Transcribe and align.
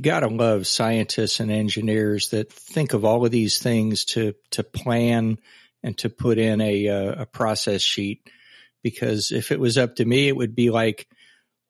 gotta 0.00 0.28
love 0.28 0.66
scientists 0.66 1.40
and 1.40 1.50
engineers 1.50 2.30
that 2.30 2.52
think 2.52 2.92
of 2.92 3.04
all 3.04 3.24
of 3.24 3.30
these 3.30 3.58
things 3.58 4.04
to 4.06 4.34
to 4.50 4.62
plan 4.62 5.38
and 5.82 5.96
to 5.98 6.10
put 6.10 6.38
in 6.38 6.60
a 6.60 6.88
uh, 6.88 7.22
a 7.22 7.26
process 7.26 7.82
sheet. 7.82 8.28
Because 8.82 9.30
if 9.30 9.52
it 9.52 9.60
was 9.60 9.76
up 9.76 9.96
to 9.96 10.04
me, 10.04 10.28
it 10.28 10.36
would 10.36 10.54
be 10.54 10.70
like, 10.70 11.06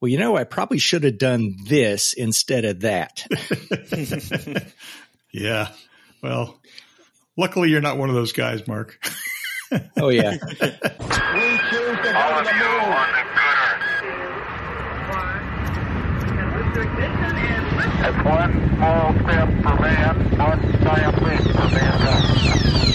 well, 0.01 0.09
you 0.09 0.19
know, 0.19 0.37
I 0.37 0.45
probably 0.45 0.79
should 0.79 1.05
have 1.05 1.19
done 1.19 1.57
this 1.67 2.13
instead 2.13 2.65
of 2.65 2.81
that. 2.81 3.27
yeah. 5.33 5.69
Well, 6.23 6.61
luckily 7.37 7.71
you're 7.71 7.81
not 7.81 7.99
one 7.99 8.09
of 8.09 8.15
those 8.15 8.33
guys, 8.33 8.67
Mark. 8.67 8.99
oh 9.99 10.09
yeah. 10.09 10.31
we 10.31 10.39
choose 10.39 10.61
to 10.61 12.13
go 12.13 12.39
to 12.39 12.45
the 12.45 12.53
moon. 12.53 12.91
It's 17.83 18.01
one 18.25 18.77
small 18.77 19.13
step 19.15 19.49
for 19.63 19.81
man, 19.81 20.39
one 20.39 20.61
giant 20.83 21.23
leap 21.23 21.41
for 21.41 21.69
mankind. 21.69 22.90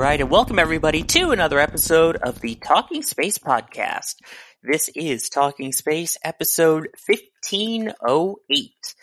Right, 0.00 0.18
and 0.18 0.30
welcome 0.30 0.58
everybody 0.58 1.02
to 1.02 1.32
another 1.32 1.58
episode 1.58 2.16
of 2.16 2.40
the 2.40 2.54
Talking 2.54 3.02
Space 3.02 3.36
podcast. 3.36 4.14
This 4.62 4.88
is 4.96 5.28
Talking 5.28 5.72
Space 5.72 6.16
episode 6.24 6.88
1508. 7.06 8.94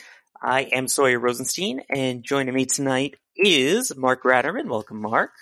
I 0.42 0.62
am 0.62 0.88
Sawyer 0.88 1.20
Rosenstein, 1.20 1.84
and 1.88 2.24
joining 2.24 2.56
me 2.56 2.66
tonight 2.66 3.14
is 3.36 3.96
Mark 3.96 4.24
Ratterman. 4.24 4.70
Welcome, 4.70 5.00
Mark. 5.04 5.34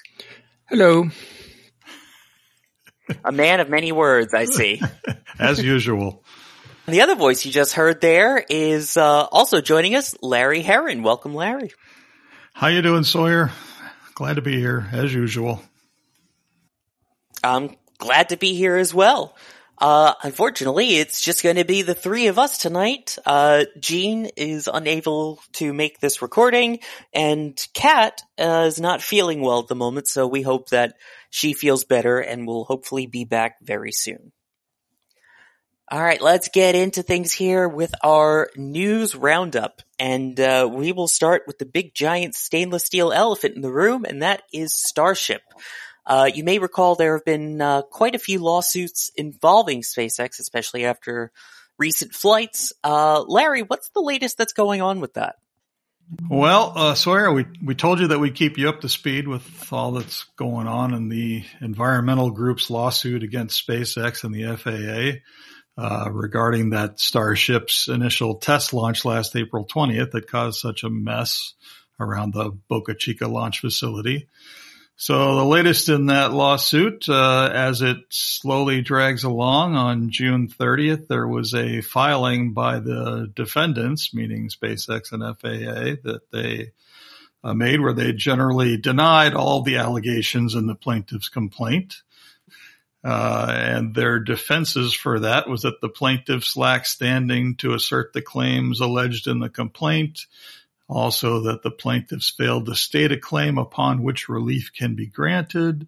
Hello. 0.65 1.05
A 3.23 3.31
man 3.31 3.61
of 3.61 3.69
many 3.69 3.93
words, 3.93 4.33
I 4.33 4.43
see. 4.43 4.81
As 5.39 5.63
usual. 5.63 6.25
The 6.85 6.99
other 6.99 7.15
voice 7.15 7.45
you 7.45 7.53
just 7.53 7.71
heard 7.71 8.01
there 8.01 8.43
is 8.49 8.97
uh, 8.97 9.23
also 9.31 9.61
joining 9.61 9.95
us, 9.95 10.17
Larry 10.21 10.63
Herron. 10.63 11.01
Welcome, 11.01 11.33
Larry. 11.33 11.71
How 12.51 12.67
you 12.67 12.81
doing, 12.81 13.05
Sawyer? 13.05 13.51
Glad 14.15 14.37
to 14.37 14.41
be 14.41 14.57
here, 14.57 14.87
as 14.93 15.13
usual. 15.13 15.61
I'm 17.43 17.75
glad 17.97 18.29
to 18.29 18.37
be 18.37 18.55
here 18.55 18.77
as 18.77 18.93
well. 18.93 19.35
Uh, 19.77 20.13
unfortunately, 20.23 20.95
it's 20.95 21.19
just 21.19 21.43
going 21.43 21.57
to 21.57 21.65
be 21.65 21.81
the 21.81 21.93
three 21.93 22.27
of 22.27 22.39
us 22.39 22.57
tonight. 22.57 23.17
Uh, 23.25 23.65
Gene 23.77 24.27
is 24.37 24.69
unable 24.71 25.41
to 25.53 25.73
make 25.73 25.99
this 25.99 26.21
recording, 26.21 26.79
and 27.13 27.61
Kat 27.73 28.21
uh, 28.39 28.63
is 28.67 28.79
not 28.79 29.01
feeling 29.01 29.41
well 29.41 29.59
at 29.59 29.67
the 29.67 29.75
moment, 29.75 30.07
so 30.07 30.27
we 30.27 30.41
hope 30.41 30.69
that 30.69 30.95
she 31.29 31.51
feels 31.51 31.83
better 31.83 32.19
and 32.19 32.47
will 32.47 32.63
hopefully 32.63 33.05
be 33.05 33.25
back 33.25 33.57
very 33.61 33.91
soon. 33.91 34.31
All 35.87 36.01
right, 36.01 36.19
let's 36.19 36.49
get 36.49 36.73
into 36.73 37.03
things 37.03 37.31
here 37.31 37.67
with 37.67 37.93
our 38.03 38.49
news 38.55 39.13
roundup. 39.13 39.83
And 39.99 40.39
uh, 40.39 40.67
we 40.71 40.91
will 40.91 41.07
start 41.07 41.43
with 41.45 41.59
the 41.59 41.65
big 41.65 41.93
giant 41.93 42.33
stainless 42.33 42.85
steel 42.85 43.11
elephant 43.11 43.55
in 43.55 43.61
the 43.61 43.71
room, 43.71 44.03
and 44.03 44.23
that 44.23 44.41
is 44.51 44.73
Starship. 44.73 45.43
Uh, 46.03 46.27
you 46.33 46.43
may 46.43 46.57
recall 46.57 46.95
there 46.95 47.15
have 47.15 47.25
been 47.25 47.61
uh, 47.61 47.83
quite 47.83 48.15
a 48.15 48.19
few 48.19 48.39
lawsuits 48.39 49.11
involving 49.15 49.81
SpaceX, 49.81 50.39
especially 50.39 50.85
after 50.85 51.31
recent 51.77 52.13
flights. 52.13 52.73
Uh, 52.83 53.23
Larry, 53.27 53.61
what's 53.61 53.89
the 53.89 54.01
latest 54.01 54.39
that's 54.39 54.53
going 54.53 54.81
on 54.81 55.01
with 55.01 55.13
that? 55.13 55.35
Well, 56.29 56.73
uh, 56.75 56.95
Sawyer, 56.95 57.31
we, 57.31 57.45
we 57.63 57.75
told 57.75 57.99
you 57.99 58.07
that 58.07 58.19
we'd 58.19 58.35
keep 58.35 58.57
you 58.57 58.69
up 58.69 58.81
to 58.81 58.89
speed 58.89 59.27
with 59.27 59.71
all 59.71 59.91
that's 59.91 60.23
going 60.35 60.67
on 60.67 60.93
in 60.95 61.09
the 61.09 61.43
environmental 61.61 62.31
group's 62.31 62.69
lawsuit 62.71 63.23
against 63.23 63.67
SpaceX 63.67 64.23
and 64.23 64.33
the 64.33 64.55
FAA. 64.55 65.19
Uh, 65.77 66.09
regarding 66.09 66.69
that 66.69 67.01
Starship's 67.01 67.89
initial 67.89 68.35
test 68.35 68.73
launch 68.73 69.03
last 69.03 69.35
April 69.35 69.65
20th 69.65 70.11
that 70.11 70.29
caused 70.29 70.61
such 70.61 70.83
a 70.83 70.89
mess 70.89 71.53
around 71.99 72.33
the 72.33 72.51
Boca 72.69 72.95
Chica 72.95 73.27
launch 73.27 73.59
facility. 73.59 74.29
So 74.97 75.35
the 75.35 75.43
latest 75.43 75.89
in 75.89 76.05
that 76.05 76.31
lawsuit, 76.31 77.09
uh, 77.09 77.49
as 77.53 77.81
it 77.81 77.97
slowly 78.09 78.81
drags 78.81 79.25
along 79.25 79.75
on 79.75 80.09
June 80.09 80.47
30th, 80.47 81.09
there 81.09 81.27
was 81.27 81.53
a 81.53 81.81
filing 81.81 82.53
by 82.53 82.79
the 82.79 83.29
defendants, 83.35 84.13
meaning 84.13 84.47
SpaceX 84.47 85.11
and 85.11 85.21
FAA, 85.21 86.01
that 86.09 86.21
they 86.31 86.71
uh, 87.43 87.53
made 87.53 87.81
where 87.81 87.93
they 87.93 88.13
generally 88.13 88.77
denied 88.77 89.33
all 89.33 89.63
the 89.63 89.75
allegations 89.77 90.55
in 90.55 90.65
the 90.65 90.75
plaintiff's 90.75 91.27
complaint. 91.27 92.01
Uh, 93.05 93.45
and 93.51 93.93
their 93.93 94.19
defenses 94.19 94.91
for 94.95 95.19
that 95.19 95.47
was 95.47 95.61
that 95.61 95.79
the 95.79 95.89
plaintiffs 95.89 96.57
lack 96.57 96.87
standing 96.87 97.55
to 97.55 97.75
assert 97.75 98.13
the 98.13 98.21
claims 98.21 98.79
alleged 98.79 99.27
in 99.27 99.37
the 99.37 99.49
complaint. 99.49 100.21
Also 100.89 101.41
that 101.41 101.61
the 101.61 101.69
plaintiffs 101.69 102.33
failed 102.35 102.65
to 102.65 102.73
state 102.73 103.11
a 103.11 103.17
claim 103.17 103.59
upon 103.59 104.01
which 104.01 104.27
relief 104.27 104.71
can 104.75 104.95
be 104.95 105.05
granted. 105.05 105.87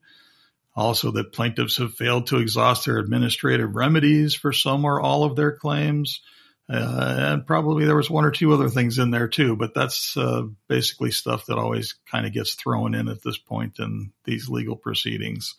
Also 0.75 1.09
that 1.09 1.33
plaintiffs 1.33 1.77
have 1.77 1.95
failed 1.95 2.27
to 2.27 2.38
exhaust 2.38 2.85
their 2.85 3.00
administrative 3.00 3.75
remedies 3.75 4.35
for 4.35 4.53
some 4.53 4.85
or 4.85 5.01
all 5.01 5.23
of 5.23 5.35
their 5.35 5.53
claims. 5.53 6.22
Uh, 6.69 7.16
and 7.17 7.47
probably 7.47 7.85
there 7.85 7.95
was 7.95 8.11
one 8.11 8.25
or 8.25 8.31
two 8.31 8.53
other 8.53 8.69
things 8.69 9.00
in 9.00 9.09
there 9.09 9.27
too, 9.27 9.56
but 9.56 9.73
that's 9.73 10.16
uh, 10.17 10.44
basically 10.67 11.09
stuff 11.09 11.47
that 11.47 11.57
always 11.57 11.95
kind 12.11 12.27
of 12.27 12.33
gets 12.33 12.53
thrown 12.53 12.94
in 12.94 13.07
at 13.07 13.23
this 13.23 13.39
point 13.39 13.79
in 13.79 14.11
these 14.23 14.50
legal 14.50 14.75
proceedings. 14.75 15.56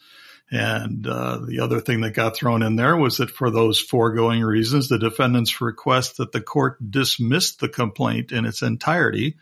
And 0.51 1.07
uh, 1.07 1.41
the 1.47 1.61
other 1.61 1.81
thing 1.81 2.01
that 2.01 2.15
got 2.15 2.35
thrown 2.35 2.63
in 2.63 2.77
there 2.77 2.97
was 2.97 3.19
that 3.19 3.31
for 3.31 3.51
those 3.51 3.81
foregoing 3.81 4.43
reasons, 4.43 4.89
the 4.89 4.99
defendants 4.99 5.61
request 5.61 6.17
that 6.17 6.33
the 6.33 6.41
court 6.41 6.79
dismiss 6.91 7.57
the 7.57 7.69
complaint 7.69 8.33
in 8.33 8.47
its 8.47 8.63
entirety, 8.63 9.37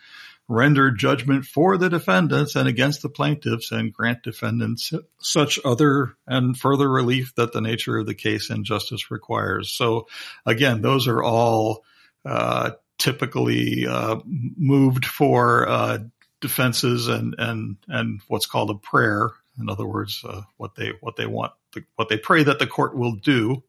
render 0.49 0.91
judgment 0.91 1.45
for 1.45 1.77
the 1.77 1.89
defendants 1.89 2.57
and 2.57 2.67
against 2.67 3.03
the 3.03 3.09
plaintiffs, 3.09 3.71
and 3.71 3.93
grant 3.93 4.25
defendants 4.25 4.93
such 5.19 5.61
other 5.65 6.17
and 6.27 6.59
further 6.59 6.91
relief 6.91 7.35
that 7.37 7.53
the 7.53 7.61
nature 7.61 7.99
of 7.99 8.07
the 8.07 8.15
case 8.15 8.51
and 8.51 8.65
justice 8.65 9.09
requires. 9.11 9.71
So, 9.71 10.09
again, 10.45 10.83
those 10.83 11.07
are 11.07 11.23
all 11.23 11.85
uh, 12.25 12.73
typically 12.99 13.87
uh, 13.87 14.19
moved 14.27 15.05
for 15.05 15.69
uh, 15.69 15.99
defenses 16.41 17.07
and 17.07 17.37
and 17.39 17.77
and 17.87 18.21
what's 18.27 18.47
called 18.47 18.71
a 18.71 18.75
prayer 18.75 19.31
in 19.59 19.69
other 19.71 19.87
words, 19.87 20.23
uh, 20.27 20.43
what 20.57 20.75
they 20.75 20.93
what 21.01 21.17
they 21.17 21.27
want, 21.27 21.53
the, 21.73 21.85
what 21.97 22.09
they 22.09 22.19
pray 22.19 22.43
that 22.43 22.59
the 22.59 22.67
court 22.67 22.97
will 22.97 23.17
do, 23.17 23.63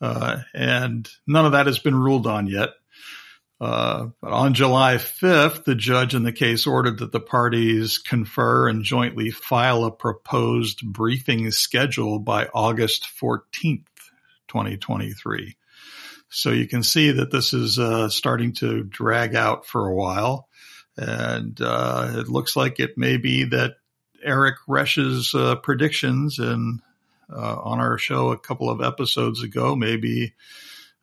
uh, 0.00 0.38
and 0.52 1.08
none 1.26 1.46
of 1.46 1.52
that 1.52 1.66
has 1.66 1.78
been 1.78 1.94
ruled 1.94 2.26
on 2.26 2.46
yet. 2.46 2.70
Uh, 3.60 4.08
but 4.20 4.32
on 4.32 4.52
July 4.52 4.96
5th, 4.96 5.64
the 5.64 5.76
judge 5.76 6.14
in 6.14 6.24
the 6.24 6.32
case 6.32 6.66
ordered 6.66 6.98
that 6.98 7.12
the 7.12 7.20
parties 7.20 7.98
confer 7.98 8.68
and 8.68 8.84
jointly 8.84 9.30
file 9.30 9.84
a 9.84 9.92
proposed 9.92 10.84
briefing 10.84 11.50
schedule 11.50 12.18
by 12.18 12.46
August 12.52 13.08
14th, 13.20 13.86
2023. 14.48 15.56
So 16.28 16.50
you 16.50 16.66
can 16.66 16.82
see 16.82 17.12
that 17.12 17.30
this 17.30 17.54
is 17.54 17.78
uh, 17.78 18.08
starting 18.08 18.54
to 18.54 18.82
drag 18.82 19.36
out 19.36 19.66
for 19.66 19.86
a 19.86 19.94
while. 19.94 20.48
And 20.96 21.58
uh, 21.60 22.14
it 22.16 22.28
looks 22.28 22.56
like 22.56 22.80
it 22.80 22.98
may 22.98 23.16
be 23.18 23.44
that 23.44 23.76
Eric 24.24 24.56
Resch's 24.68 25.34
uh, 25.34 25.56
predictions 25.56 26.38
and 26.38 26.80
uh, 27.32 27.56
on 27.56 27.80
our 27.80 27.98
show 27.98 28.30
a 28.30 28.38
couple 28.38 28.70
of 28.70 28.82
episodes 28.82 29.42
ago 29.42 29.74
maybe 29.76 30.34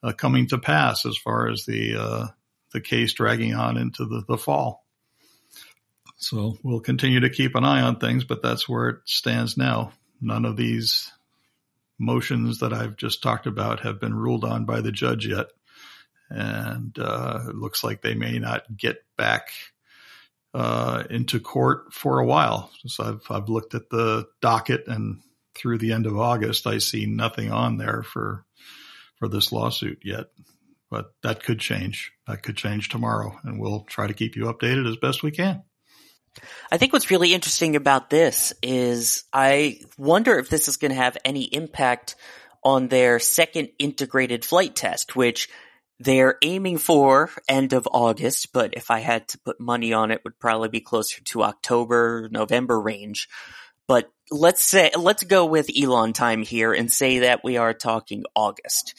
uh, 0.03 0.11
coming 0.13 0.47
to 0.47 0.57
pass 0.57 1.05
as 1.05 1.17
far 1.17 1.49
as 1.49 1.65
the 1.65 1.95
uh, 1.95 2.27
the 2.71 2.81
case 2.81 3.13
dragging 3.13 3.53
on 3.53 3.77
into 3.77 4.05
the, 4.05 4.23
the 4.27 4.37
fall. 4.37 4.85
So 6.17 6.57
we'll 6.63 6.81
continue 6.81 7.21
to 7.21 7.29
keep 7.29 7.55
an 7.55 7.63
eye 7.63 7.81
on 7.81 7.97
things, 7.97 8.23
but 8.23 8.43
that's 8.43 8.69
where 8.69 8.89
it 8.89 8.99
stands 9.05 9.57
now. 9.57 9.91
None 10.21 10.45
of 10.45 10.55
these 10.55 11.11
motions 11.97 12.59
that 12.59 12.73
I've 12.73 12.95
just 12.95 13.23
talked 13.23 13.47
about 13.47 13.81
have 13.81 13.99
been 13.99 14.13
ruled 14.13 14.45
on 14.45 14.65
by 14.65 14.81
the 14.81 14.91
judge 14.91 15.27
yet. 15.27 15.47
And 16.29 16.97
uh, 16.97 17.41
it 17.49 17.55
looks 17.55 17.83
like 17.83 18.01
they 18.01 18.15
may 18.15 18.39
not 18.39 18.65
get 18.75 19.03
back 19.17 19.51
uh, 20.53 21.03
into 21.09 21.39
court 21.39 21.93
for 21.93 22.19
a 22.19 22.25
while. 22.25 22.71
So 22.87 23.03
I've 23.03 23.31
I've 23.31 23.49
looked 23.49 23.73
at 23.75 23.89
the 23.89 24.27
docket 24.41 24.87
and 24.87 25.21
through 25.55 25.77
the 25.79 25.91
end 25.91 26.05
of 26.05 26.17
August, 26.17 26.65
I 26.65 26.77
see 26.77 27.05
nothing 27.05 27.51
on 27.51 27.77
there 27.77 28.03
for 28.03 28.45
for 29.17 29.27
this 29.27 29.51
lawsuit 29.51 29.99
yet. 30.03 30.27
but 30.91 31.13
that 31.23 31.41
could 31.41 31.59
change. 31.59 32.11
That 32.27 32.43
could 32.43 32.57
change 32.57 32.89
tomorrow, 32.89 33.39
and 33.43 33.59
we'll 33.59 33.85
try 33.85 34.07
to 34.07 34.13
keep 34.13 34.35
you 34.35 34.43
updated 34.43 34.87
as 34.87 34.97
best 34.97 35.23
we 35.23 35.31
can. 35.31 35.63
I 36.71 36.77
think 36.77 36.93
what's 36.93 37.09
really 37.09 37.33
interesting 37.33 37.75
about 37.75 38.09
this 38.09 38.53
is 38.61 39.23
I 39.33 39.79
wonder 39.97 40.37
if 40.37 40.49
this 40.49 40.67
is 40.67 40.77
going 40.77 40.91
to 40.91 40.97
have 40.97 41.17
any 41.25 41.43
impact 41.43 42.15
on 42.63 42.87
their 42.87 43.19
second 43.19 43.69
integrated 43.79 44.45
flight 44.45 44.75
test, 44.75 45.15
which 45.15 45.49
they're 46.03 46.37
aiming 46.41 46.77
for 46.77 47.29
end 47.47 47.73
of 47.73 47.87
August, 47.91 48.53
but 48.53 48.73
if 48.75 48.89
I 48.89 48.99
had 48.99 49.27
to 49.29 49.39
put 49.39 49.59
money 49.59 49.93
on 49.93 50.11
it, 50.11 50.21
would 50.23 50.39
probably 50.39 50.69
be 50.69 50.81
closer 50.81 51.21
to 51.21 51.43
October, 51.43 52.29
November 52.31 52.79
range. 52.79 53.27
But 53.87 54.09
let's 54.29 54.63
say, 54.63 54.91
let's 54.97 55.23
go 55.23 55.45
with 55.45 55.69
Elon 55.75 56.13
time 56.13 56.43
here 56.43 56.73
and 56.73 56.91
say 56.91 57.19
that 57.19 57.43
we 57.43 57.57
are 57.57 57.73
talking 57.73 58.23
August. 58.35 58.95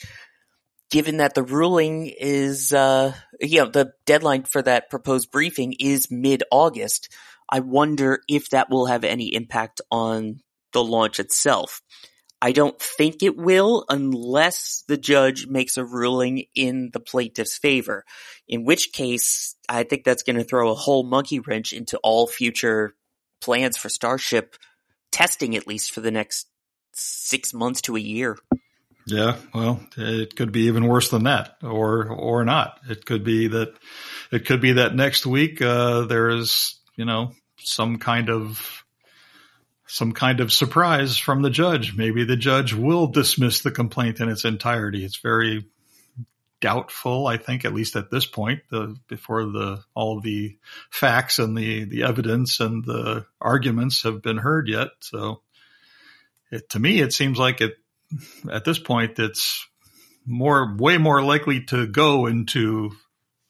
Given 0.90 1.16
that 1.18 1.34
the 1.34 1.42
ruling 1.42 2.06
is, 2.06 2.72
uh, 2.72 3.14
you 3.40 3.60
know, 3.60 3.70
the 3.70 3.92
deadline 4.04 4.42
for 4.42 4.60
that 4.60 4.90
proposed 4.90 5.30
briefing 5.30 5.74
is 5.80 6.10
mid-August, 6.10 7.08
I 7.48 7.60
wonder 7.60 8.20
if 8.28 8.50
that 8.50 8.68
will 8.70 8.86
have 8.86 9.04
any 9.04 9.34
impact 9.34 9.80
on 9.90 10.40
the 10.72 10.84
launch 10.84 11.18
itself. 11.18 11.80
I 12.44 12.50
don't 12.50 12.78
think 12.80 13.22
it 13.22 13.36
will 13.36 13.84
unless 13.88 14.82
the 14.88 14.96
judge 14.96 15.46
makes 15.46 15.76
a 15.76 15.84
ruling 15.84 16.46
in 16.56 16.90
the 16.92 16.98
plaintiff's 16.98 17.56
favor, 17.56 18.04
in 18.48 18.64
which 18.64 18.92
case 18.92 19.54
I 19.68 19.84
think 19.84 20.02
that's 20.02 20.24
going 20.24 20.36
to 20.36 20.44
throw 20.44 20.72
a 20.72 20.74
whole 20.74 21.04
monkey 21.04 21.38
wrench 21.38 21.72
into 21.72 21.98
all 21.98 22.26
future 22.26 22.96
plans 23.40 23.76
for 23.76 23.88
Starship 23.88 24.56
testing, 25.12 25.54
at 25.54 25.68
least 25.68 25.92
for 25.92 26.00
the 26.00 26.10
next 26.10 26.48
six 26.92 27.54
months 27.54 27.82
to 27.82 27.94
a 27.94 28.00
year. 28.00 28.36
Yeah, 29.06 29.36
well, 29.54 29.80
it 29.96 30.34
could 30.34 30.50
be 30.50 30.62
even 30.62 30.88
worse 30.88 31.10
than 31.10 31.24
that, 31.24 31.58
or 31.62 32.08
or 32.08 32.44
not. 32.44 32.80
It 32.88 33.06
could 33.06 33.22
be 33.22 33.48
that 33.48 33.74
it 34.32 34.46
could 34.46 34.60
be 34.60 34.72
that 34.72 34.96
next 34.96 35.26
week 35.26 35.62
uh, 35.62 36.02
there 36.02 36.30
is 36.30 36.74
you 36.96 37.04
know 37.04 37.34
some 37.58 37.98
kind 37.98 38.30
of 38.30 38.81
some 39.92 40.12
kind 40.12 40.40
of 40.40 40.50
surprise 40.50 41.18
from 41.18 41.42
the 41.42 41.50
judge. 41.50 41.94
Maybe 41.94 42.24
the 42.24 42.34
judge 42.34 42.72
will 42.72 43.08
dismiss 43.08 43.60
the 43.60 43.70
complaint 43.70 44.20
in 44.20 44.30
its 44.30 44.46
entirety. 44.46 45.04
It's 45.04 45.18
very 45.18 45.66
doubtful, 46.62 47.26
I 47.26 47.36
think, 47.36 47.66
at 47.66 47.74
least 47.74 47.94
at 47.94 48.10
this 48.10 48.24
point, 48.24 48.62
the, 48.70 48.96
before 49.06 49.44
the 49.44 49.84
all 49.94 50.20
the 50.20 50.56
facts 50.90 51.38
and 51.38 51.54
the 51.54 51.84
the 51.84 52.04
evidence 52.04 52.58
and 52.58 52.82
the 52.82 53.26
arguments 53.38 54.04
have 54.04 54.22
been 54.22 54.38
heard 54.38 54.66
yet. 54.66 54.88
So, 55.00 55.42
it, 56.50 56.70
to 56.70 56.78
me, 56.78 57.00
it 57.00 57.12
seems 57.12 57.38
like 57.38 57.60
it 57.60 57.74
at 58.50 58.64
this 58.64 58.78
point 58.78 59.18
it's 59.18 59.68
more 60.24 60.74
way 60.74 60.96
more 60.96 61.22
likely 61.22 61.64
to 61.64 61.86
go 61.86 62.24
into 62.24 62.92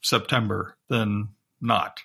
September 0.00 0.76
than 0.88 1.28
not. 1.60 2.00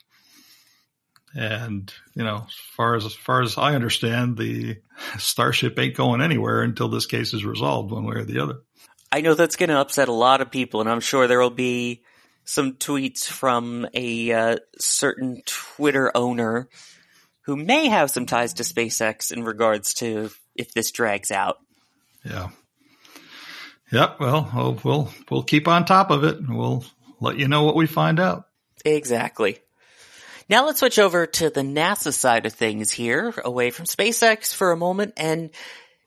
And 1.35 1.93
you 2.15 2.23
know, 2.23 2.45
as 2.47 2.53
far 2.75 2.95
as 2.95 3.05
as 3.05 3.13
far 3.13 3.41
as 3.41 3.57
I 3.57 3.75
understand, 3.75 4.37
the 4.37 4.77
Starship 5.17 5.77
ain't 5.77 5.95
going 5.95 6.21
anywhere 6.21 6.61
until 6.61 6.89
this 6.89 7.05
case 7.05 7.33
is 7.33 7.45
resolved, 7.45 7.91
one 7.91 8.05
way 8.05 8.15
or 8.15 8.23
the 8.23 8.39
other. 8.39 8.61
I 9.11 9.21
know 9.21 9.33
that's 9.33 9.55
going 9.55 9.69
to 9.69 9.79
upset 9.79 10.09
a 10.09 10.13
lot 10.13 10.41
of 10.41 10.51
people, 10.51 10.81
and 10.81 10.89
I'm 10.89 10.99
sure 10.99 11.27
there 11.27 11.39
will 11.39 11.49
be 11.49 12.03
some 12.43 12.73
tweets 12.73 13.25
from 13.25 13.87
a 13.93 14.31
uh, 14.31 14.57
certain 14.79 15.41
Twitter 15.45 16.11
owner 16.15 16.69
who 17.41 17.55
may 17.55 17.87
have 17.87 18.11
some 18.11 18.25
ties 18.25 18.53
to 18.55 18.63
SpaceX 18.63 19.31
in 19.31 19.43
regards 19.43 19.93
to 19.95 20.29
if 20.55 20.73
this 20.73 20.91
drags 20.91 21.31
out. 21.31 21.57
Yeah. 22.23 22.49
Yep. 23.91 24.19
Well, 24.19 24.51
we'll 24.53 24.79
we'll, 24.83 25.13
we'll 25.29 25.43
keep 25.43 25.67
on 25.67 25.85
top 25.85 26.11
of 26.11 26.23
it, 26.23 26.37
and 26.37 26.57
we'll 26.57 26.83
let 27.19 27.37
you 27.37 27.47
know 27.47 27.63
what 27.63 27.75
we 27.75 27.87
find 27.87 28.19
out. 28.19 28.45
Exactly. 28.83 29.59
Now 30.49 30.65
let's 30.65 30.79
switch 30.79 30.97
over 30.97 31.25
to 31.25 31.49
the 31.49 31.61
NASA 31.61 32.13
side 32.13 32.45
of 32.45 32.53
things 32.53 32.91
here, 32.91 33.33
away 33.43 33.69
from 33.69 33.85
SpaceX 33.85 34.53
for 34.53 34.71
a 34.71 34.77
moment. 34.77 35.13
And 35.17 35.49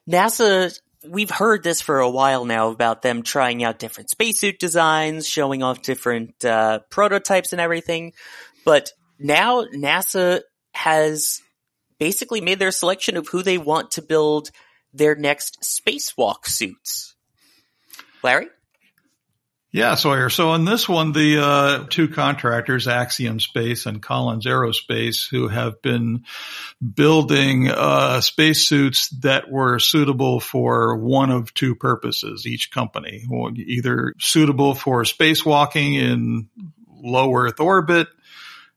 NASA, 0.09 0.79
we've 1.07 1.31
heard 1.31 1.63
this 1.63 1.83
for 1.83 2.01
a 2.01 2.09
while 2.09 2.47
now 2.47 2.71
about 2.71 3.03
them 3.03 3.23
trying 3.23 3.63
out 3.63 3.79
different 3.79 4.09
spacesuit 4.09 4.59
designs, 4.59 5.29
showing 5.29 5.63
off 5.63 5.83
different 5.83 6.43
uh, 6.43 6.81
prototypes 6.91 7.53
and 7.53 7.61
everything. 7.61 8.15
But 8.65 8.93
now 9.19 9.65
NASA 9.65 10.41
has 10.73 11.43
basically 11.99 12.41
made 12.41 12.59
their 12.59 12.71
selection 12.71 13.19
of 13.19 13.29
who 13.29 13.43
they 13.43 13.59
want 13.59 13.93
to 13.93 14.03
build 14.03 14.51
their 14.95 15.15
next 15.15 15.61
spacewalk 15.63 16.47
suits. 16.47 17.15
Larry? 18.23 18.49
Yeah, 19.73 19.95
Sawyer. 19.95 20.31
So 20.31 20.49
on 20.51 20.65
this 20.65 20.89
one, 20.89 21.13
the 21.13 21.39
uh, 21.39 21.85
two 21.89 22.09
contractors, 22.09 22.89
Axiom 22.89 23.39
Space 23.39 23.87
and 23.87 24.03
Collins 24.03 24.45
Aerospace, 24.45 25.31
who 25.31 25.47
have 25.47 25.81
been 25.81 26.25
building 26.83 27.69
uh, 27.69 28.21
spacesuits 28.21 29.11
that 29.21 29.49
were 29.49 29.79
suitable 29.79 30.41
for 30.41 30.97
one 30.97 31.31
of 31.31 31.55
two 31.55 31.77
purposes, 31.77 32.49
each 32.49 32.73
company, 32.73 33.25
either 33.57 34.15
suitable 34.19 34.75
for 34.75 35.05
spacewalking 35.05 35.95
in 36.01 36.49
low 36.89 37.33
Earth 37.37 37.61
orbit 37.61 38.09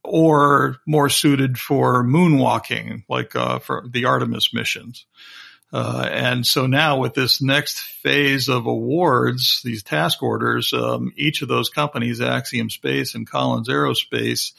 or 0.03 0.77
more 0.85 1.09
suited 1.09 1.57
for 1.57 2.03
moonwalking, 2.03 3.03
like 3.09 3.35
uh, 3.35 3.57
for 3.57 3.83
the 3.89 4.05
Artemis 4.05 4.53
missions. 4.53 5.07
Uh, 5.73 6.07
and 6.11 6.45
so 6.45 6.67
now 6.67 6.99
with 6.99 7.15
this 7.15 7.41
next 7.41 7.79
phase 7.79 8.47
of 8.47 8.67
awards, 8.67 9.61
these 9.63 9.81
task 9.81 10.21
orders, 10.21 10.71
um, 10.71 11.11
each 11.17 11.41
of 11.41 11.47
those 11.47 11.69
companies, 11.69 12.21
Axiom 12.21 12.69
Space 12.69 13.15
and 13.15 13.27
Collins 13.27 13.69
Aerospace, 13.69 14.53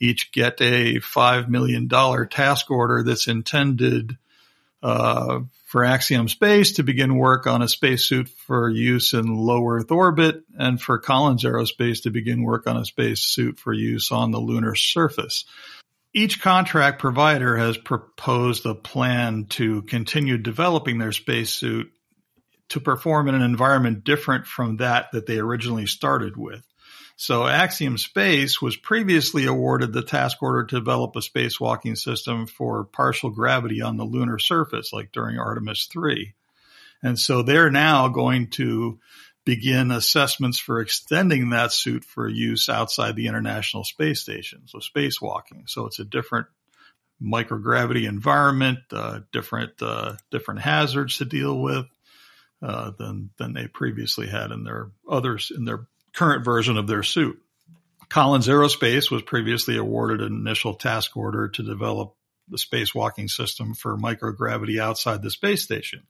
each 0.00 0.32
get 0.32 0.60
a 0.60 0.96
$5 0.96 1.48
million 1.48 1.88
task 1.88 2.70
order 2.70 3.02
that's 3.02 3.26
intended 3.26 4.18
uh, 4.82 5.40
for 5.64 5.82
Axiom 5.82 6.28
Space 6.28 6.72
to 6.72 6.82
begin 6.82 7.16
work 7.16 7.46
on 7.46 7.62
a 7.62 7.68
spacesuit 7.68 8.28
for 8.28 8.68
use 8.68 9.14
in 9.14 9.34
low 9.34 9.66
Earth 9.66 9.90
orbit 9.90 10.42
and 10.58 10.80
for 10.80 10.98
Collins 10.98 11.44
Aerospace 11.44 12.02
to 12.02 12.10
begin 12.10 12.42
work 12.42 12.66
on 12.66 12.76
a 12.76 12.84
spacesuit 12.84 13.58
for 13.58 13.72
use 13.72 14.12
on 14.12 14.30
the 14.30 14.40
lunar 14.40 14.74
surface 14.74 15.46
each 16.12 16.40
contract 16.40 17.00
provider 17.00 17.56
has 17.56 17.76
proposed 17.76 18.66
a 18.66 18.74
plan 18.74 19.46
to 19.50 19.82
continue 19.82 20.38
developing 20.38 20.98
their 20.98 21.12
spacesuit 21.12 21.92
to 22.70 22.80
perform 22.80 23.28
in 23.28 23.34
an 23.34 23.42
environment 23.42 24.04
different 24.04 24.46
from 24.46 24.78
that 24.78 25.12
that 25.12 25.26
they 25.26 25.38
originally 25.38 25.86
started 25.86 26.36
with. 26.36 26.64
So 27.16 27.46
Axiom 27.46 27.98
Space 27.98 28.62
was 28.62 28.76
previously 28.76 29.44
awarded 29.44 29.92
the 29.92 30.02
task 30.02 30.42
order 30.42 30.64
to 30.64 30.78
develop 30.78 31.14
a 31.16 31.20
spacewalking 31.20 31.98
system 31.98 32.46
for 32.46 32.84
partial 32.84 33.28
gravity 33.30 33.82
on 33.82 33.98
the 33.98 34.04
lunar 34.04 34.38
surface, 34.38 34.92
like 34.92 35.12
during 35.12 35.38
Artemis 35.38 35.86
3. 35.92 36.32
And 37.02 37.18
so 37.18 37.42
they're 37.42 37.70
now 37.70 38.08
going 38.08 38.48
to 38.52 39.00
begin 39.44 39.90
assessments 39.90 40.58
for 40.58 40.80
extending 40.80 41.50
that 41.50 41.72
suit 41.72 42.04
for 42.04 42.28
use 42.28 42.68
outside 42.68 43.16
the 43.16 43.26
International 43.26 43.84
Space 43.84 44.20
Station. 44.20 44.62
So 44.66 44.78
spacewalking. 44.78 45.68
So 45.68 45.86
it's 45.86 45.98
a 45.98 46.04
different 46.04 46.46
microgravity 47.22 48.08
environment, 48.08 48.78
uh, 48.92 49.20
different 49.32 49.80
uh, 49.82 50.16
different 50.30 50.60
hazards 50.60 51.18
to 51.18 51.24
deal 51.24 51.58
with 51.58 51.86
uh, 52.62 52.92
than 52.98 53.30
than 53.38 53.52
they 53.52 53.66
previously 53.66 54.26
had 54.26 54.50
in 54.50 54.64
their 54.64 54.90
others 55.08 55.52
in 55.54 55.64
their 55.64 55.86
current 56.14 56.44
version 56.44 56.76
of 56.76 56.86
their 56.86 57.02
suit. 57.02 57.40
Collins 58.08 58.48
Aerospace 58.48 59.10
was 59.10 59.22
previously 59.22 59.76
awarded 59.76 60.20
an 60.20 60.34
initial 60.34 60.74
task 60.74 61.16
order 61.16 61.48
to 61.48 61.62
develop 61.62 62.16
the 62.48 62.56
spacewalking 62.56 63.30
system 63.30 63.74
for 63.74 63.96
microgravity 63.96 64.80
outside 64.80 65.22
the 65.22 65.30
space 65.30 65.62
station. 65.62 66.02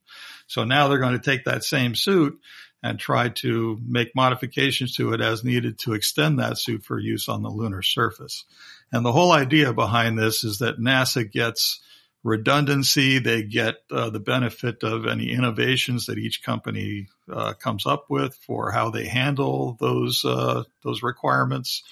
So 0.47 0.65
now 0.65 0.89
they're 0.89 0.99
going 0.99 1.19
to 1.19 1.31
take 1.31 1.45
that 1.45 1.65
same 1.65 1.95
suit 1.95 2.41
and 2.83 2.99
try 2.99 3.29
to 3.29 3.79
make 3.87 4.15
modifications 4.15 4.97
to 4.97 5.13
it 5.13 5.21
as 5.21 5.45
needed 5.45 5.79
to 5.79 5.93
extend 5.93 6.39
that 6.39 6.59
suit 6.59 6.85
for 6.85 6.99
use 6.99 7.29
on 7.29 7.43
the 7.43 7.51
lunar 7.51 7.83
surface. 7.83 8.45
And 8.93 9.05
the 9.05 9.13
whole 9.13 9.33
idea 9.33 9.73
behind 9.73 10.19
this 10.19 10.45
is 10.45 10.59
that 10.59 10.81
NASA 10.81 11.31
gets 11.31 11.81
redundancy. 12.23 13.19
They 13.19 13.43
get 13.43 13.77
uh, 13.91 14.11
the 14.11 14.21
benefit 14.21 14.83
of 14.83 15.07
any 15.07 15.31
innovations 15.31 16.07
that 16.07 16.19
each 16.19 16.43
company 16.43 17.09
uh, 17.31 17.55
comes 17.55 17.87
up 17.87 18.07
with 18.09 18.35
for 18.35 18.71
how 18.71 18.91
they 18.91 19.07
handle 19.07 19.77
those 19.81 20.25
uh, 20.25 20.65
those 20.83 21.03
requirements. 21.03 21.83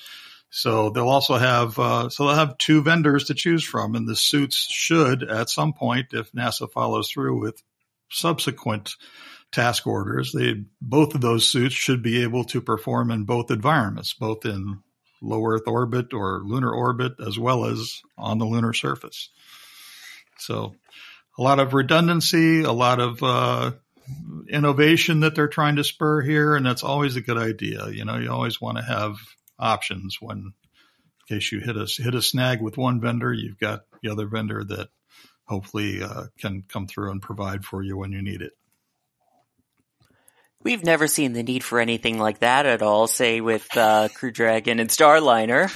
So 0.51 0.91
they'll 0.91 1.09
also 1.09 1.37
have 1.37 1.79
uh, 1.79 2.09
so 2.09 2.27
they'll 2.27 2.35
have 2.35 2.59
two 2.59 2.83
vendors 2.83 3.25
to 3.25 3.35
choose 3.35 3.65
from, 3.65 3.95
and 3.95 4.09
the 4.09 4.17
suits 4.17 4.57
should, 4.57 5.23
at 5.23 5.51
some 5.51 5.73
point, 5.75 6.09
if 6.13 6.33
NASA 6.33 6.71
follows 6.71 7.11
through 7.11 7.39
with 7.41 7.63
subsequent 8.11 8.95
task 9.53 9.87
orders. 9.87 10.33
They, 10.33 10.65
both 10.81 11.15
of 11.15 11.21
those 11.21 11.49
suits 11.49 11.75
should 11.75 12.03
be 12.03 12.23
able 12.23 12.45
to 12.45 12.61
perform 12.61 13.11
in 13.11 13.25
both 13.25 13.51
environments, 13.51 14.13
both 14.15 14.45
in 14.45 14.83
low 15.23 15.45
Earth 15.45 15.67
orbit 15.67 16.13
or 16.13 16.43
lunar 16.45 16.73
orbit, 16.73 17.15
as 17.27 17.39
well 17.39 17.65
as 17.65 18.03
on 18.17 18.39
the 18.39 18.47
lunar 18.47 18.73
surface. 18.73 19.31
So 20.39 20.75
a 21.39 21.43
lot 21.43 21.61
of 21.61 21.75
redundancy, 21.75 22.63
a 22.63 22.73
lot 22.73 23.01
of, 23.01 23.23
uh, 23.23 23.73
innovation 24.49 25.21
that 25.21 25.35
they're 25.35 25.49
trying 25.49 25.77
to 25.77 25.85
spur 25.85 26.23
here, 26.23 26.57
and 26.57 26.65
that's 26.65 26.83
always 26.83 27.17
a 27.17 27.21
good 27.21 27.37
idea. 27.37 27.89
You 27.89 28.05
know, 28.05 28.17
you 28.17 28.31
always 28.31 28.61
want 28.61 28.79
to 28.79 28.85
have 28.85 29.17
options 29.59 30.19
when, 30.21 30.39
in 30.39 31.37
case 31.37 31.53
you 31.53 31.61
hit 31.61 31.77
a 31.77 31.85
hit 31.85 32.15
a 32.15 32.23
snag 32.23 32.63
with 32.63 32.79
one 32.79 33.01
vendor, 33.01 33.33
you've 33.33 33.59
got 33.59 33.83
the 34.03 34.11
other 34.11 34.27
vendor 34.27 34.65
that 34.65 34.89
hopefully 35.45 36.03
uh, 36.03 36.25
can 36.39 36.63
come 36.69 36.87
through 36.87 37.11
and 37.11 37.21
provide 37.23 37.65
for 37.65 37.83
you 37.83 37.97
when 37.97 38.13
you 38.13 38.23
need 38.23 38.41
it. 38.41 38.53
We've 40.69 40.85
never 40.85 41.09
seen 41.09 41.33
the 41.33 41.43
need 41.43 41.65
for 41.65 41.81
anything 41.81 42.19
like 42.19 42.41
that 42.41 42.67
at 42.67 42.83
all, 42.83 43.07
say 43.07 43.41
with 43.41 43.67
uh, 43.75 44.09
Crew 44.15 44.31
Dragon 44.31 44.81
and 44.81 44.91
Starliner. 44.91 45.73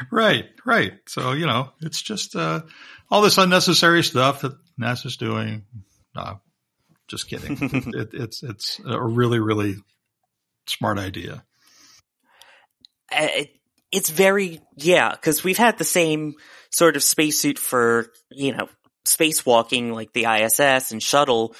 right, 0.10 0.46
right. 0.64 0.94
So, 1.06 1.32
you 1.32 1.44
know, 1.44 1.68
it's 1.82 2.00
just 2.00 2.34
uh, 2.34 2.62
all 3.10 3.20
this 3.20 3.36
unnecessary 3.36 4.02
stuff 4.04 4.40
that 4.40 4.56
NASA's 4.80 5.18
doing. 5.18 5.66
No, 6.14 6.40
just 7.08 7.28
kidding. 7.28 7.58
it, 7.94 8.14
it's 8.14 8.42
it's 8.42 8.80
a 8.86 8.98
really, 8.98 9.38
really 9.38 9.76
smart 10.66 10.98
idea. 10.98 11.44
Uh, 13.12 13.28
it's 13.92 14.08
very, 14.08 14.62
yeah, 14.76 15.10
because 15.10 15.44
we've 15.44 15.58
had 15.58 15.76
the 15.76 15.84
same 15.84 16.36
sort 16.70 16.96
of 16.96 17.02
spacesuit 17.02 17.58
for, 17.58 18.06
you 18.30 18.56
know, 18.56 18.70
spacewalking 19.04 19.92
like 19.92 20.14
the 20.14 20.24
ISS 20.24 20.92
and 20.92 21.02
shuttle 21.02 21.54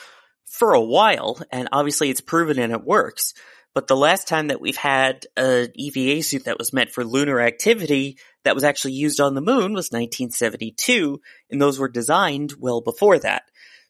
for 0.57 0.73
a 0.73 0.81
while, 0.81 1.39
and 1.53 1.69
obviously 1.71 2.09
it's 2.09 2.23
proven 2.23 2.59
and 2.59 2.73
it 2.73 2.83
works. 2.83 3.35
But 3.75 3.89
the 3.89 3.97
last 3.97 4.27
time 4.27 4.47
that 4.47 4.61
we've 4.61 4.77
had 4.77 5.27
an 5.37 5.69
EVA 5.75 6.23
suit 6.23 6.45
that 6.45 6.59
was 6.59 6.73
meant 6.73 6.93
for 6.93 7.05
lunar 7.05 7.41
activity 7.41 8.17
that 8.45 8.55
was 8.55 8.65
actually 8.65 8.95
used 8.95 9.21
on 9.21 9.35
the 9.35 9.43
moon 9.43 9.75
was 9.75 9.91
1972, 9.91 11.21
and 11.51 11.61
those 11.61 11.79
were 11.79 11.91
designed 11.91 12.55
well 12.59 12.81
before 12.81 13.19
that. 13.19 13.43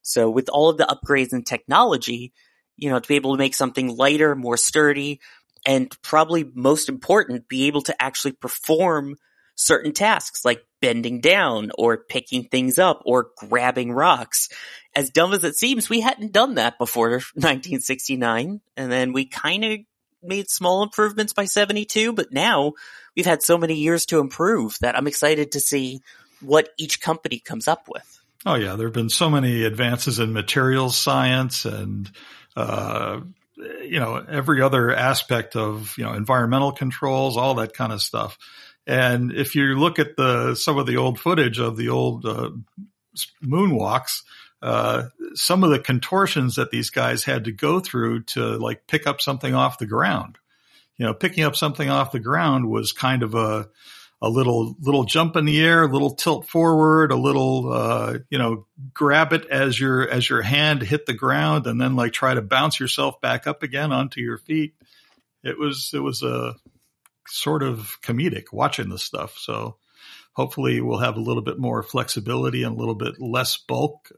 So 0.02 0.28
with 0.28 0.48
all 0.48 0.68
of 0.68 0.76
the 0.76 0.86
upgrades 0.86 1.32
in 1.32 1.44
technology, 1.44 2.32
you 2.76 2.90
know, 2.90 2.98
to 2.98 3.08
be 3.08 3.14
able 3.14 3.36
to 3.36 3.38
make 3.38 3.54
something 3.54 3.96
lighter, 3.96 4.34
more 4.34 4.56
sturdy, 4.56 5.20
and 5.64 5.88
probably 6.02 6.50
most 6.52 6.88
important, 6.88 7.48
be 7.48 7.68
able 7.68 7.82
to 7.82 8.02
actually 8.02 8.32
perform 8.32 9.14
certain 9.54 9.92
tasks 9.92 10.44
like 10.44 10.65
bending 10.80 11.20
down 11.20 11.70
or 11.78 11.96
picking 11.96 12.44
things 12.44 12.78
up 12.78 13.02
or 13.04 13.30
grabbing 13.36 13.92
rocks. 13.92 14.48
As 14.94 15.10
dumb 15.10 15.32
as 15.32 15.44
it 15.44 15.56
seems, 15.56 15.88
we 15.88 16.00
hadn't 16.00 16.32
done 16.32 16.54
that 16.54 16.78
before 16.78 17.10
1969. 17.34 18.60
And 18.76 18.92
then 18.92 19.12
we 19.12 19.26
kind 19.26 19.64
of 19.64 19.78
made 20.22 20.50
small 20.50 20.82
improvements 20.82 21.32
by 21.32 21.44
72, 21.44 22.12
but 22.12 22.32
now 22.32 22.72
we've 23.14 23.26
had 23.26 23.42
so 23.42 23.58
many 23.58 23.74
years 23.74 24.06
to 24.06 24.18
improve 24.18 24.76
that 24.80 24.96
I'm 24.96 25.06
excited 25.06 25.52
to 25.52 25.60
see 25.60 26.00
what 26.40 26.68
each 26.78 27.00
company 27.00 27.38
comes 27.38 27.68
up 27.68 27.88
with. 27.88 28.20
Oh 28.44 28.54
yeah, 28.54 28.76
there 28.76 28.86
have 28.86 28.94
been 28.94 29.10
so 29.10 29.28
many 29.28 29.64
advances 29.64 30.20
in 30.20 30.32
materials 30.32 30.96
science 30.96 31.64
and 31.64 32.10
uh, 32.54 33.20
you 33.56 33.98
know 33.98 34.24
every 34.28 34.62
other 34.62 34.94
aspect 34.94 35.56
of 35.56 35.96
you 35.98 36.04
know 36.04 36.12
environmental 36.12 36.72
controls, 36.72 37.36
all 37.36 37.54
that 37.54 37.74
kind 37.74 37.92
of 37.92 38.02
stuff. 38.02 38.38
And 38.86 39.32
if 39.32 39.54
you 39.54 39.78
look 39.78 39.98
at 39.98 40.16
the 40.16 40.54
some 40.54 40.78
of 40.78 40.86
the 40.86 40.96
old 40.96 41.18
footage 41.18 41.58
of 41.58 41.76
the 41.76 41.88
old 41.88 42.24
uh, 42.24 42.50
moonwalks, 43.44 44.22
uh, 44.62 45.04
some 45.34 45.64
of 45.64 45.70
the 45.70 45.78
contortions 45.78 46.56
that 46.56 46.70
these 46.70 46.90
guys 46.90 47.24
had 47.24 47.44
to 47.44 47.52
go 47.52 47.80
through 47.80 48.22
to 48.24 48.56
like 48.58 48.86
pick 48.86 49.06
up 49.06 49.20
something 49.20 49.54
off 49.54 49.78
the 49.78 49.86
ground. 49.86 50.38
You 50.96 51.06
know, 51.06 51.14
picking 51.14 51.44
up 51.44 51.56
something 51.56 51.90
off 51.90 52.12
the 52.12 52.20
ground 52.20 52.68
was 52.68 52.92
kind 52.92 53.22
of 53.22 53.34
a 53.34 53.68
a 54.22 54.30
little 54.30 54.74
little 54.80 55.04
jump 55.04 55.36
in 55.36 55.44
the 55.44 55.62
air, 55.62 55.82
a 55.82 55.92
little 55.92 56.14
tilt 56.14 56.48
forward, 56.48 57.12
a 57.12 57.16
little 57.16 57.72
uh, 57.72 58.18
you 58.30 58.38
know 58.38 58.66
grab 58.94 59.32
it 59.32 59.46
as 59.46 59.78
your 59.78 60.08
as 60.08 60.28
your 60.28 60.42
hand 60.42 60.82
hit 60.82 61.06
the 61.06 61.12
ground, 61.12 61.66
and 61.66 61.80
then 61.80 61.96
like 61.96 62.12
try 62.12 62.32
to 62.32 62.42
bounce 62.42 62.80
yourself 62.80 63.20
back 63.20 63.46
up 63.46 63.62
again 63.62 63.92
onto 63.92 64.20
your 64.20 64.38
feet. 64.38 64.74
It 65.42 65.58
was 65.58 65.90
it 65.92 66.00
was 66.00 66.22
a 66.22 66.54
sort 67.26 67.62
of 67.62 67.98
comedic 68.02 68.52
watching 68.52 68.88
this 68.88 69.02
stuff. 69.02 69.36
So 69.38 69.76
hopefully 70.32 70.80
we'll 70.80 70.98
have 70.98 71.16
a 71.16 71.20
little 71.20 71.42
bit 71.42 71.58
more 71.58 71.82
flexibility 71.82 72.62
and 72.62 72.76
a 72.76 72.78
little 72.78 72.94
bit 72.94 73.20
less 73.20 73.56
bulk. 73.56 74.10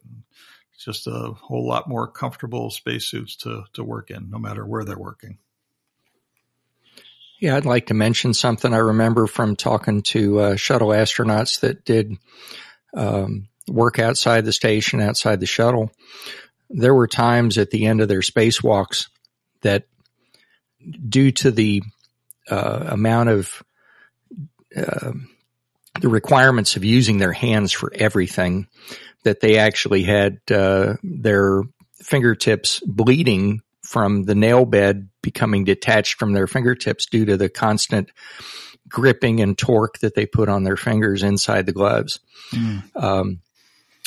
Just 0.78 1.06
a 1.08 1.32
whole 1.32 1.66
lot 1.66 1.88
more 1.88 2.06
comfortable 2.06 2.70
spacesuits 2.70 3.36
to, 3.36 3.64
to 3.72 3.82
work 3.82 4.10
in, 4.10 4.30
no 4.30 4.38
matter 4.38 4.64
where 4.64 4.84
they're 4.84 4.98
working. 4.98 5.38
Yeah, 7.40 7.56
I'd 7.56 7.66
like 7.66 7.86
to 7.86 7.94
mention 7.94 8.34
something 8.34 8.72
I 8.72 8.78
remember 8.78 9.26
from 9.26 9.54
talking 9.56 10.02
to 10.02 10.40
uh, 10.40 10.56
shuttle 10.56 10.88
astronauts 10.88 11.60
that 11.60 11.84
did 11.84 12.16
um, 12.94 13.48
work 13.68 13.98
outside 13.98 14.44
the 14.44 14.52
station, 14.52 15.00
outside 15.00 15.40
the 15.40 15.46
shuttle. 15.46 15.90
There 16.70 16.94
were 16.94 17.06
times 17.06 17.58
at 17.58 17.70
the 17.70 17.86
end 17.86 18.00
of 18.00 18.08
their 18.08 18.20
spacewalks 18.20 19.08
that, 19.62 19.84
due 21.08 21.32
to 21.32 21.50
the 21.50 21.82
uh, 22.50 22.84
amount 22.88 23.28
of 23.28 23.62
uh, 24.76 25.12
the 26.00 26.08
requirements 26.08 26.76
of 26.76 26.84
using 26.84 27.18
their 27.18 27.32
hands 27.32 27.72
for 27.72 27.92
everything 27.94 28.66
that 29.24 29.40
they 29.40 29.58
actually 29.58 30.02
had 30.02 30.38
uh, 30.50 30.94
their 31.02 31.62
fingertips 32.00 32.80
bleeding 32.86 33.60
from 33.82 34.24
the 34.24 34.34
nail 34.34 34.64
bed 34.64 35.08
becoming 35.22 35.64
detached 35.64 36.18
from 36.18 36.32
their 36.32 36.46
fingertips 36.46 37.06
due 37.06 37.24
to 37.24 37.36
the 37.36 37.48
constant 37.48 38.10
gripping 38.88 39.40
and 39.40 39.58
torque 39.58 39.98
that 39.98 40.14
they 40.14 40.26
put 40.26 40.48
on 40.48 40.64
their 40.64 40.76
fingers 40.76 41.22
inside 41.22 41.66
the 41.66 41.72
gloves. 41.72 42.20
Mm. 42.52 42.82
Um, 42.96 43.40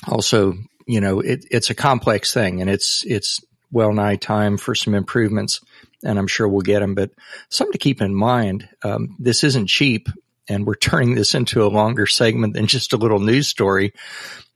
also, 0.07 0.53
you 0.88 1.01
know, 1.01 1.19
it, 1.19 1.45
it's 1.51 1.69
a 1.69 1.75
complex 1.75 2.33
thing 2.33 2.62
and 2.62 2.69
it's, 2.69 3.03
it's 3.05 3.39
well 3.72 3.94
nigh 3.94 4.18
time 4.18 4.58
for 4.58 4.75
some 4.75 4.94
improvements 4.94 5.62
and 6.04 6.18
I'm 6.18 6.28
sure 6.28 6.48
we'll 6.48 6.62
get 6.62 6.80
them. 6.80 6.96
But 6.96 7.12
something 7.50 7.74
to 7.74 7.78
keep 7.78 8.01
in 8.01 8.13
mind, 8.13 8.68
um, 8.84 9.16
this 9.20 9.44
isn't 9.44 9.68
cheap, 9.68 10.10
and 10.48 10.66
we're 10.66 10.75
turning 10.75 11.16
this 11.16 11.36
into 11.36 11.63
a 11.63 11.70
longer 11.70 12.08
segment 12.08 12.54
than 12.54 12.68
just 12.68 12.94
a 12.94 12.98
little 12.98 13.20
news 13.20 13.48
story. 13.48 13.94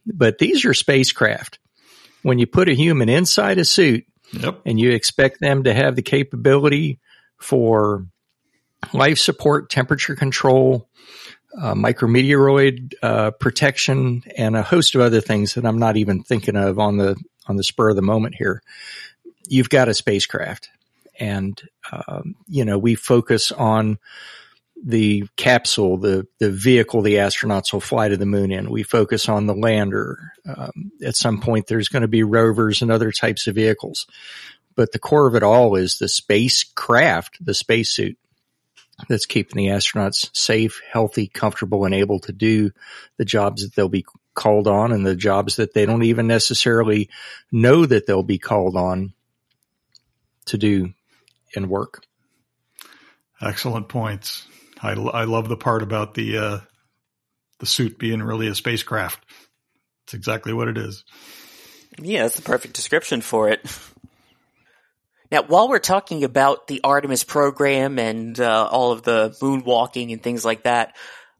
But 0.05 0.37
these 0.37 0.65
are 0.65 0.73
spacecraft. 0.73 1.59
When 2.21 2.39
you 2.39 2.47
put 2.47 2.69
a 2.69 2.75
human 2.75 3.09
inside 3.09 3.59
a 3.59 3.65
suit 3.65 4.05
yep. 4.33 4.59
and 4.65 4.79
you 4.79 4.91
expect 4.91 5.39
them 5.39 5.63
to 5.63 5.73
have 5.73 5.95
the 5.95 6.01
capability 6.01 6.99
for 7.39 8.07
life 8.93 9.19
support, 9.19 9.69
temperature 9.69 10.15
control, 10.15 10.89
uh, 11.59 11.75
micrometeoroid 11.75 12.93
uh, 13.01 13.31
protection, 13.31 14.23
and 14.35 14.55
a 14.55 14.63
host 14.63 14.95
of 14.95 15.01
other 15.01 15.21
things 15.21 15.53
that 15.53 15.65
I'm 15.65 15.77
not 15.77 15.97
even 15.97 16.23
thinking 16.23 16.55
of 16.55 16.79
on 16.79 16.97
the 16.97 17.15
on 17.47 17.55
the 17.55 17.63
spur 17.63 17.89
of 17.89 17.95
the 17.95 18.01
moment 18.01 18.35
here. 18.35 18.61
You've 19.47 19.69
got 19.69 19.89
a 19.89 19.93
spacecraft, 19.93 20.69
and 21.19 21.61
um, 21.91 22.35
you 22.47 22.65
know 22.65 22.77
we 22.77 22.95
focus 22.95 23.51
on 23.51 23.99
the 24.83 25.27
capsule, 25.35 25.97
the 25.97 26.27
the 26.39 26.51
vehicle 26.51 27.01
the 27.01 27.15
astronauts 27.15 27.71
will 27.71 27.79
fly 27.79 28.09
to 28.09 28.17
the 28.17 28.25
moon 28.25 28.51
in. 28.51 28.69
We 28.69 28.83
focus 28.83 29.29
on 29.29 29.45
the 29.45 29.55
lander. 29.55 30.31
Um, 30.45 30.91
at 31.03 31.15
some 31.15 31.41
point, 31.41 31.67
there's 31.67 31.89
going 31.89 32.01
to 32.01 32.07
be 32.07 32.23
rovers 32.23 32.81
and 32.81 32.91
other 32.91 33.11
types 33.11 33.47
of 33.47 33.55
vehicles, 33.55 34.07
but 34.75 34.91
the 34.91 34.99
core 34.99 35.27
of 35.27 35.35
it 35.35 35.43
all 35.43 35.75
is 35.75 35.97
the 35.97 36.09
spacecraft, 36.09 37.43
the 37.43 37.53
spacesuit 37.53 38.17
that's 39.09 39.25
keeping 39.25 39.57
the 39.57 39.71
astronauts 39.71 40.35
safe, 40.35 40.81
healthy, 40.89 41.27
comfortable, 41.27 41.85
and 41.85 41.93
able 41.93 42.19
to 42.19 42.31
do 42.31 42.71
the 43.17 43.25
jobs 43.25 43.63
that 43.63 43.75
they'll 43.75 43.89
be 43.89 44.05
called 44.35 44.67
on 44.67 44.91
and 44.91 45.05
the 45.05 45.15
jobs 45.15 45.55
that 45.55 45.73
they 45.73 45.85
don't 45.85 46.03
even 46.03 46.27
necessarily 46.27 47.09
know 47.51 47.85
that 47.85 48.05
they'll 48.05 48.23
be 48.23 48.37
called 48.37 48.75
on 48.75 49.13
to 50.45 50.57
do 50.57 50.93
and 51.55 51.69
work. 51.69 52.03
Excellent 53.41 53.89
points. 53.89 54.45
I, 54.81 54.91
I 54.91 55.23
love 55.23 55.49
the 55.49 55.57
part 55.57 55.81
about 55.81 56.13
the 56.13 56.37
uh, 56.37 56.59
the 57.59 57.65
suit 57.65 57.97
being 57.97 58.21
really 58.21 58.47
a 58.47 58.55
spacecraft. 58.55 59.25
It's 60.03 60.13
exactly 60.13 60.53
what 60.53 60.67
it 60.67 60.77
is. 60.77 61.03
Yeah, 61.99 62.23
that's 62.23 62.35
the 62.35 62.41
perfect 62.41 62.75
description 62.75 63.21
for 63.21 63.49
it. 63.49 63.65
Now, 65.31 65.43
while 65.43 65.69
we're 65.69 65.79
talking 65.79 66.23
about 66.23 66.67
the 66.67 66.81
Artemis 66.83 67.23
program 67.23 67.97
and 67.97 68.39
uh, 68.39 68.67
all 68.69 68.91
of 68.91 69.01
the 69.01 69.35
moonwalking 69.41 70.11
and 70.11 70.21
things 70.21 70.45
like 70.45 70.63
that, 70.63 70.95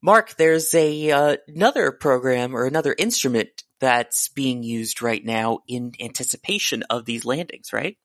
Mark, 0.05 0.35
there's 0.35 0.71
a 0.75 1.09
uh, 1.09 1.37
another 1.47 1.91
program 1.91 2.55
or 2.55 2.65
another 2.65 2.93
instrument 2.95 3.63
that's 3.79 4.27
being 4.27 4.61
used 4.61 5.01
right 5.01 5.25
now 5.25 5.61
in 5.67 5.93
anticipation 5.99 6.83
of 6.91 7.05
these 7.05 7.25
landings, 7.25 7.73
right? 7.73 7.97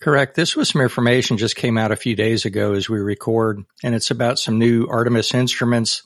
Correct. 0.00 0.36
This 0.36 0.54
was 0.54 0.68
some 0.68 0.80
information 0.80 1.36
just 1.36 1.56
came 1.56 1.76
out 1.78 1.90
a 1.90 1.96
few 1.96 2.14
days 2.14 2.44
ago 2.44 2.74
as 2.74 2.88
we 2.88 3.00
record, 3.00 3.64
and 3.82 3.92
it's 3.92 4.12
about 4.12 4.38
some 4.38 4.60
new 4.60 4.86
Artemis 4.86 5.34
instruments 5.34 6.04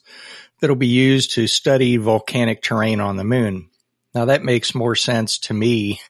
that'll 0.62 0.75
be 0.75 0.87
used 0.87 1.35
to 1.35 1.47
study 1.47 1.99
volcanic 1.99 2.62
terrain 2.62 2.99
on 2.99 3.17
the 3.17 3.25
moon. 3.25 3.69
Now 4.14 4.25
that 4.25 4.43
makes 4.43 4.75
more 4.75 4.95
sense 4.95 5.38
to 5.41 5.52
me 5.52 6.00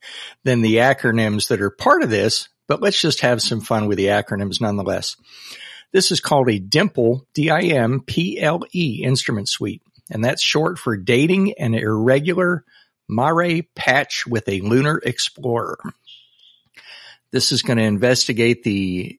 than 0.44 0.62
the 0.62 0.76
acronyms 0.76 1.48
that 1.48 1.60
are 1.60 1.70
part 1.70 2.04
of 2.04 2.10
this, 2.10 2.48
but 2.68 2.80
let's 2.80 3.00
just 3.00 3.22
have 3.22 3.42
some 3.42 3.60
fun 3.60 3.88
with 3.88 3.98
the 3.98 4.06
acronyms 4.06 4.60
nonetheless. 4.60 5.16
This 5.92 6.10
is 6.10 6.20
called 6.20 6.48
a 6.48 6.58
DIMPLE, 6.58 7.26
D-I-M-P-L-E 7.34 9.02
instrument 9.04 9.48
suite, 9.48 9.82
and 10.10 10.24
that's 10.24 10.42
short 10.42 10.78
for 10.78 10.96
dating 10.96 11.52
an 11.58 11.74
irregular 11.74 12.64
Mare 13.08 13.62
patch 13.74 14.26
with 14.26 14.48
a 14.48 14.60
lunar 14.60 14.98
explorer. 15.04 15.78
This 17.30 17.52
is 17.52 17.62
going 17.62 17.76
to 17.76 17.84
investigate 17.84 18.62
the 18.62 19.18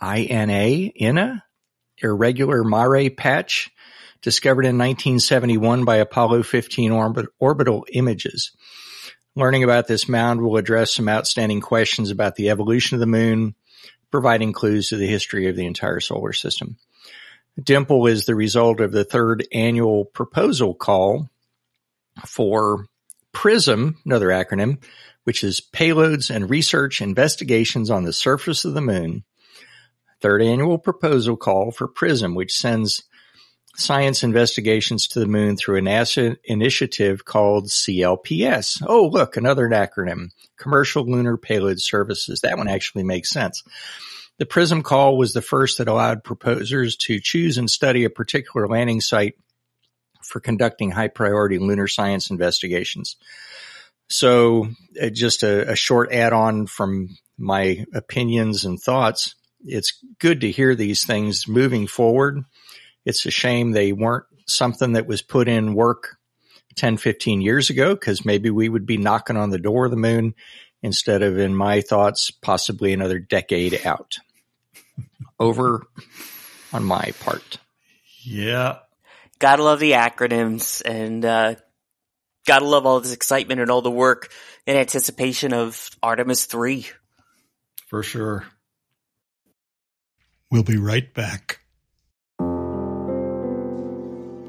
INA, 0.00 0.92
INA, 0.94 1.44
irregular 1.98 2.62
Mare 2.62 3.10
patch 3.10 3.70
discovered 4.20 4.64
in 4.64 4.78
1971 4.78 5.84
by 5.84 5.96
Apollo 5.96 6.44
15 6.44 6.92
orbit, 6.92 7.26
orbital 7.40 7.84
images. 7.92 8.52
Learning 9.34 9.64
about 9.64 9.88
this 9.88 10.08
mound 10.08 10.40
will 10.40 10.56
address 10.56 10.94
some 10.94 11.08
outstanding 11.08 11.60
questions 11.60 12.10
about 12.10 12.36
the 12.36 12.50
evolution 12.50 12.94
of 12.94 13.00
the 13.00 13.06
moon, 13.06 13.54
providing 14.12 14.52
clues 14.52 14.90
to 14.90 14.96
the 14.96 15.08
history 15.08 15.48
of 15.48 15.56
the 15.56 15.66
entire 15.66 15.98
solar 15.98 16.32
system. 16.32 16.76
Dimple 17.60 18.06
is 18.06 18.24
the 18.24 18.34
result 18.34 18.80
of 18.80 18.92
the 18.92 19.04
third 19.04 19.46
annual 19.52 20.04
proposal 20.04 20.74
call 20.74 21.28
for 22.26 22.86
PRISM, 23.32 23.96
another 24.04 24.28
acronym, 24.28 24.82
which 25.24 25.42
is 25.42 25.60
Payloads 25.60 26.34
and 26.34 26.48
Research 26.48 27.00
Investigations 27.00 27.90
on 27.90 28.04
the 28.04 28.12
Surface 28.12 28.64
of 28.64 28.74
the 28.74 28.80
Moon. 28.80 29.24
Third 30.20 30.42
annual 30.42 30.78
proposal 30.78 31.36
call 31.36 31.72
for 31.72 31.88
PRISM, 31.88 32.34
which 32.34 32.56
sends 32.56 33.02
science 33.76 34.22
investigations 34.22 35.08
to 35.08 35.20
the 35.20 35.26
moon 35.26 35.56
through 35.56 35.78
a 35.78 35.80
NASA 35.80 36.36
initiative 36.44 37.24
called 37.24 37.66
CLPS. 37.66 38.82
Oh, 38.86 39.06
look, 39.06 39.36
another 39.36 39.68
acronym. 39.68 40.30
Commercial 40.58 41.04
Lunar 41.04 41.36
Payload 41.36 41.80
Services. 41.80 42.40
That 42.40 42.58
one 42.58 42.68
actually 42.68 43.04
makes 43.04 43.30
sense. 43.30 43.62
The 44.38 44.46
PRISM 44.46 44.82
call 44.82 45.16
was 45.16 45.32
the 45.32 45.42
first 45.42 45.78
that 45.78 45.88
allowed 45.88 46.24
proposers 46.24 46.96
to 46.96 47.20
choose 47.20 47.58
and 47.58 47.70
study 47.70 48.04
a 48.04 48.10
particular 48.10 48.66
landing 48.66 49.00
site 49.00 49.34
for 50.22 50.40
conducting 50.40 50.90
high 50.90 51.08
priority 51.08 51.58
lunar 51.58 51.88
science 51.88 52.30
investigations. 52.30 53.16
So 54.08 54.68
uh, 55.00 55.08
just 55.10 55.42
a, 55.42 55.70
a 55.72 55.76
short 55.76 56.12
add 56.12 56.32
on 56.32 56.66
from 56.66 57.16
my 57.38 57.84
opinions 57.94 58.64
and 58.64 58.80
thoughts. 58.80 59.34
It's 59.64 60.02
good 60.18 60.40
to 60.42 60.50
hear 60.50 60.74
these 60.74 61.04
things 61.04 61.48
moving 61.48 61.86
forward. 61.86 62.44
It's 63.04 63.26
a 63.26 63.30
shame 63.30 63.72
they 63.72 63.92
weren't 63.92 64.24
something 64.46 64.92
that 64.92 65.06
was 65.06 65.22
put 65.22 65.48
in 65.48 65.74
work 65.74 66.16
10, 66.76 66.96
15 66.96 67.40
years 67.40 67.70
ago, 67.70 67.94
because 67.94 68.24
maybe 68.24 68.50
we 68.50 68.68
would 68.68 68.86
be 68.86 68.96
knocking 68.96 69.36
on 69.36 69.50
the 69.50 69.58
door 69.58 69.86
of 69.86 69.90
the 69.90 69.96
moon 69.96 70.34
instead 70.82 71.22
of, 71.22 71.38
in 71.38 71.54
my 71.54 71.80
thoughts, 71.80 72.30
possibly 72.30 72.92
another 72.92 73.18
decade 73.18 73.84
out. 73.84 74.18
Over 75.40 75.86
on 76.72 76.84
my 76.84 77.12
part. 77.20 77.58
Yeah. 78.22 78.78
Gotta 79.38 79.62
love 79.62 79.80
the 79.80 79.92
acronyms 79.92 80.82
and 80.84 81.24
uh, 81.24 81.56
gotta 82.46 82.64
love 82.64 82.86
all 82.86 83.00
this 83.00 83.12
excitement 83.12 83.60
and 83.60 83.70
all 83.70 83.82
the 83.82 83.90
work 83.90 84.30
in 84.66 84.76
anticipation 84.76 85.52
of 85.52 85.90
Artemis 86.02 86.46
3. 86.46 86.86
For 87.88 88.02
sure. 88.02 88.44
We'll 90.50 90.62
be 90.62 90.76
right 90.76 91.12
back. 91.12 91.61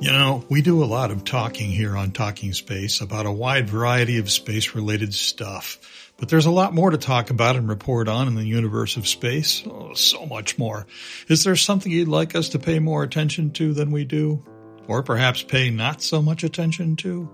You 0.04 0.12
know, 0.12 0.44
we 0.50 0.62
do 0.62 0.84
a 0.84 0.86
lot 0.86 1.12
of 1.12 1.24
talking 1.24 1.70
here 1.70 1.96
on 1.96 2.12
Talking 2.12 2.52
Space 2.52 3.00
about 3.00 3.26
a 3.26 3.32
wide 3.32 3.70
variety 3.70 4.18
of 4.18 4.30
space 4.30 4.76
related 4.76 5.14
stuff. 5.14 6.12
But 6.18 6.28
there's 6.28 6.46
a 6.46 6.52
lot 6.52 6.74
more 6.74 6.90
to 6.90 6.98
talk 6.98 7.30
about 7.30 7.56
and 7.56 7.70
report 7.70 8.10
on 8.10 8.28
in 8.28 8.36
the 8.36 8.44
universe 8.44 8.98
of 8.98 9.08
space. 9.08 9.64
Oh, 9.66 9.94
so 9.94 10.26
much 10.26 10.58
more. 10.58 10.88
Is 11.30 11.46
there 11.46 11.56
something 11.56 11.90
you'd 11.90 12.10
like 12.10 12.36
us 12.36 12.50
to 12.50 12.60
pay 12.60 12.80
more 12.80 13.04
attention 13.04 13.52
to 13.52 13.74
than 13.74 13.92
we 13.92 14.04
do? 14.04 14.44
Or 14.90 15.04
perhaps 15.04 15.42
pay 15.42 15.70
not 15.70 16.02
so 16.02 16.22
much 16.22 16.44
attention 16.44 16.98
to? 16.98 17.30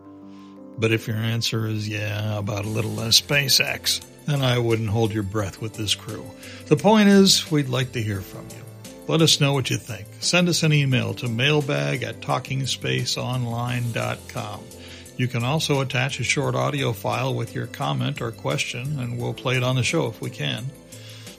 But 0.78 0.92
if 0.92 1.08
your 1.08 1.18
answer 1.18 1.66
is 1.66 1.90
yeah, 1.90 2.38
about 2.38 2.66
a 2.66 2.70
little 2.70 2.92
less 2.92 3.20
SpaceX, 3.20 4.00
then 4.28 4.44
I 4.44 4.60
wouldn't 4.60 4.90
hold 4.90 5.12
your 5.12 5.24
breath 5.24 5.60
with 5.60 5.74
this 5.74 5.96
crew. 5.96 6.24
The 6.68 6.78
point 6.78 7.10
is, 7.10 7.50
we'd 7.50 7.68
like 7.68 7.94
to 7.94 8.04
hear 8.04 8.22
from 8.22 8.46
you. 8.50 8.59
Let 9.10 9.22
us 9.24 9.42
know 9.42 9.54
what 9.54 9.72
you 9.72 9.78
think. 9.78 10.06
Send 10.20 10.48
us 10.50 10.62
an 10.62 10.72
email 10.72 11.16
to 11.16 11.28
mailbag 11.28 12.04
at 12.04 12.22
talkingspaceonline.com. 12.22 14.64
You 15.18 15.28
can 15.28 15.44
also 15.44 15.82
attach 15.82 16.20
a 16.20 16.24
short 16.24 16.54
audio 16.54 16.94
file 16.94 17.34
with 17.34 17.56
your 17.56 17.66
comment 17.66 18.22
or 18.22 18.30
question, 18.30 19.00
and 19.00 19.20
we'll 19.20 19.34
play 19.34 19.58
it 19.58 19.64
on 19.64 19.78
the 19.78 19.82
show 19.82 20.06
if 20.06 20.22
we 20.22 20.30
can. 20.30 20.64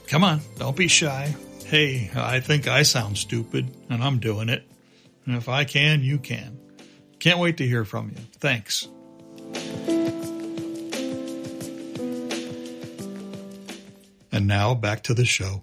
Come 0.09 0.25
on, 0.25 0.41
don't 0.59 0.77
be 0.77 0.89
shy. 0.89 1.33
Hey, 1.65 2.11
I 2.13 2.41
think 2.41 2.67
I 2.67 2.83
sound 2.83 3.17
stupid, 3.17 3.69
and 3.89 4.03
I'm 4.03 4.19
doing 4.19 4.49
it. 4.49 4.65
And 5.25 5.37
if 5.37 5.49
I 5.49 5.63
can, 5.63 6.03
you 6.03 6.19
can. 6.19 6.59
Can't 7.21 7.39
wait 7.39 7.59
to 7.59 7.69
hear 7.69 7.85
from 7.85 8.09
you. 8.09 8.17
Thanks. 8.41 8.89
And 14.33 14.49
now 14.49 14.75
back 14.75 15.05
to 15.05 15.15
the 15.15 15.25
show. 15.25 15.63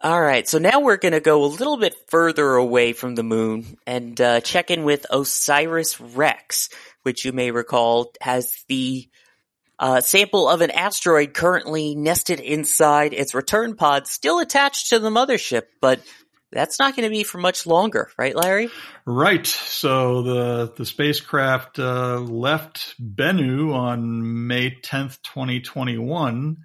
All 0.00 0.20
right, 0.20 0.46
so 0.46 0.58
now 0.58 0.78
we're 0.78 0.96
going 0.96 1.12
to 1.12 1.20
go 1.20 1.44
a 1.44 1.46
little 1.46 1.76
bit 1.76 1.96
further 2.06 2.54
away 2.54 2.92
from 2.92 3.16
the 3.16 3.24
moon 3.24 3.76
and 3.84 4.20
uh, 4.20 4.40
check 4.40 4.70
in 4.70 4.84
with 4.84 5.06
OSIRIS 5.10 5.98
REx, 6.14 6.68
which 7.02 7.24
you 7.24 7.32
may 7.32 7.50
recall 7.50 8.12
has 8.20 8.64
the 8.68 9.08
uh, 9.76 10.00
sample 10.00 10.48
of 10.48 10.60
an 10.60 10.70
asteroid 10.70 11.34
currently 11.34 11.96
nested 11.96 12.38
inside 12.38 13.12
its 13.12 13.34
return 13.34 13.74
pod, 13.74 14.06
still 14.06 14.38
attached 14.38 14.90
to 14.90 15.00
the 15.00 15.10
mothership, 15.10 15.62
but 15.80 16.00
that's 16.52 16.78
not 16.78 16.94
going 16.94 17.08
to 17.08 17.10
be 17.10 17.24
for 17.24 17.38
much 17.38 17.66
longer, 17.66 18.08
right, 18.16 18.36
Larry? 18.36 18.70
Right. 19.04 19.46
So 19.46 20.22
the 20.22 20.72
the 20.76 20.86
spacecraft 20.86 21.78
uh, 21.80 22.20
left 22.20 22.94
Bennu 23.02 23.74
on 23.74 24.46
May 24.46 24.70
tenth, 24.80 25.20
twenty 25.22 25.60
twenty 25.60 25.98
one 25.98 26.58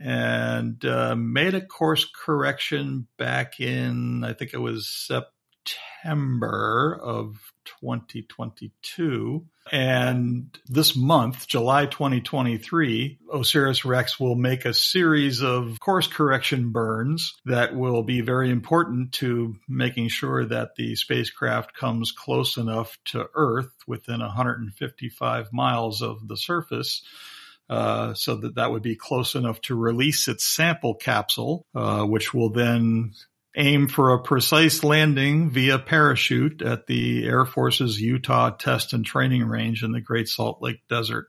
and 0.00 0.84
uh, 0.84 1.14
made 1.14 1.54
a 1.54 1.60
course 1.60 2.10
correction 2.24 3.06
back 3.18 3.60
in, 3.60 4.24
I 4.24 4.32
think 4.32 4.54
it 4.54 4.58
was 4.58 4.88
September 4.88 6.98
of 7.02 7.36
2022. 7.80 9.44
And 9.70 10.58
this 10.66 10.96
month, 10.96 11.46
July 11.46 11.84
2023, 11.84 13.18
OSIRIS 13.30 13.84
REx 13.84 14.18
will 14.18 14.34
make 14.34 14.64
a 14.64 14.72
series 14.72 15.42
of 15.42 15.78
course 15.78 16.06
correction 16.06 16.72
burns 16.72 17.34
that 17.44 17.76
will 17.76 18.02
be 18.02 18.22
very 18.22 18.50
important 18.50 19.12
to 19.12 19.56
making 19.68 20.08
sure 20.08 20.46
that 20.46 20.76
the 20.76 20.96
spacecraft 20.96 21.74
comes 21.74 22.10
close 22.10 22.56
enough 22.56 22.96
to 23.06 23.28
Earth 23.34 23.74
within 23.86 24.20
155 24.20 25.52
miles 25.52 26.00
of 26.00 26.26
the 26.26 26.38
surface 26.38 27.02
uh, 27.70 28.14
so 28.14 28.34
that 28.34 28.56
that 28.56 28.72
would 28.72 28.82
be 28.82 28.96
close 28.96 29.36
enough 29.36 29.60
to 29.60 29.76
release 29.76 30.26
its 30.26 30.44
sample 30.44 30.96
capsule, 30.96 31.64
uh, 31.72 32.02
which 32.02 32.34
will 32.34 32.50
then 32.50 33.12
aim 33.56 33.86
for 33.86 34.12
a 34.12 34.22
precise 34.22 34.82
landing 34.82 35.50
via 35.50 35.78
parachute 35.78 36.62
at 36.62 36.88
the 36.88 37.24
Air 37.24 37.44
Force's 37.44 38.00
Utah 38.00 38.50
Test 38.50 38.92
and 38.92 39.06
Training 39.06 39.44
Range 39.44 39.84
in 39.84 39.92
the 39.92 40.00
Great 40.00 40.26
Salt 40.28 40.60
Lake 40.60 40.80
Desert. 40.88 41.28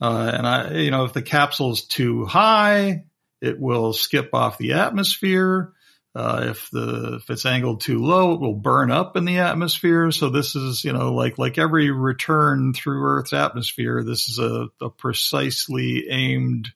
Uh, 0.00 0.30
and 0.32 0.46
I, 0.46 0.72
you 0.74 0.92
know, 0.92 1.04
if 1.04 1.12
the 1.12 1.22
capsule 1.22 1.72
is 1.72 1.86
too 1.86 2.24
high, 2.24 3.04
it 3.40 3.58
will 3.58 3.92
skip 3.92 4.30
off 4.34 4.58
the 4.58 4.74
atmosphere. 4.74 5.72
Uh, 6.14 6.48
if 6.50 6.68
the 6.70 7.20
if 7.22 7.30
it's 7.30 7.46
angled 7.46 7.80
too 7.80 7.98
low, 7.98 8.34
it 8.34 8.40
will 8.40 8.54
burn 8.54 8.90
up 8.90 9.16
in 9.16 9.24
the 9.24 9.38
atmosphere. 9.38 10.10
So 10.10 10.28
this 10.28 10.54
is 10.54 10.84
you 10.84 10.92
know 10.92 11.14
like 11.14 11.38
like 11.38 11.56
every 11.56 11.90
return 11.90 12.74
through 12.74 13.02
Earth's 13.04 13.32
atmosphere, 13.32 14.02
this 14.02 14.28
is 14.28 14.38
a, 14.38 14.68
a 14.80 14.90
precisely 14.90 16.08
aimed 16.10 16.68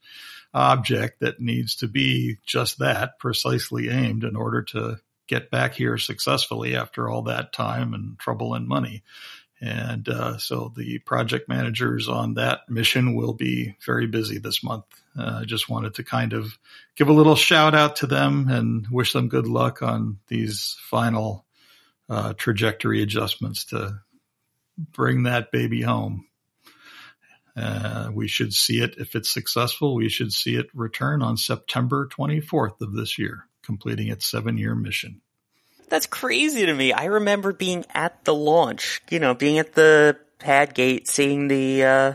object 0.55 1.20
that 1.20 1.38
needs 1.38 1.77
to 1.77 1.88
be 1.88 2.38
just 2.46 2.79
that 2.79 3.18
precisely 3.18 3.90
aimed 3.90 4.25
in 4.25 4.37
order 4.37 4.62
to 4.62 4.96
get 5.29 5.51
back 5.51 5.75
here 5.75 5.99
successfully 5.99 6.75
after 6.75 7.09
all 7.09 7.22
that 7.22 7.53
time 7.53 7.92
and 7.92 8.18
trouble 8.18 8.55
and 8.55 8.66
money. 8.66 9.03
And 9.61 10.09
uh, 10.09 10.37
so 10.37 10.73
the 10.77 10.99
project 10.99 11.49
managers 11.49 12.09
on 12.09 12.35
that 12.35 12.69
mission 12.69 13.14
will 13.14 13.33
be 13.33 13.77
very 13.85 14.07
busy 14.07 14.38
this 14.38 14.62
month. 14.62 14.85
Uh, 15.19 15.23
I 15.23 15.40
uh, 15.40 15.45
just 15.45 15.69
wanted 15.69 15.95
to 15.95 16.05
kind 16.05 16.35
of 16.35 16.59
give 16.95 17.09
a 17.09 17.14
little 17.14 17.37
shout 17.37 17.75
out 17.75 17.97
to 17.97 18.07
them 18.07 18.49
and 18.49 18.87
wish 18.90 19.14
them 19.14 19.29
good 19.29 19.47
luck 19.47 19.83
on 19.83 20.19
these 20.29 20.77
final 20.83 21.47
uh, 22.09 22.35
trajectory 22.35 23.03
adjustments 23.03 23.64
to 23.66 24.01
bring 24.77 25.23
that 25.23 25.51
baby 25.51 25.81
home. 25.81 26.27
Uh, 27.57 28.11
we 28.12 28.29
should 28.29 28.53
see 28.53 28.83
it, 28.83 28.97
if 28.99 29.16
it's 29.16 29.31
successful, 29.31 29.95
we 29.95 30.11
should 30.11 30.33
see 30.33 30.57
it 30.57 30.66
return 30.75 31.23
on 31.23 31.38
September 31.38 32.07
24th 32.12 32.83
of 32.83 32.92
this 32.92 33.19
year, 33.19 33.47
completing 33.62 34.09
its 34.09 34.27
seven 34.27 34.59
year 34.59 34.75
mission. 34.75 35.23
That's 35.88 36.07
crazy 36.07 36.66
to 36.66 36.75
me. 36.75 36.92
I 36.92 37.05
remember 37.05 37.53
being 37.53 37.85
at 37.94 38.25
the 38.25 38.35
launch, 38.35 39.03
you 39.09 39.20
know, 39.20 39.35
being 39.35 39.59
at 39.59 39.75
the 39.75 40.18
pad 40.38 40.75
gate, 40.75 41.07
seeing 41.09 41.49
the 41.49 41.85
uh, 41.85 42.14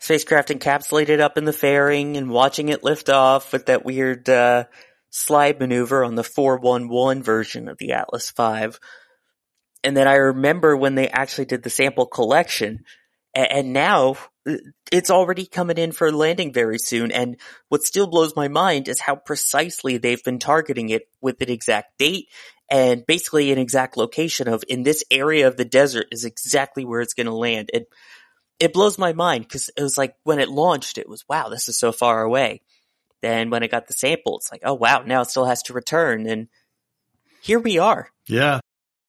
spacecraft 0.00 0.48
encapsulated 0.48 1.20
up 1.20 1.38
in 1.38 1.44
the 1.44 1.52
fairing 1.52 2.16
and 2.16 2.30
watching 2.30 2.68
it 2.68 2.82
lift 2.82 3.08
off 3.08 3.52
with 3.52 3.66
that 3.66 3.84
weird 3.84 4.28
uh, 4.28 4.64
slide 5.10 5.60
maneuver 5.60 6.04
on 6.04 6.16
the 6.16 6.24
411 6.24 7.22
version 7.22 7.68
of 7.68 7.78
the 7.78 7.92
Atlas 7.92 8.30
V. 8.32 8.76
And 9.84 9.96
then 9.96 10.08
I 10.08 10.14
remember 10.14 10.76
when 10.76 10.96
they 10.96 11.08
actually 11.08 11.44
did 11.44 11.62
the 11.62 11.70
sample 11.70 12.06
collection. 12.06 12.84
And, 13.34 13.52
and 13.52 13.72
now 13.72 14.16
it's 14.92 15.10
already 15.10 15.46
coming 15.46 15.78
in 15.78 15.92
for 15.92 16.12
landing 16.12 16.52
very 16.52 16.78
soon. 16.78 17.10
And 17.10 17.36
what 17.68 17.82
still 17.82 18.06
blows 18.06 18.36
my 18.36 18.48
mind 18.48 18.88
is 18.88 19.00
how 19.00 19.16
precisely 19.16 19.98
they've 19.98 20.22
been 20.22 20.38
targeting 20.38 20.90
it 20.90 21.08
with 21.20 21.40
an 21.40 21.50
exact 21.50 21.98
date 21.98 22.28
and 22.70 23.04
basically 23.06 23.52
an 23.52 23.58
exact 23.58 23.96
location 23.96 24.48
of 24.48 24.64
in 24.68 24.82
this 24.82 25.04
area 25.10 25.48
of 25.48 25.56
the 25.56 25.64
desert 25.64 26.06
is 26.12 26.24
exactly 26.24 26.84
where 26.84 27.00
it's 27.00 27.14
going 27.14 27.26
to 27.26 27.34
land. 27.34 27.70
It, 27.72 27.86
it 28.58 28.72
blows 28.72 28.98
my 28.98 29.12
mind 29.12 29.44
because 29.44 29.70
it 29.76 29.82
was 29.82 29.98
like 29.98 30.14
when 30.22 30.38
it 30.38 30.48
launched, 30.48 30.98
it 30.98 31.08
was, 31.08 31.24
wow, 31.28 31.48
this 31.48 31.68
is 31.68 31.78
so 31.78 31.92
far 31.92 32.22
away. 32.22 32.62
Then 33.22 33.50
when 33.50 33.62
I 33.62 33.66
got 33.66 33.86
the 33.86 33.92
sample, 33.92 34.36
it's 34.36 34.50
like, 34.50 34.62
oh 34.64 34.74
wow, 34.74 35.02
now 35.04 35.22
it 35.22 35.30
still 35.30 35.44
has 35.44 35.62
to 35.64 35.72
return. 35.72 36.26
And 36.26 36.48
here 37.42 37.58
we 37.58 37.78
are. 37.78 38.08
Yeah. 38.28 38.60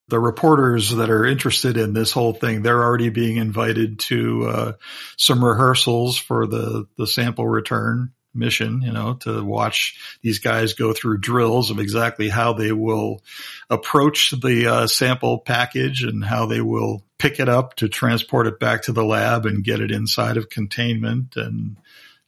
The 0.10 0.20
reporters 0.20 0.96
that 0.96 1.10
are 1.10 1.26
interested 1.26 1.78
in 1.78 1.94
this 1.94 2.12
whole 2.12 2.34
thing, 2.34 2.62
they're 2.62 2.84
already 2.84 3.10
being 3.10 3.38
invited 3.38 4.00
to 4.00 4.48
uh, 4.48 4.72
some 5.18 5.44
rehearsals 5.44 6.18
for 6.18 6.48
the, 6.48 6.88
the 6.98 7.08
sample 7.08 7.48
return 7.48 8.14
mission, 8.34 8.82
you 8.82 8.92
know, 8.92 9.16
to 9.16 9.44
watch 9.44 10.00
these 10.22 10.40
guys 10.40 10.74
go 10.74 10.94
through 10.94 11.20
drills 11.20 11.72
of 11.72 11.80
exactly 11.80 12.30
how 12.30 12.54
they 12.54 12.72
will 12.72 13.22
approach 13.70 14.34
the 14.42 14.68
uh, 14.68 14.88
sample 14.88 15.40
package 15.40 16.04
and 16.04 16.24
how 16.24 16.46
they 16.46 16.62
will 16.62 17.04
pick 17.18 17.40
it 17.40 17.50
up 17.50 17.76
to 17.76 17.90
transport 17.90 18.48
it 18.48 18.60
back 18.60 18.84
to 18.84 18.94
the 18.94 19.04
lab 19.04 19.46
and 19.46 19.64
get 19.64 19.82
it 19.82 19.92
inside 19.92 20.38
of 20.38 20.50
containment. 20.50 21.36
And, 21.36 21.78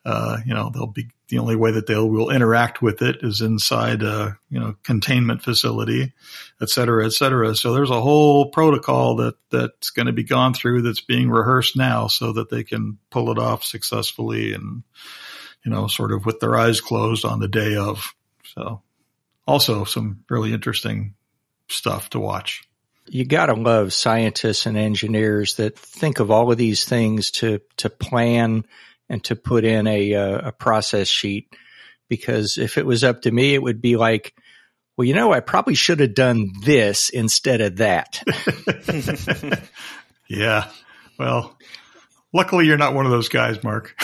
uh, 0.09 0.39
you 0.43 0.55
know, 0.55 0.71
they'll 0.73 0.87
be 0.87 1.07
the 1.27 1.37
only 1.37 1.55
way 1.55 1.71
that 1.71 1.85
they 1.85 1.95
will 1.95 2.31
interact 2.31 2.81
with 2.81 3.03
it 3.03 3.17
is 3.21 3.41
inside 3.41 4.01
a 4.01 4.39
you 4.49 4.59
know 4.59 4.75
containment 4.81 5.43
facility, 5.43 6.11
et 6.59 6.69
cetera, 6.69 7.05
et 7.05 7.13
cetera. 7.13 7.53
So 7.55 7.73
there's 7.73 7.91
a 7.91 8.01
whole 8.01 8.49
protocol 8.49 9.17
that 9.17 9.35
that's 9.51 9.91
going 9.91 10.07
to 10.07 10.11
be 10.11 10.23
gone 10.23 10.55
through 10.55 10.81
that's 10.81 11.01
being 11.01 11.29
rehearsed 11.29 11.77
now, 11.77 12.07
so 12.07 12.33
that 12.33 12.49
they 12.49 12.63
can 12.63 12.97
pull 13.11 13.31
it 13.31 13.37
off 13.37 13.63
successfully 13.63 14.53
and 14.55 14.81
you 15.63 15.69
know 15.69 15.85
sort 15.85 16.11
of 16.11 16.25
with 16.25 16.39
their 16.39 16.57
eyes 16.57 16.81
closed 16.81 17.23
on 17.23 17.39
the 17.39 17.47
day 17.47 17.75
of. 17.75 18.15
So 18.55 18.81
also 19.45 19.83
some 19.83 20.23
really 20.27 20.53
interesting 20.53 21.13
stuff 21.67 22.09
to 22.11 22.19
watch. 22.19 22.63
You 23.05 23.25
gotta 23.25 23.53
love 23.53 23.93
scientists 23.93 24.65
and 24.65 24.75
engineers 24.75 25.57
that 25.57 25.77
think 25.77 26.19
of 26.19 26.31
all 26.31 26.51
of 26.51 26.57
these 26.57 26.83
things 26.83 27.29
to 27.31 27.61
to 27.77 27.91
plan 27.91 28.65
and 29.09 29.23
to 29.25 29.35
put 29.35 29.65
in 29.65 29.87
a, 29.87 30.13
uh, 30.13 30.49
a 30.49 30.51
process 30.51 31.07
sheet 31.07 31.53
because 32.09 32.57
if 32.57 32.77
it 32.77 32.85
was 32.85 33.03
up 33.03 33.21
to 33.21 33.31
me, 33.31 33.53
it 33.53 33.61
would 33.61 33.81
be 33.81 33.95
like, 33.95 34.33
well, 34.97 35.05
you 35.05 35.13
know, 35.13 35.31
I 35.31 35.39
probably 35.39 35.75
should 35.75 36.01
have 36.01 36.13
done 36.13 36.51
this 36.61 37.09
instead 37.09 37.61
of 37.61 37.77
that. 37.77 38.21
yeah. 40.29 40.69
Well, 41.17 41.57
luckily 42.33 42.65
you're 42.65 42.77
not 42.77 42.93
one 42.93 43.05
of 43.05 43.11
those 43.11 43.29
guys, 43.29 43.63
Mark. 43.63 43.95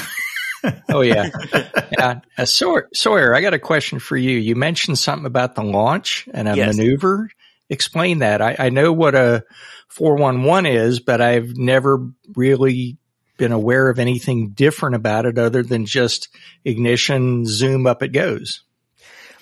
oh 0.90 1.02
yeah. 1.02 1.30
yeah. 1.92 2.22
Uh, 2.38 2.46
Sawyer, 2.46 2.88
Sawyer, 2.94 3.36
I 3.36 3.42
got 3.42 3.54
a 3.54 3.60
question 3.60 4.00
for 4.00 4.16
you. 4.16 4.38
You 4.38 4.56
mentioned 4.56 4.98
something 4.98 5.26
about 5.26 5.56
the 5.56 5.64
launch 5.64 6.30
and 6.34 6.48
a 6.48 6.56
yes. 6.56 6.78
maneuver. 6.78 7.30
Explain 7.70 8.20
that. 8.20 8.42
I, 8.42 8.56
I 8.58 8.70
know 8.70 8.94
what 8.94 9.16
a 9.16 9.44
411 9.90 10.66
is, 10.68 11.00
but 11.00 11.20
I've 11.20 11.58
never 11.58 12.10
really 12.36 12.98
been 13.38 13.52
aware 13.52 13.90
of 13.90 14.00
anything 14.00 14.50
different 14.50 14.96
about 14.96 15.26
it 15.26 15.38
other 15.38 15.64
than 15.64 15.86
just 15.86 16.30
ignition, 16.64 17.46
zoom 17.46 17.88
up 17.88 18.04
it 18.04 18.10
goes. 18.10 18.62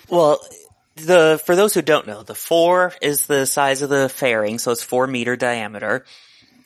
Well, 0.08 0.40
the 0.96 1.40
for 1.44 1.56
those 1.56 1.74
who 1.74 1.82
don't 1.82 2.06
know, 2.06 2.22
the 2.22 2.34
four 2.34 2.92
is 3.02 3.26
the 3.26 3.46
size 3.46 3.82
of 3.82 3.90
the 3.90 4.08
fairing, 4.08 4.58
so 4.58 4.72
it's 4.72 4.82
four 4.82 5.06
meter 5.06 5.36
diameter. 5.36 6.04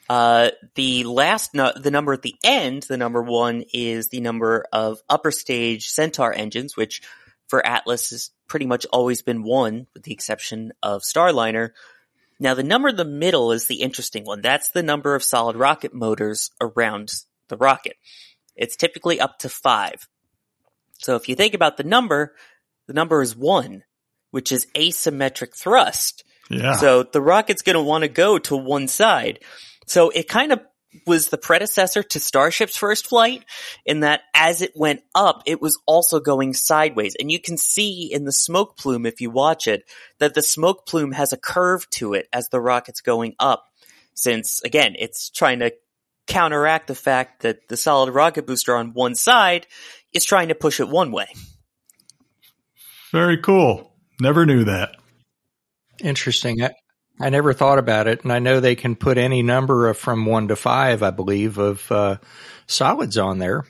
Uh, 0.08 0.50
the 0.74 1.04
last, 1.04 1.54
no, 1.54 1.70
the 1.76 1.90
number 1.90 2.14
at 2.14 2.22
the 2.22 2.34
end, 2.42 2.84
the 2.84 2.96
number 2.96 3.22
one 3.22 3.64
is 3.74 4.08
the 4.08 4.20
number 4.20 4.64
of 4.72 4.98
upper 5.08 5.30
stage 5.30 5.88
Centaur 5.88 6.32
engines, 6.32 6.76
which 6.76 7.02
for 7.46 7.64
Atlas 7.64 8.10
has 8.10 8.30
pretty 8.46 8.66
much 8.66 8.86
always 8.86 9.20
been 9.22 9.42
one, 9.42 9.86
with 9.92 10.04
the 10.04 10.12
exception 10.12 10.72
of 10.82 11.02
Starliner. 11.02 11.70
Now 12.40 12.54
the 12.54 12.62
number 12.62 12.88
in 12.88 12.96
the 12.96 13.04
middle 13.04 13.52
is 13.52 13.66
the 13.66 13.82
interesting 13.82 14.24
one. 14.24 14.40
That's 14.40 14.70
the 14.70 14.82
number 14.82 15.14
of 15.14 15.24
solid 15.24 15.56
rocket 15.56 15.92
motors 15.92 16.50
around 16.60 17.10
the 17.48 17.56
rocket. 17.56 17.96
It's 18.54 18.76
typically 18.76 19.20
up 19.20 19.38
to 19.40 19.48
five. 19.48 20.08
So 20.98 21.16
if 21.16 21.28
you 21.28 21.34
think 21.34 21.54
about 21.54 21.76
the 21.76 21.84
number, 21.84 22.34
the 22.86 22.92
number 22.92 23.22
is 23.22 23.36
one, 23.36 23.84
which 24.30 24.52
is 24.52 24.66
asymmetric 24.74 25.56
thrust. 25.56 26.24
Yeah. 26.50 26.74
So 26.74 27.02
the 27.02 27.20
rocket's 27.20 27.62
going 27.62 27.74
to 27.74 27.82
want 27.82 28.02
to 28.02 28.08
go 28.08 28.38
to 28.38 28.56
one 28.56 28.88
side. 28.88 29.40
So 29.86 30.10
it 30.10 30.28
kind 30.28 30.52
of 30.52 30.60
was 31.06 31.28
the 31.28 31.38
predecessor 31.38 32.02
to 32.02 32.20
Starship's 32.20 32.76
first 32.76 33.06
flight 33.06 33.44
in 33.84 34.00
that 34.00 34.22
as 34.34 34.62
it 34.62 34.72
went 34.74 35.02
up, 35.14 35.42
it 35.46 35.60
was 35.60 35.78
also 35.86 36.20
going 36.20 36.54
sideways. 36.54 37.16
And 37.18 37.30
you 37.30 37.40
can 37.40 37.56
see 37.56 38.12
in 38.12 38.24
the 38.24 38.32
smoke 38.32 38.76
plume, 38.76 39.06
if 39.06 39.20
you 39.20 39.30
watch 39.30 39.66
it, 39.66 39.82
that 40.18 40.34
the 40.34 40.42
smoke 40.42 40.86
plume 40.86 41.12
has 41.12 41.32
a 41.32 41.38
curve 41.38 41.88
to 41.90 42.14
it 42.14 42.28
as 42.32 42.48
the 42.48 42.60
rocket's 42.60 43.00
going 43.00 43.34
up. 43.38 43.64
Since 44.14 44.62
again, 44.64 44.94
it's 44.98 45.30
trying 45.30 45.60
to 45.60 45.72
counteract 46.26 46.88
the 46.88 46.94
fact 46.94 47.42
that 47.42 47.68
the 47.68 47.76
solid 47.76 48.12
rocket 48.12 48.46
booster 48.46 48.76
on 48.76 48.92
one 48.92 49.14
side 49.14 49.66
is 50.12 50.24
trying 50.24 50.48
to 50.48 50.54
push 50.54 50.80
it 50.80 50.88
one 50.88 51.12
way. 51.12 51.28
Very 53.12 53.38
cool. 53.38 53.92
Never 54.20 54.44
knew 54.44 54.64
that. 54.64 54.96
Interesting. 56.00 56.58
I 57.20 57.30
never 57.30 57.52
thought 57.52 57.78
about 57.78 58.06
it, 58.06 58.22
and 58.22 58.32
I 58.32 58.38
know 58.38 58.60
they 58.60 58.76
can 58.76 58.94
put 58.94 59.18
any 59.18 59.42
number 59.42 59.88
of 59.88 59.98
from 59.98 60.24
one 60.24 60.48
to 60.48 60.56
five, 60.56 61.02
I 61.02 61.10
believe, 61.10 61.58
of 61.58 61.90
uh, 61.90 62.18
solids 62.66 63.18
on 63.18 63.38
there, 63.38 63.64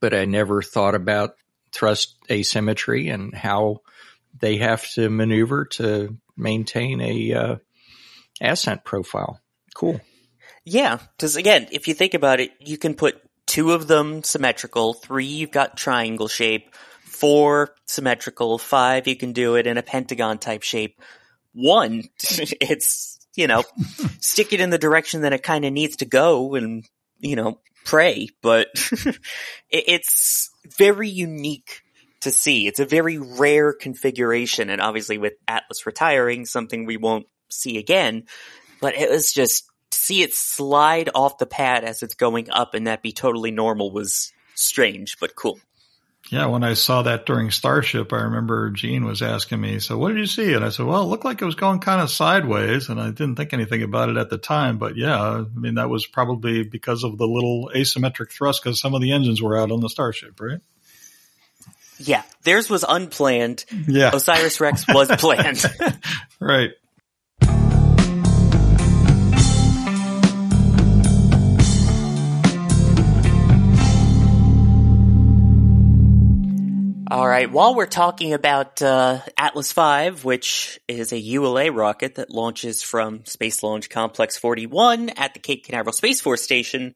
but 0.00 0.12
I 0.12 0.24
never 0.24 0.62
thought 0.62 0.94
about 0.94 1.36
thrust 1.72 2.16
asymmetry 2.30 3.08
and 3.08 3.34
how 3.34 3.82
they 4.40 4.56
have 4.56 4.88
to 4.92 5.08
maneuver 5.08 5.66
to 5.66 6.16
maintain 6.36 7.00
a 7.00 7.32
uh, 7.32 7.56
ascent 8.40 8.84
profile. 8.84 9.40
Cool. 9.74 10.00
Yeah, 10.64 10.98
because 11.16 11.36
again, 11.36 11.68
if 11.70 11.88
you 11.88 11.94
think 11.94 12.14
about 12.14 12.40
it, 12.40 12.50
you 12.60 12.76
can 12.76 12.94
put 12.94 13.22
two 13.46 13.72
of 13.72 13.86
them 13.86 14.22
symmetrical, 14.22 14.94
three 14.94 15.26
you've 15.26 15.50
got 15.50 15.76
triangle 15.76 16.28
shape, 16.28 16.74
four 17.04 17.74
symmetrical, 17.86 18.58
five 18.58 19.06
you 19.06 19.16
can 19.16 19.32
do 19.32 19.54
it 19.54 19.66
in 19.66 19.78
a 19.78 19.82
pentagon 19.82 20.38
type 20.38 20.62
shape 20.62 21.00
one, 21.58 22.04
it's, 22.20 23.18
you 23.34 23.46
know, 23.46 23.64
stick 24.20 24.52
it 24.52 24.60
in 24.60 24.70
the 24.70 24.78
direction 24.78 25.22
that 25.22 25.32
it 25.32 25.42
kind 25.42 25.64
of 25.64 25.72
needs 25.72 25.96
to 25.96 26.06
go 26.06 26.54
and, 26.54 26.84
you 27.18 27.36
know, 27.36 27.60
pray, 27.84 28.28
but 28.42 28.68
it's 29.70 30.50
very 30.76 31.08
unique 31.08 31.82
to 32.20 32.30
see. 32.30 32.66
It's 32.66 32.80
a 32.80 32.84
very 32.84 33.18
rare 33.18 33.72
configuration. 33.72 34.70
And 34.70 34.80
obviously 34.80 35.18
with 35.18 35.34
Atlas 35.46 35.86
retiring, 35.86 36.46
something 36.46 36.84
we 36.84 36.96
won't 36.96 37.26
see 37.50 37.78
again, 37.78 38.24
but 38.80 38.94
it 38.94 39.10
was 39.10 39.32
just 39.32 39.64
see 39.90 40.22
it 40.22 40.34
slide 40.34 41.10
off 41.14 41.38
the 41.38 41.46
pad 41.46 41.84
as 41.84 42.02
it's 42.02 42.14
going 42.14 42.50
up 42.50 42.74
and 42.74 42.86
that 42.86 43.02
be 43.02 43.12
totally 43.12 43.50
normal 43.50 43.90
was 43.90 44.32
strange, 44.54 45.18
but 45.20 45.34
cool. 45.34 45.58
Yeah, 46.30 46.46
when 46.46 46.62
I 46.62 46.74
saw 46.74 47.02
that 47.02 47.24
during 47.24 47.50
Starship, 47.50 48.12
I 48.12 48.22
remember 48.22 48.68
Gene 48.70 49.04
was 49.04 49.22
asking 49.22 49.60
me, 49.60 49.78
so 49.78 49.96
what 49.96 50.08
did 50.08 50.18
you 50.18 50.26
see? 50.26 50.52
And 50.52 50.62
I 50.62 50.68
said, 50.68 50.84
well, 50.84 51.02
it 51.02 51.06
looked 51.06 51.24
like 51.24 51.40
it 51.40 51.46
was 51.46 51.54
going 51.54 51.80
kind 51.80 52.02
of 52.02 52.10
sideways 52.10 52.90
and 52.90 53.00
I 53.00 53.06
didn't 53.06 53.36
think 53.36 53.54
anything 53.54 53.82
about 53.82 54.10
it 54.10 54.18
at 54.18 54.28
the 54.28 54.36
time. 54.36 54.76
But 54.76 54.96
yeah, 54.96 55.18
I 55.18 55.44
mean, 55.54 55.76
that 55.76 55.88
was 55.88 56.06
probably 56.06 56.64
because 56.64 57.02
of 57.02 57.16
the 57.16 57.26
little 57.26 57.70
asymmetric 57.74 58.30
thrust 58.30 58.62
because 58.62 58.78
some 58.78 58.94
of 58.94 59.00
the 59.00 59.12
engines 59.12 59.40
were 59.40 59.56
out 59.56 59.70
on 59.70 59.80
the 59.80 59.88
Starship, 59.88 60.38
right? 60.38 60.60
Yeah, 61.98 62.22
theirs 62.42 62.68
was 62.68 62.84
unplanned. 62.86 63.64
Yeah. 63.86 64.10
Osiris 64.14 64.60
Rex 64.60 64.84
was 64.86 65.08
planned. 65.16 65.64
right. 66.40 66.70
All 77.18 77.26
right. 77.26 77.50
While 77.50 77.74
we're 77.74 77.86
talking 77.86 78.32
about 78.32 78.80
uh, 78.80 79.18
Atlas 79.36 79.72
V, 79.72 80.22
which 80.22 80.78
is 80.86 81.12
a 81.12 81.18
ULA 81.18 81.72
rocket 81.72 82.14
that 82.14 82.30
launches 82.30 82.84
from 82.84 83.24
Space 83.24 83.64
Launch 83.64 83.90
Complex 83.90 84.38
41 84.38 85.08
at 85.08 85.34
the 85.34 85.40
Cape 85.40 85.64
Canaveral 85.64 85.92
Space 85.92 86.20
Force 86.20 86.42
Station, 86.42 86.94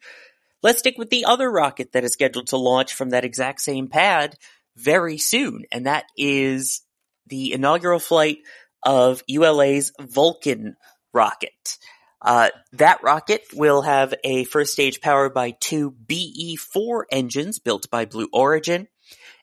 let's 0.63 0.79
stick 0.79 0.95
with 0.97 1.11
the 1.11 1.25
other 1.25 1.51
rocket 1.51 1.91
that 1.91 2.05
is 2.05 2.13
scheduled 2.13 2.47
to 2.47 2.57
launch 2.57 2.95
from 2.95 3.11
that 3.11 3.25
exact 3.25 3.63
same 3.63 3.89
pad 3.89 4.37
very 4.77 5.19
soon, 5.19 5.65
and 5.73 5.87
that 5.87 6.05
is 6.17 6.83
the 7.27 7.53
inaugural 7.53 7.99
flight 7.99 8.39
of 8.85 9.25
ULA's 9.27 9.91
Vulcan 10.01 10.77
rocket. 11.13 11.79
Uh, 12.25 12.51
that 12.75 13.03
rocket 13.03 13.43
will 13.55 13.83
have 13.83 14.15
a 14.23 14.45
first 14.45 14.73
stage 14.73 15.01
powered 15.01 15.35
by 15.35 15.51
two 15.59 15.91
BE-4 15.91 17.03
engines 17.11 17.59
built 17.59 17.91
by 17.91 18.05
Blue 18.05 18.29
Origin 18.33 18.87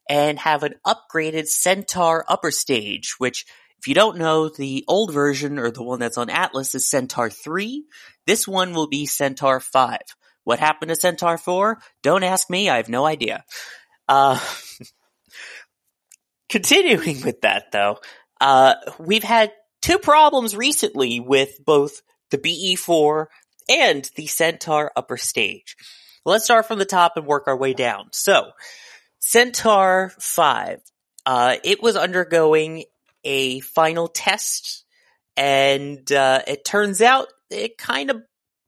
and 0.10 0.40
have 0.40 0.64
an 0.64 0.74
upgraded 0.86 1.48
Centaur 1.48 2.26
upper 2.28 2.52
stage, 2.52 3.16
which 3.20 3.46
if 3.80 3.88
you 3.88 3.94
don't 3.94 4.18
know, 4.18 4.50
the 4.50 4.84
old 4.90 5.14
version 5.14 5.58
or 5.58 5.72
the 5.72 5.84
one 5.84 6.00
that's 6.00 6.18
on 6.18 6.30
Atlas 6.30 6.76
is 6.76 6.90
Centaur 6.90 7.30
3. 7.30 7.86
This 8.28 8.46
one 8.46 8.74
will 8.74 8.88
be 8.88 9.06
Centaur 9.06 9.62
5, 9.62 10.00
What 10.44 10.60
happened 10.60 10.90
to 10.90 10.96
Centaur 10.96 11.38
4? 11.38 11.80
Don't 12.04 12.24
ask 12.24 12.50
me, 12.50 12.70
I 12.70 12.78
have 12.78 12.90
no 12.90 13.06
idea. 13.06 13.46
Uh, 14.10 14.38
continuing 16.50 17.22
with 17.22 17.42
that 17.42 17.72
though, 17.72 18.00
uh, 18.42 18.74
we've 18.98 19.24
had 19.24 19.54
two 19.82 20.00
problems 20.00 20.58
recently 20.58 21.22
with 21.22 21.64
both 21.66 22.02
the 22.32 22.38
BE4 22.38 23.28
and 23.70 24.10
the 24.16 24.28
Centaur 24.28 24.92
upper 24.96 25.16
stage. 25.16 25.78
Let's 26.26 26.44
start 26.44 26.68
from 26.68 26.80
the 26.80 26.86
top 26.86 27.14
and 27.16 27.26
work 27.26 27.48
our 27.48 27.58
way 27.58 27.74
down. 27.74 28.10
So, 28.12 28.52
Centaur 29.20 30.12
5, 30.20 30.82
uh, 31.26 31.56
it 31.64 31.82
was 31.84 31.96
undergoing 31.96 32.86
a 33.24 33.60
final 33.60 34.08
test 34.08 34.86
and, 35.36 36.12
uh, 36.12 36.42
it 36.48 36.66
turns 36.66 37.02
out 37.02 37.28
it 37.50 37.78
kind 37.78 38.10
of 38.10 38.22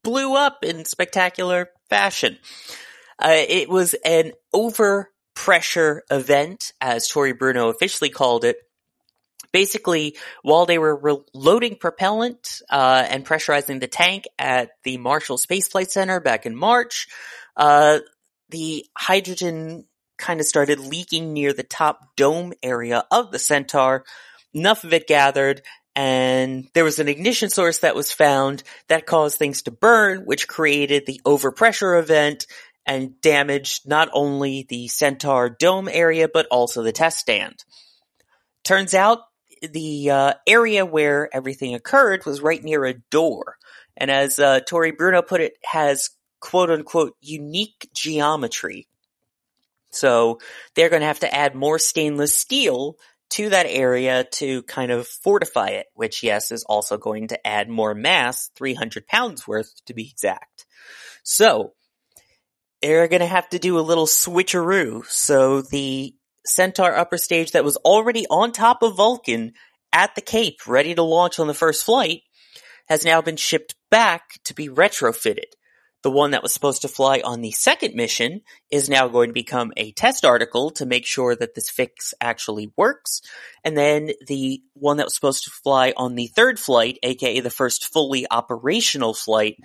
blew 0.03 0.35
up 0.35 0.63
in 0.63 0.85
spectacular 0.85 1.69
fashion. 1.89 2.37
Uh, 3.19 3.35
it 3.35 3.69
was 3.69 3.93
an 4.05 4.31
overpressure 4.53 5.99
event, 6.09 6.73
as 6.81 7.07
Tory 7.07 7.33
Bruno 7.33 7.69
officially 7.69 8.09
called 8.09 8.43
it. 8.43 8.57
Basically, 9.51 10.17
while 10.43 10.65
they 10.65 10.77
were 10.77 10.95
re- 10.95 11.23
loading 11.33 11.75
propellant 11.75 12.61
uh, 12.69 13.05
and 13.07 13.25
pressurizing 13.25 13.79
the 13.79 13.87
tank 13.87 14.23
at 14.39 14.71
the 14.83 14.97
Marshall 14.97 15.37
Space 15.37 15.67
Flight 15.67 15.91
Center 15.91 16.19
back 16.21 16.45
in 16.45 16.55
March, 16.55 17.07
uh, 17.57 17.99
the 18.49 18.85
hydrogen 18.97 19.85
kind 20.21 20.39
of 20.39 20.45
started 20.45 20.79
leaking 20.79 21.33
near 21.33 21.51
the 21.51 21.63
top 21.63 22.15
dome 22.15 22.53
area 22.63 23.03
of 23.11 23.31
the 23.31 23.39
Centaur. 23.39 24.05
Enough 24.53 24.83
of 24.85 24.93
it 24.93 25.07
gathered 25.07 25.61
and 25.95 26.69
there 26.73 26.85
was 26.85 26.99
an 26.99 27.09
ignition 27.09 27.49
source 27.49 27.79
that 27.79 27.95
was 27.95 28.13
found 28.13 28.63
that 28.87 29.05
caused 29.05 29.37
things 29.37 29.63
to 29.63 29.71
burn, 29.71 30.21
which 30.25 30.47
created 30.47 31.05
the 31.05 31.19
overpressure 31.25 31.99
event 31.99 32.47
and 32.85 33.19
damaged 33.21 33.87
not 33.87 34.09
only 34.13 34.65
the 34.69 34.87
Centaur 34.87 35.49
dome 35.49 35.89
area, 35.91 36.29
but 36.33 36.47
also 36.49 36.81
the 36.81 36.93
test 36.93 37.17
stand. 37.19 37.63
Turns 38.63 38.93
out 38.93 39.19
the 39.61 40.09
uh, 40.09 40.33
area 40.47 40.85
where 40.85 41.29
everything 41.35 41.75
occurred 41.75 42.25
was 42.25 42.41
right 42.41 42.63
near 42.63 42.85
a 42.85 42.97
door. 43.11 43.57
And 43.97 44.09
as 44.09 44.39
uh, 44.39 44.61
Tory 44.61 44.91
Bruno 44.91 45.21
put 45.21 45.41
it, 45.41 45.53
has 45.65 46.09
quote 46.39 46.71
unquote 46.71 47.15
unique 47.21 47.89
geometry. 47.93 48.87
So 49.91 50.39
they're 50.75 50.89
going 50.89 51.01
to 51.01 51.07
have 51.07 51.19
to 51.21 51.33
add 51.33 51.55
more 51.55 51.79
stainless 51.79 52.35
steel 52.35 52.95
to 53.31 53.49
that 53.49 53.65
area 53.67 54.25
to 54.33 54.63
kind 54.63 54.91
of 54.91 55.07
fortify 55.07 55.69
it, 55.69 55.87
which 55.93 56.23
yes, 56.23 56.51
is 56.51 56.63
also 56.63 56.97
going 56.97 57.29
to 57.29 57.47
add 57.47 57.69
more 57.69 57.93
mass, 57.93 58.49
300 58.55 59.07
pounds 59.07 59.47
worth 59.47 59.73
to 59.85 59.93
be 59.93 60.09
exact. 60.09 60.65
So, 61.23 61.73
they're 62.81 63.07
gonna 63.07 63.27
have 63.27 63.47
to 63.49 63.59
do 63.59 63.77
a 63.77 63.81
little 63.81 64.07
switcheroo. 64.07 65.05
So 65.05 65.61
the 65.61 66.15
Centaur 66.45 66.95
upper 66.95 67.17
stage 67.17 67.51
that 67.51 67.63
was 67.63 67.77
already 67.77 68.25
on 68.27 68.51
top 68.51 68.81
of 68.81 68.97
Vulcan 68.97 69.53
at 69.93 70.15
the 70.15 70.21
Cape, 70.21 70.67
ready 70.67 70.95
to 70.95 71.03
launch 71.03 71.39
on 71.39 71.47
the 71.47 71.53
first 71.53 71.85
flight, 71.85 72.21
has 72.87 73.05
now 73.05 73.21
been 73.21 73.35
shipped 73.35 73.75
back 73.91 74.39
to 74.45 74.53
be 74.55 74.67
retrofitted. 74.67 75.53
The 76.03 76.11
one 76.11 76.31
that 76.31 76.41
was 76.41 76.53
supposed 76.53 76.81
to 76.81 76.87
fly 76.87 77.21
on 77.23 77.41
the 77.41 77.51
second 77.51 77.93
mission 77.93 78.41
is 78.71 78.89
now 78.89 79.07
going 79.07 79.29
to 79.29 79.33
become 79.33 79.71
a 79.77 79.91
test 79.91 80.25
article 80.25 80.71
to 80.71 80.85
make 80.85 81.05
sure 81.05 81.35
that 81.35 81.53
this 81.53 81.69
fix 81.69 82.13
actually 82.19 82.71
works. 82.75 83.21
And 83.63 83.77
then 83.77 84.11
the 84.25 84.63
one 84.73 84.97
that 84.97 85.05
was 85.05 85.13
supposed 85.13 85.43
to 85.43 85.51
fly 85.51 85.93
on 85.95 86.15
the 86.15 86.27
third 86.27 86.59
flight, 86.59 86.97
aka 87.03 87.39
the 87.39 87.49
first 87.51 87.93
fully 87.93 88.25
operational 88.29 89.13
flight, 89.13 89.57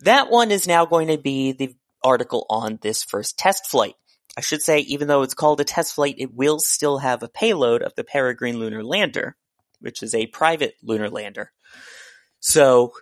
that 0.00 0.28
one 0.28 0.50
is 0.50 0.66
now 0.66 0.86
going 0.86 1.08
to 1.08 1.18
be 1.18 1.52
the 1.52 1.74
article 2.02 2.46
on 2.50 2.78
this 2.82 3.04
first 3.04 3.38
test 3.38 3.66
flight. 3.70 3.94
I 4.36 4.40
should 4.40 4.62
say, 4.62 4.80
even 4.80 5.06
though 5.06 5.22
it's 5.22 5.34
called 5.34 5.60
a 5.60 5.64
test 5.64 5.94
flight, 5.94 6.16
it 6.18 6.34
will 6.34 6.58
still 6.58 6.98
have 6.98 7.22
a 7.22 7.28
payload 7.28 7.82
of 7.82 7.94
the 7.94 8.02
Peregrine 8.02 8.58
lunar 8.58 8.82
lander, 8.82 9.36
which 9.78 10.02
is 10.02 10.14
a 10.14 10.26
private 10.26 10.74
lunar 10.82 11.08
lander. 11.08 11.52
So 12.40 12.92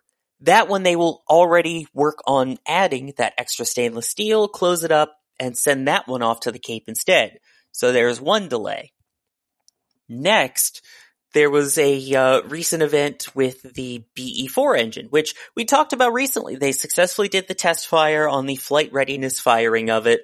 that 0.42 0.68
one 0.68 0.82
they 0.82 0.96
will 0.96 1.22
already 1.28 1.86
work 1.94 2.18
on 2.26 2.58
adding 2.66 3.12
that 3.16 3.34
extra 3.38 3.64
stainless 3.64 4.08
steel, 4.08 4.48
close 4.48 4.84
it 4.84 4.92
up, 4.92 5.16
and 5.38 5.56
send 5.56 5.88
that 5.88 6.08
one 6.08 6.22
off 6.22 6.40
to 6.40 6.52
the 6.52 6.58
Cape 6.58 6.84
instead. 6.88 7.38
So 7.72 7.92
there's 7.92 8.20
one 8.20 8.48
delay. 8.48 8.92
Next, 10.08 10.82
there 11.32 11.50
was 11.50 11.78
a 11.78 12.14
uh, 12.14 12.42
recent 12.42 12.82
event 12.82 13.34
with 13.34 13.62
the 13.74 14.04
BE4 14.16 14.78
engine, 14.78 15.06
which 15.06 15.34
we 15.56 15.64
talked 15.64 15.92
about 15.92 16.12
recently. 16.12 16.56
They 16.56 16.72
successfully 16.72 17.28
did 17.28 17.48
the 17.48 17.54
test 17.54 17.86
fire 17.86 18.28
on 18.28 18.46
the 18.46 18.56
flight 18.56 18.92
readiness 18.92 19.40
firing 19.40 19.90
of 19.90 20.06
it. 20.06 20.22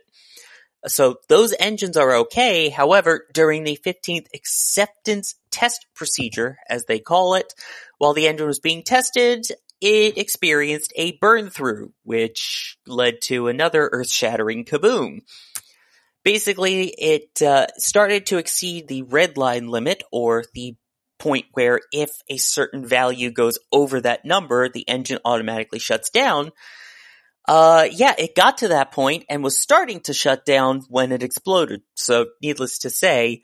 So 0.86 1.16
those 1.28 1.54
engines 1.58 1.96
are 1.96 2.16
okay. 2.16 2.68
However, 2.68 3.26
during 3.32 3.64
the 3.64 3.78
15th 3.84 4.26
acceptance 4.34 5.34
test 5.50 5.86
procedure, 5.94 6.58
as 6.68 6.84
they 6.84 6.98
call 6.98 7.34
it, 7.34 7.52
while 7.98 8.14
the 8.14 8.28
engine 8.28 8.46
was 8.46 8.60
being 8.60 8.82
tested, 8.82 9.46
it 9.80 10.18
experienced 10.18 10.92
a 10.96 11.16
burn 11.18 11.50
through, 11.50 11.92
which 12.02 12.78
led 12.86 13.20
to 13.22 13.48
another 13.48 13.88
earth 13.92 14.10
shattering 14.10 14.64
kaboom. 14.64 15.20
Basically, 16.24 16.88
it 16.88 17.40
uh, 17.42 17.66
started 17.76 18.26
to 18.26 18.38
exceed 18.38 18.88
the 18.88 19.02
red 19.02 19.36
line 19.36 19.68
limit, 19.68 20.02
or 20.12 20.44
the 20.54 20.76
point 21.18 21.46
where 21.52 21.80
if 21.92 22.10
a 22.28 22.36
certain 22.36 22.86
value 22.86 23.30
goes 23.30 23.58
over 23.72 24.00
that 24.00 24.24
number, 24.24 24.68
the 24.68 24.88
engine 24.88 25.18
automatically 25.24 25.78
shuts 25.78 26.10
down. 26.10 26.52
Uh, 27.46 27.88
yeah, 27.90 28.14
it 28.18 28.34
got 28.34 28.58
to 28.58 28.68
that 28.68 28.92
point 28.92 29.24
and 29.30 29.42
was 29.42 29.58
starting 29.58 30.00
to 30.00 30.12
shut 30.12 30.44
down 30.44 30.82
when 30.88 31.12
it 31.12 31.22
exploded. 31.22 31.82
So, 31.94 32.26
needless 32.42 32.80
to 32.80 32.90
say, 32.90 33.42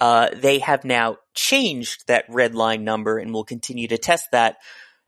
uh, 0.00 0.28
they 0.34 0.60
have 0.60 0.84
now 0.84 1.16
changed 1.34 2.06
that 2.06 2.24
red 2.28 2.54
line 2.54 2.84
number 2.84 3.18
and 3.18 3.32
will 3.32 3.44
continue 3.44 3.88
to 3.88 3.98
test 3.98 4.28
that 4.32 4.56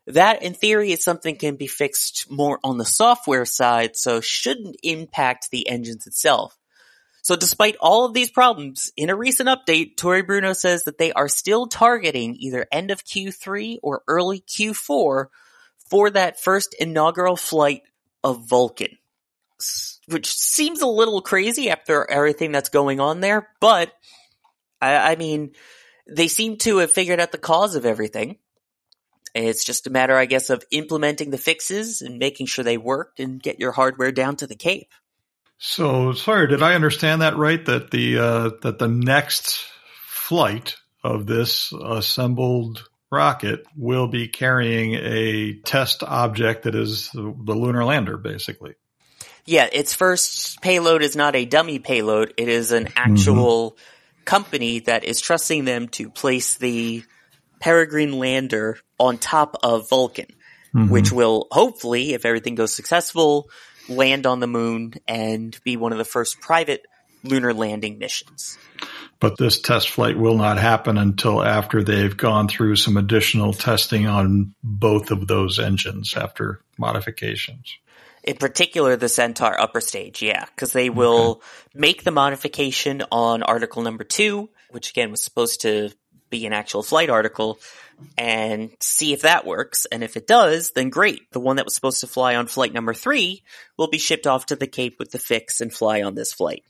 that 0.06 0.42
in 0.42 0.54
theory 0.54 0.92
is 0.92 1.02
something 1.02 1.36
can 1.36 1.56
be 1.56 1.66
fixed 1.66 2.30
more 2.30 2.58
on 2.62 2.78
the 2.78 2.84
software 2.84 3.44
side, 3.44 3.96
so 3.96 4.20
shouldn't 4.20 4.76
impact 4.82 5.50
the 5.50 5.68
engines 5.68 6.06
itself. 6.06 6.56
So 7.22 7.36
despite 7.36 7.76
all 7.80 8.04
of 8.04 8.12
these 8.12 8.30
problems, 8.30 8.92
in 8.98 9.08
a 9.08 9.16
recent 9.16 9.48
update, 9.48 9.96
Tory 9.96 10.22
Bruno 10.22 10.52
says 10.52 10.84
that 10.84 10.98
they 10.98 11.10
are 11.12 11.28
still 11.28 11.66
targeting 11.66 12.36
either 12.38 12.66
end 12.70 12.90
of 12.90 13.02
Q3 13.02 13.78
or 13.82 14.02
early 14.06 14.40
Q4 14.40 15.28
for 15.88 16.10
that 16.10 16.40
first 16.40 16.74
inaugural 16.78 17.36
flight 17.36 17.80
of 18.22 18.46
Vulcan. 18.46 18.98
Which 20.06 20.34
seems 20.34 20.82
a 20.82 20.86
little 20.86 21.22
crazy 21.22 21.70
after 21.70 22.08
everything 22.10 22.52
that's 22.52 22.68
going 22.68 23.00
on 23.00 23.20
there, 23.20 23.48
but 23.58 23.90
I, 24.82 25.12
I 25.12 25.16
mean, 25.16 25.52
they 26.06 26.28
seem 26.28 26.58
to 26.58 26.78
have 26.78 26.90
figured 26.90 27.20
out 27.20 27.32
the 27.32 27.38
cause 27.38 27.74
of 27.74 27.86
everything. 27.86 28.36
It's 29.34 29.64
just 29.64 29.86
a 29.86 29.90
matter, 29.90 30.16
I 30.16 30.26
guess, 30.26 30.50
of 30.50 30.64
implementing 30.70 31.30
the 31.30 31.38
fixes 31.38 32.02
and 32.02 32.18
making 32.18 32.46
sure 32.46 32.64
they 32.64 32.78
worked 32.78 33.18
and 33.18 33.42
get 33.42 33.58
your 33.58 33.72
hardware 33.72 34.12
down 34.12 34.36
to 34.36 34.46
the 34.46 34.54
Cape. 34.54 34.92
So, 35.58 36.12
sorry, 36.12 36.46
did 36.48 36.62
I 36.62 36.74
understand 36.74 37.22
that 37.22 37.36
right? 37.36 37.64
That 37.64 37.90
the 37.90 38.18
uh, 38.18 38.50
that 38.62 38.78
the 38.78 38.88
next 38.88 39.64
flight 40.06 40.76
of 41.02 41.26
this 41.26 41.72
assembled 41.72 42.88
rocket 43.10 43.64
will 43.76 44.08
be 44.08 44.28
carrying 44.28 44.94
a 44.94 45.60
test 45.64 46.02
object 46.02 46.64
that 46.64 46.74
is 46.74 47.10
the, 47.12 47.20
lunar 47.20 47.84
lander, 47.84 48.16
basically. 48.16 48.74
Yeah, 49.46 49.68
its 49.72 49.94
first 49.94 50.60
payload 50.62 51.02
is 51.02 51.16
not 51.16 51.36
a 51.36 51.44
dummy 51.44 51.78
payload; 51.78 52.34
it 52.36 52.48
is 52.48 52.72
an 52.72 52.88
actual 52.96 53.72
mm-hmm. 53.72 54.24
company 54.24 54.80
that 54.80 55.04
is 55.04 55.20
trusting 55.20 55.64
them 55.64 55.88
to 55.88 56.10
place 56.10 56.56
the 56.56 57.04
Peregrine 57.64 58.18
lander 58.18 58.76
on 58.98 59.16
top 59.16 59.56
of 59.62 59.88
Vulcan, 59.88 60.26
mm-hmm. 60.74 60.90
which 60.90 61.10
will 61.10 61.48
hopefully, 61.50 62.12
if 62.12 62.26
everything 62.26 62.56
goes 62.56 62.74
successful, 62.74 63.48
land 63.88 64.26
on 64.26 64.40
the 64.40 64.46
moon 64.46 64.92
and 65.08 65.58
be 65.64 65.78
one 65.78 65.90
of 65.90 65.96
the 65.96 66.04
first 66.04 66.42
private 66.42 66.84
lunar 67.22 67.54
landing 67.54 67.96
missions. 67.96 68.58
But 69.18 69.38
this 69.38 69.62
test 69.62 69.88
flight 69.88 70.18
will 70.18 70.36
not 70.36 70.58
happen 70.58 70.98
until 70.98 71.42
after 71.42 71.82
they've 71.82 72.14
gone 72.14 72.48
through 72.48 72.76
some 72.76 72.98
additional 72.98 73.54
testing 73.54 74.06
on 74.06 74.54
both 74.62 75.10
of 75.10 75.26
those 75.26 75.58
engines 75.58 76.12
after 76.18 76.60
modifications. 76.76 77.78
In 78.22 78.36
particular, 78.36 78.96
the 78.96 79.08
Centaur 79.08 79.58
upper 79.58 79.80
stage, 79.80 80.20
yeah, 80.20 80.44
because 80.54 80.74
they 80.74 80.90
will 80.90 81.30
okay. 81.30 81.40
make 81.74 82.04
the 82.04 82.10
modification 82.10 83.02
on 83.10 83.42
article 83.42 83.80
number 83.80 84.04
two, 84.04 84.50
which 84.68 84.90
again 84.90 85.10
was 85.10 85.24
supposed 85.24 85.62
to 85.62 85.92
be 86.34 86.46
an 86.46 86.52
actual 86.52 86.82
flight 86.82 87.10
article 87.10 87.60
and 88.18 88.70
see 88.80 89.12
if 89.12 89.22
that 89.22 89.46
works. 89.46 89.86
And 89.86 90.02
if 90.02 90.16
it 90.16 90.26
does, 90.26 90.72
then 90.72 90.90
great. 90.90 91.30
The 91.30 91.38
one 91.38 91.56
that 91.56 91.64
was 91.64 91.76
supposed 91.76 92.00
to 92.00 92.08
fly 92.08 92.34
on 92.34 92.48
flight 92.48 92.72
number 92.72 92.92
three 92.92 93.44
will 93.76 93.86
be 93.86 93.98
shipped 93.98 94.26
off 94.26 94.46
to 94.46 94.56
the 94.56 94.66
Cape 94.66 94.96
with 94.98 95.12
the 95.12 95.20
fix 95.20 95.60
and 95.60 95.72
fly 95.72 96.02
on 96.02 96.16
this 96.16 96.32
flight. 96.32 96.64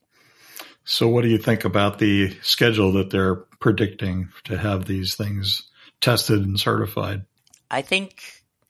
So, 0.84 1.08
what 1.08 1.22
do 1.22 1.28
you 1.28 1.38
think 1.38 1.64
about 1.64 1.98
the 1.98 2.36
schedule 2.42 2.92
that 2.92 3.08
they're 3.08 3.36
predicting 3.36 4.28
to 4.44 4.58
have 4.58 4.84
these 4.84 5.14
things 5.14 5.62
tested 6.02 6.44
and 6.44 6.60
certified? 6.60 7.24
I 7.70 7.80
think 7.80 8.22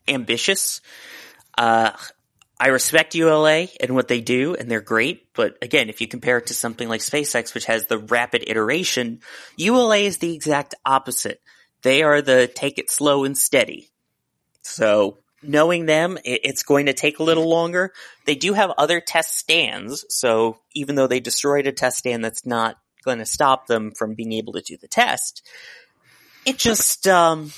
ambitious. 0.06 0.80
Uh, 1.58 1.90
I 2.58 2.68
respect 2.68 3.14
ULA 3.14 3.66
and 3.80 3.94
what 3.94 4.08
they 4.08 4.20
do, 4.20 4.54
and 4.54 4.70
they're 4.70 4.80
great. 4.80 5.28
But 5.34 5.58
again, 5.60 5.88
if 5.88 6.00
you 6.00 6.06
compare 6.06 6.38
it 6.38 6.46
to 6.46 6.54
something 6.54 6.88
like 6.88 7.00
SpaceX, 7.00 7.52
which 7.52 7.66
has 7.66 7.86
the 7.86 7.98
rapid 7.98 8.44
iteration, 8.46 9.20
ULA 9.56 9.98
is 9.98 10.18
the 10.18 10.34
exact 10.34 10.74
opposite. 10.86 11.40
They 11.82 12.02
are 12.02 12.22
the 12.22 12.46
take 12.46 12.78
it 12.78 12.90
slow 12.90 13.24
and 13.24 13.36
steady. 13.36 13.90
So 14.62 15.18
knowing 15.42 15.86
them, 15.86 16.16
it's 16.24 16.62
going 16.62 16.86
to 16.86 16.94
take 16.94 17.18
a 17.18 17.24
little 17.24 17.48
longer. 17.48 17.92
They 18.24 18.34
do 18.34 18.54
have 18.54 18.70
other 18.78 19.00
test 19.00 19.36
stands. 19.36 20.04
So 20.08 20.58
even 20.72 20.94
though 20.94 21.06
they 21.06 21.20
destroyed 21.20 21.66
a 21.66 21.72
test 21.72 21.98
stand, 21.98 22.24
that's 22.24 22.46
not 22.46 22.76
going 23.04 23.18
to 23.18 23.26
stop 23.26 23.66
them 23.66 23.92
from 23.92 24.14
being 24.14 24.32
able 24.32 24.54
to 24.54 24.62
do 24.62 24.78
the 24.80 24.88
test. 24.88 25.46
It 26.46 26.58
just, 26.58 27.06
um, 27.06 27.52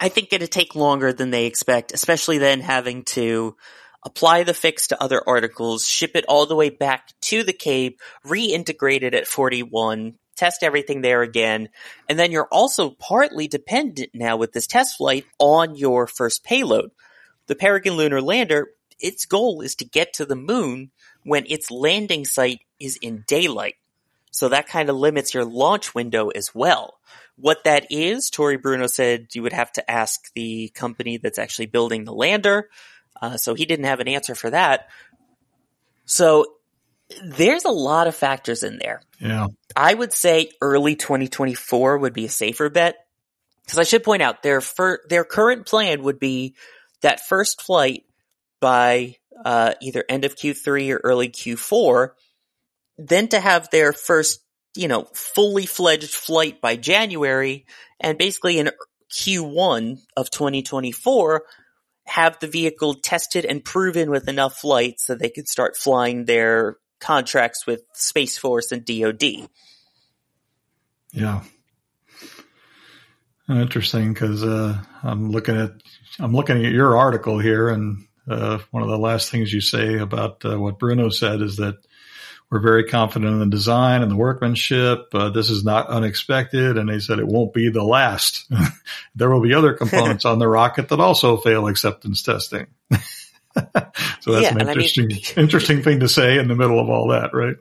I 0.00 0.08
think 0.08 0.32
it'll 0.32 0.48
take 0.48 0.74
longer 0.74 1.12
than 1.12 1.30
they 1.30 1.46
expect, 1.46 1.92
especially 1.92 2.38
then 2.38 2.60
having 2.60 3.04
to 3.04 3.56
apply 4.04 4.42
the 4.42 4.54
fix 4.54 4.88
to 4.88 5.02
other 5.02 5.22
articles, 5.26 5.86
ship 5.86 6.12
it 6.14 6.24
all 6.28 6.46
the 6.46 6.56
way 6.56 6.70
back 6.70 7.12
to 7.20 7.42
the 7.42 7.52
Cape, 7.52 8.00
reintegrate 8.24 9.02
it 9.02 9.14
at 9.14 9.26
41, 9.26 10.14
test 10.36 10.62
everything 10.62 11.02
there 11.02 11.22
again, 11.22 11.68
and 12.08 12.18
then 12.18 12.32
you're 12.32 12.48
also 12.50 12.90
partly 12.90 13.46
dependent 13.46 14.10
now 14.14 14.36
with 14.36 14.52
this 14.52 14.66
test 14.66 14.96
flight 14.96 15.26
on 15.38 15.76
your 15.76 16.06
first 16.06 16.44
payload. 16.44 16.90
The 17.46 17.54
Peregrine 17.54 17.96
Lunar 17.96 18.22
Lander, 18.22 18.68
its 18.98 19.26
goal 19.26 19.60
is 19.60 19.74
to 19.76 19.84
get 19.84 20.14
to 20.14 20.24
the 20.24 20.36
moon 20.36 20.90
when 21.24 21.44
its 21.46 21.70
landing 21.70 22.24
site 22.24 22.60
is 22.78 22.96
in 22.96 23.24
daylight. 23.26 23.74
So 24.30 24.48
that 24.48 24.68
kind 24.68 24.88
of 24.88 24.96
limits 24.96 25.34
your 25.34 25.44
launch 25.44 25.94
window 25.94 26.28
as 26.28 26.54
well. 26.54 26.98
What 27.36 27.64
that 27.64 27.86
is, 27.90 28.30
Tory 28.30 28.56
Bruno 28.56 28.86
said 28.86 29.28
you 29.34 29.42
would 29.42 29.52
have 29.52 29.72
to 29.72 29.90
ask 29.90 30.32
the 30.34 30.68
company 30.74 31.16
that's 31.16 31.38
actually 31.38 31.66
building 31.66 32.04
the 32.04 32.14
lander. 32.14 32.68
Uh, 33.20 33.36
so 33.36 33.54
he 33.54 33.64
didn't 33.64 33.86
have 33.86 34.00
an 34.00 34.08
answer 34.08 34.34
for 34.34 34.50
that. 34.50 34.88
So 36.04 36.54
there's 37.24 37.64
a 37.64 37.70
lot 37.70 38.06
of 38.06 38.14
factors 38.14 38.62
in 38.62 38.78
there. 38.78 39.02
Yeah. 39.18 39.48
I 39.76 39.92
would 39.92 40.12
say 40.12 40.50
early 40.60 40.96
2024 40.96 41.98
would 41.98 42.12
be 42.12 42.26
a 42.26 42.30
safer 42.30 42.68
bet. 42.70 42.96
Because 43.64 43.78
I 43.78 43.84
should 43.84 44.02
point 44.02 44.22
out 44.22 44.42
their 44.42 44.60
fir- 44.60 45.02
their 45.08 45.22
current 45.22 45.66
plan 45.66 46.02
would 46.02 46.18
be 46.18 46.56
that 47.02 47.20
first 47.20 47.62
flight 47.62 48.04
by 48.58 49.16
uh, 49.44 49.74
either 49.80 50.04
end 50.08 50.24
of 50.24 50.34
Q3 50.34 50.94
or 50.94 51.00
early 51.04 51.28
Q4, 51.28 52.10
then 52.98 53.28
to 53.28 53.40
have 53.40 53.70
their 53.70 53.92
first, 53.92 54.40
you 54.74 54.88
know, 54.88 55.04
fully 55.14 55.66
fledged 55.66 56.10
flight 56.10 56.60
by 56.60 56.76
January, 56.76 57.66
and 58.00 58.18
basically 58.18 58.58
in 58.58 58.70
Q1 59.12 60.00
of 60.16 60.30
2024, 60.30 61.42
have 62.10 62.38
the 62.40 62.48
vehicle 62.48 62.94
tested 62.94 63.44
and 63.44 63.64
proven 63.64 64.10
with 64.10 64.28
enough 64.28 64.58
flights 64.58 65.06
so 65.06 65.14
they 65.14 65.30
could 65.30 65.48
start 65.48 65.76
flying 65.76 66.24
their 66.24 66.76
contracts 66.98 67.66
with 67.66 67.82
Space 67.94 68.36
Force 68.36 68.72
and 68.72 68.84
DoD. 68.84 69.48
Yeah. 71.12 71.42
Interesting 73.48 74.12
because 74.12 74.44
uh, 74.44 74.78
I'm 75.02 75.30
looking 75.30 75.56
at 75.56 75.70
I'm 76.18 76.34
looking 76.34 76.64
at 76.64 76.72
your 76.72 76.96
article 76.96 77.38
here, 77.38 77.68
and 77.68 78.06
uh, 78.28 78.58
one 78.70 78.82
of 78.82 78.88
the 78.88 78.98
last 78.98 79.30
things 79.30 79.52
you 79.52 79.60
say 79.60 79.98
about 79.98 80.44
uh, 80.44 80.58
what 80.58 80.78
Bruno 80.78 81.08
said 81.08 81.40
is 81.40 81.56
that 81.56 81.76
we're 82.50 82.60
very 82.60 82.84
confident 82.84 83.32
in 83.32 83.38
the 83.38 83.46
design 83.46 84.02
and 84.02 84.10
the 84.10 84.16
workmanship. 84.16 85.06
Uh, 85.14 85.30
this 85.30 85.50
is 85.50 85.64
not 85.64 85.88
unexpected, 85.88 86.76
and 86.78 86.88
they 86.88 86.98
said 86.98 87.18
it 87.18 87.26
won't 87.26 87.54
be 87.54 87.70
the 87.70 87.84
last. 87.84 88.50
there 89.14 89.30
will 89.30 89.40
be 89.42 89.54
other 89.54 89.72
components 89.74 90.24
on 90.24 90.38
the 90.38 90.48
rocket 90.48 90.88
that 90.88 91.00
also 91.00 91.36
fail 91.36 91.66
acceptance 91.68 92.22
testing. 92.22 92.66
so 92.92 93.00
that's 93.54 94.42
Yeah, 94.42 94.50
an 94.50 94.60
and 94.60 94.70
I 94.70 94.74
mean- 94.74 94.84
interesting 94.84 95.10
interesting 95.36 95.82
thing 95.82 96.00
to 96.00 96.08
say 96.08 96.38
in 96.38 96.48
the 96.48 96.56
middle 96.56 96.80
of 96.80 96.88
all 96.88 97.08
that, 97.08 97.30
right? 97.34 97.56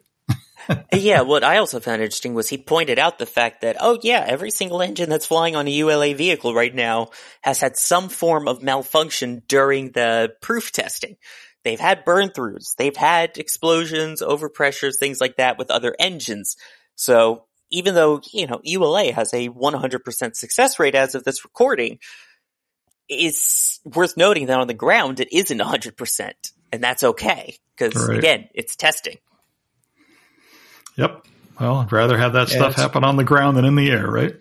yeah, 0.94 1.22
what 1.22 1.44
I 1.44 1.58
also 1.58 1.80
found 1.80 2.02
interesting 2.02 2.36
was 2.36 2.48
he 2.48 2.58
pointed 2.60 3.00
out 3.00 3.18
the 3.18 3.26
fact 3.26 3.62
that, 3.62 3.78
oh 3.80 3.98
yeah, 4.04 4.24
every 4.28 4.52
single 4.52 4.82
engine 4.84 5.10
that's 5.10 5.26
flying 5.26 5.56
on 5.56 5.68
a 5.68 5.72
ULA 5.72 6.14
vehicle 6.14 6.54
right 6.54 6.74
now 6.74 7.10
has 7.42 7.60
had 7.60 7.76
some 7.76 8.08
form 8.08 8.48
of 8.48 8.62
malfunction 8.62 9.42
during 9.48 9.92
the 9.92 10.34
proof 10.42 10.72
testing. 10.72 11.18
They've 11.64 11.80
had 11.80 12.06
burn 12.06 12.30
throughs, 12.30 12.76
they've 12.78 12.96
had 12.96 13.38
explosions, 13.38 14.22
overpressures, 14.22 14.94
things 15.00 15.20
like 15.20 15.38
that 15.38 15.58
with 15.58 15.72
other 15.72 15.96
engines. 16.00 16.56
So 16.96 17.46
even 17.72 17.96
though, 17.96 18.22
you 18.34 18.48
know, 18.48 18.62
ULA 18.64 19.12
has 19.12 19.34
a 19.34 19.50
100% 19.50 20.36
success 20.36 20.80
rate 20.80 20.96
as 20.96 21.16
of 21.16 21.24
this 21.24 21.44
recording, 21.44 22.00
it's 23.08 23.80
worth 23.84 24.16
noting 24.18 24.48
that 24.48 24.60
on 24.60 24.68
the 24.68 24.74
ground 24.74 25.20
it 25.20 25.30
isn't 25.32 25.60
100%. 25.60 26.32
And 26.72 26.84
that's 26.84 27.04
okay. 27.04 27.58
Cause 27.78 27.96
Right. 27.96 28.18
again, 28.20 28.50
it's 28.54 28.76
testing. 28.76 29.18
Yep. 30.96 31.26
Well, 31.60 31.76
I'd 31.78 31.92
rather 31.92 32.18
have 32.18 32.34
that 32.34 32.50
Yeah, 32.50 32.58
stuff 32.58 32.76
happen 32.76 33.04
on 33.04 33.18
the 33.18 33.24
ground 33.24 33.58
than 33.58 33.66
in 33.66 33.76
the 33.76 33.90
air, 33.90 34.08
right? 34.10 34.36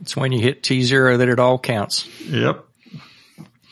It's 0.00 0.16
when 0.16 0.32
you 0.32 0.40
hit 0.40 0.62
T 0.62 0.82
zero 0.82 1.16
that 1.16 1.28
it 1.28 1.38
all 1.38 1.58
counts. 1.58 2.08
Yep. 2.26 2.64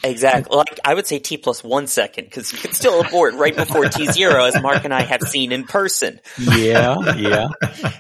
Exactly. 0.03 0.57
Like 0.57 0.81
I 0.85 0.95
would 0.95 1.07
say 1.07 1.19
T 1.19 1.37
plus 1.37 1.63
one 1.63 1.87
second 1.87 2.25
because 2.25 2.53
you 2.53 2.59
can 2.59 2.73
still 2.73 3.01
abort 3.01 3.35
right 3.35 3.55
before 3.55 3.87
T 3.87 4.07
zero, 4.07 4.45
as 4.45 4.61
Mark 4.61 4.85
and 4.85 4.95
I 4.95 5.03
have 5.03 5.23
seen 5.23 5.53
in 5.53 5.65
person. 5.65 6.21
Yeah, 6.39 6.97
yeah. 7.17 7.49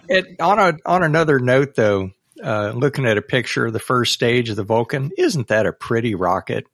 And 0.09 0.41
on 0.41 0.59
a 0.59 0.77
on 0.87 1.03
another 1.05 1.39
note, 1.39 1.77
though, 1.77 2.11
uh, 2.43 2.73
looking 2.75 3.07
at 3.07 3.17
a 3.17 3.23
picture 3.23 3.67
of 3.67 3.73
the 3.73 3.79
first 3.79 4.13
stage 4.13 4.51
of 4.51 4.57
the 4.57 4.65
Vulcan, 4.65 5.13
isn't 5.17 5.49
that 5.49 5.67
a 5.67 5.73
pretty 5.73 6.15
rocket? 6.17 6.67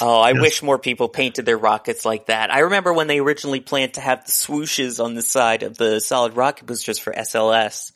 Oh, 0.00 0.20
I 0.20 0.32
Yes. 0.32 0.40
wish 0.40 0.62
more 0.62 0.78
people 0.78 1.08
painted 1.08 1.44
their 1.44 1.58
rockets 1.58 2.04
like 2.04 2.26
that. 2.26 2.52
I 2.52 2.60
remember 2.60 2.92
when 2.92 3.06
they 3.06 3.18
originally 3.18 3.60
planned 3.60 3.94
to 3.94 4.00
have 4.00 4.24
the 4.24 4.30
swooshes 4.32 5.02
on 5.02 5.14
the 5.14 5.22
side 5.22 5.62
of 5.62 5.76
the 5.76 6.00
solid 6.00 6.36
rocket 6.36 6.66
boosters 6.66 6.98
for 6.98 7.12
SLS. 7.12 7.92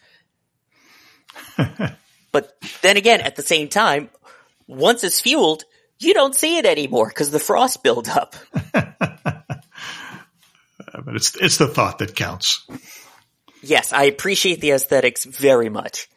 but 2.32 2.52
then 2.82 2.96
again, 2.96 3.20
at 3.20 3.36
the 3.36 3.42
same 3.42 3.68
time, 3.68 4.10
once 4.66 5.04
it's 5.04 5.20
fueled, 5.20 5.64
you 5.98 6.14
don't 6.14 6.34
see 6.34 6.58
it 6.58 6.66
anymore 6.66 7.08
because 7.08 7.30
the 7.30 7.38
frost 7.38 7.82
buildup. 7.82 8.36
But 11.04 11.16
it's 11.16 11.34
it's 11.36 11.58
the 11.58 11.66
thought 11.66 11.98
that 11.98 12.14
counts. 12.14 12.66
Yes, 13.62 13.92
I 13.92 14.04
appreciate 14.04 14.60
the 14.60 14.70
aesthetics 14.70 15.24
very 15.24 15.68
much. 15.68 16.08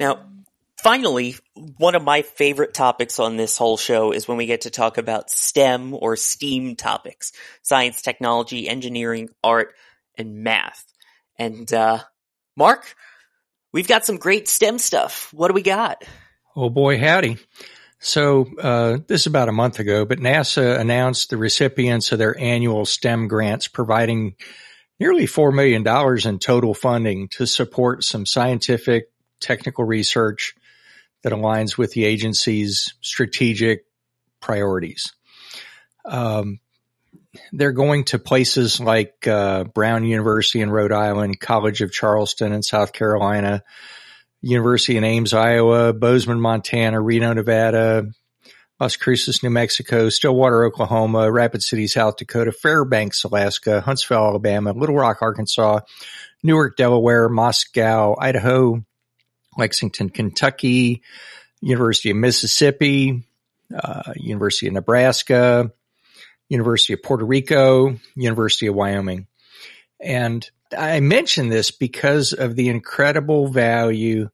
Now, 0.00 0.26
finally, 0.84 1.34
one 1.78 1.94
of 1.94 2.04
my 2.04 2.20
favorite 2.20 2.74
topics 2.74 3.18
on 3.18 3.38
this 3.38 3.56
whole 3.56 3.78
show 3.78 4.12
is 4.12 4.28
when 4.28 4.36
we 4.36 4.44
get 4.44 4.60
to 4.60 4.70
talk 4.70 4.98
about 4.98 5.30
STEM 5.30 5.94
or 5.94 6.14
STEAM 6.14 6.76
topics. 6.76 7.32
Science, 7.62 8.02
technology, 8.02 8.68
engineering, 8.68 9.30
art, 9.42 9.74
and 10.16 10.44
math. 10.44 10.84
And, 11.38 11.72
uh, 11.72 12.00
Mark, 12.54 12.94
we've 13.72 13.88
got 13.88 14.04
some 14.04 14.18
great 14.18 14.46
STEM 14.46 14.78
stuff. 14.78 15.32
What 15.32 15.48
do 15.48 15.54
we 15.54 15.62
got? 15.62 16.04
Oh 16.54 16.68
boy, 16.68 16.98
howdy. 16.98 17.38
So, 17.98 18.46
uh, 18.60 18.98
this 19.08 19.22
is 19.22 19.26
about 19.26 19.48
a 19.48 19.52
month 19.52 19.78
ago, 19.78 20.04
but 20.04 20.18
NASA 20.18 20.78
announced 20.78 21.30
the 21.30 21.38
recipients 21.38 22.12
of 22.12 22.18
their 22.18 22.38
annual 22.38 22.84
STEM 22.84 23.28
grants 23.28 23.68
providing 23.68 24.36
nearly 25.00 25.24
$4 25.26 25.54
million 25.54 25.82
in 26.28 26.38
total 26.38 26.74
funding 26.74 27.28
to 27.28 27.46
support 27.46 28.04
some 28.04 28.26
scientific, 28.26 29.06
technical 29.40 29.84
research 29.84 30.54
that 31.24 31.32
aligns 31.32 31.76
with 31.76 31.92
the 31.92 32.04
agency's 32.04 32.94
strategic 33.00 33.86
priorities. 34.40 35.12
Um, 36.04 36.60
they're 37.52 37.72
going 37.72 38.04
to 38.04 38.18
places 38.18 38.78
like 38.78 39.26
uh, 39.26 39.64
Brown 39.64 40.04
University 40.04 40.60
in 40.60 40.70
Rhode 40.70 40.92
Island, 40.92 41.40
College 41.40 41.80
of 41.80 41.90
Charleston 41.90 42.52
in 42.52 42.62
South 42.62 42.92
Carolina, 42.92 43.64
University 44.42 44.98
in 44.98 45.04
Ames, 45.04 45.32
Iowa, 45.32 45.94
Bozeman, 45.94 46.40
Montana, 46.40 47.00
Reno, 47.00 47.32
Nevada, 47.32 48.04
Las 48.78 48.96
Cruces, 48.96 49.42
New 49.42 49.50
Mexico, 49.50 50.10
Stillwater, 50.10 50.64
Oklahoma, 50.64 51.32
Rapid 51.32 51.62
City, 51.62 51.86
South 51.86 52.18
Dakota, 52.18 52.52
Fairbanks, 52.52 53.24
Alaska, 53.24 53.80
Huntsville, 53.80 54.18
Alabama, 54.18 54.72
Little 54.72 54.96
Rock, 54.96 55.22
Arkansas, 55.22 55.80
Newark, 56.42 56.76
Delaware, 56.76 57.30
Moscow, 57.30 58.14
Idaho, 58.20 58.84
Lexington, 59.56 60.10
Kentucky, 60.10 61.02
University 61.60 62.10
of 62.10 62.16
Mississippi, 62.16 63.24
uh, 63.74 64.12
University 64.16 64.66
of 64.66 64.74
Nebraska, 64.74 65.70
University 66.48 66.92
of 66.92 67.02
Puerto 67.02 67.24
Rico, 67.24 67.98
University 68.14 68.66
of 68.66 68.74
Wyoming. 68.74 69.26
And 70.00 70.48
I 70.76 71.00
mention 71.00 71.48
this 71.48 71.70
because 71.70 72.32
of 72.32 72.56
the 72.56 72.68
incredible 72.68 73.48
value 73.48 74.28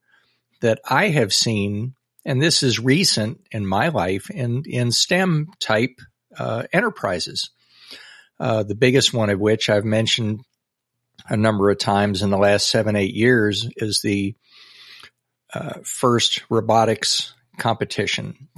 that 0.61 0.81
I 0.89 1.09
have 1.09 1.33
seen, 1.33 1.95
and 2.25 2.43
this 2.43 2.63
is 2.63 2.79
recent 2.81 3.41
in 3.51 3.67
my 3.67 3.89
life, 3.89 4.31
in, 4.31 4.65
in 4.67 4.93
STEM 4.93 5.49
type 5.61 6.01
uh, 6.37 6.65
enterprises. 6.73 7.51
Uh, 8.39 8.63
the 8.63 8.75
biggest 8.75 9.13
one 9.13 9.31
of 9.31 9.39
which 9.39 9.69
I've 9.69 9.85
mentioned 9.85 10.41
a 11.29 11.37
number 11.37 11.71
of 11.71 11.79
times 11.79 12.23
in 12.23 12.31
the 12.31 12.39
last 12.39 12.69
seven, 12.69 12.97
eight 12.97 13.15
years 13.15 13.69
is 13.77 14.01
the 14.03 14.35
uh, 15.55 15.81
FIRST 15.85 16.43
robotics 16.51 17.35
competition. 17.59 18.49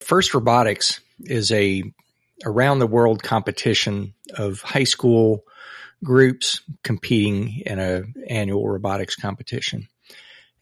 FIRST 0.00 0.34
robotics 0.34 1.00
is 1.20 1.52
a 1.52 1.82
around 2.44 2.78
the 2.78 2.86
world 2.86 3.22
competition 3.22 4.14
of 4.34 4.62
high 4.62 4.84
school 4.84 5.44
groups 6.02 6.62
competing 6.82 7.60
in 7.66 7.78
a 7.78 8.02
annual 8.26 8.66
robotics 8.66 9.16
competition. 9.16 9.88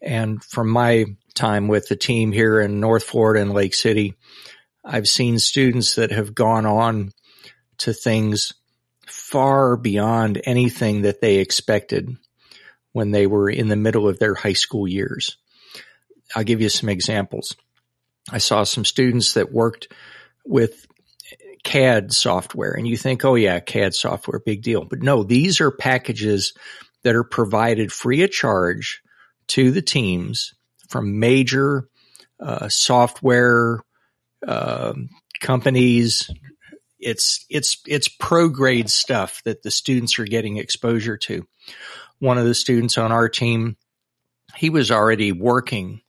And 0.01 0.43
from 0.43 0.69
my 0.69 1.05
time 1.35 1.67
with 1.67 1.87
the 1.87 1.95
team 1.95 2.31
here 2.31 2.59
in 2.59 2.79
North 2.79 3.03
Florida 3.03 3.41
and 3.41 3.53
Lake 3.53 3.73
City, 3.73 4.15
I've 4.83 5.07
seen 5.07 5.39
students 5.39 5.95
that 5.95 6.11
have 6.11 6.35
gone 6.35 6.65
on 6.65 7.11
to 7.79 7.93
things 7.93 8.53
far 9.07 9.77
beyond 9.77 10.41
anything 10.43 11.03
that 11.03 11.21
they 11.21 11.37
expected 11.37 12.15
when 12.91 13.11
they 13.11 13.27
were 13.27 13.49
in 13.49 13.67
the 13.67 13.75
middle 13.75 14.07
of 14.07 14.19
their 14.19 14.35
high 14.35 14.53
school 14.53 14.87
years. 14.87 15.37
I'll 16.35 16.43
give 16.43 16.61
you 16.61 16.69
some 16.69 16.89
examples. 16.89 17.55
I 18.31 18.37
saw 18.37 18.63
some 18.63 18.85
students 18.85 19.33
that 19.33 19.51
worked 19.51 19.91
with 20.45 20.85
CAD 21.63 22.13
software 22.13 22.71
and 22.71 22.87
you 22.87 22.97
think, 22.97 23.25
oh 23.25 23.35
yeah, 23.35 23.59
CAD 23.59 23.93
software, 23.93 24.39
big 24.39 24.61
deal. 24.61 24.85
But 24.85 25.01
no, 25.01 25.23
these 25.23 25.61
are 25.61 25.71
packages 25.71 26.53
that 27.03 27.15
are 27.15 27.23
provided 27.23 27.91
free 27.91 28.23
of 28.23 28.31
charge 28.31 29.01
to 29.47 29.71
the 29.71 29.81
teams 29.81 30.53
from 30.87 31.19
major 31.19 31.87
uh, 32.39 32.69
software 32.69 33.81
uh, 34.47 34.93
companies. 35.39 36.29
It's 36.99 37.45
it's 37.49 37.77
it's 37.87 38.07
pro 38.07 38.49
grade 38.49 38.89
stuff 38.89 39.41
that 39.45 39.63
the 39.63 39.71
students 39.71 40.19
are 40.19 40.25
getting 40.25 40.57
exposure 40.57 41.17
to. 41.17 41.47
One 42.19 42.37
of 42.37 42.45
the 42.45 42.53
students 42.53 42.97
on 42.97 43.11
our 43.11 43.29
team, 43.29 43.77
he 44.55 44.69
was 44.69 44.91
already 44.91 45.31
working 45.31 46.01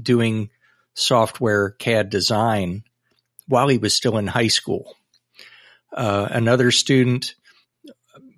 doing 0.00 0.50
software 0.94 1.70
CAD 1.70 2.10
design 2.10 2.82
while 3.46 3.68
he 3.68 3.78
was 3.78 3.94
still 3.94 4.18
in 4.18 4.26
high 4.26 4.48
school. 4.48 4.94
Uh, 5.92 6.28
another 6.30 6.70
student 6.70 7.34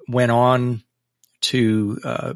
went 0.08 0.30
on 0.30 0.82
to 1.40 1.98
uh, 2.04 2.34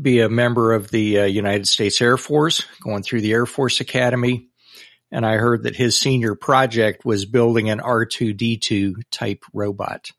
be 0.00 0.20
a 0.20 0.28
member 0.28 0.72
of 0.72 0.90
the 0.90 1.20
uh, 1.20 1.24
United 1.24 1.68
States 1.68 2.00
Air 2.00 2.16
Force, 2.16 2.66
going 2.80 3.02
through 3.02 3.20
the 3.20 3.32
Air 3.32 3.46
Force 3.46 3.80
Academy. 3.80 4.48
And 5.10 5.24
I 5.24 5.36
heard 5.36 5.62
that 5.62 5.76
his 5.76 5.96
senior 5.96 6.34
project 6.34 7.04
was 7.04 7.24
building 7.24 7.70
an 7.70 7.78
R2D2 7.78 9.02
type 9.10 9.44
robot. 9.52 10.10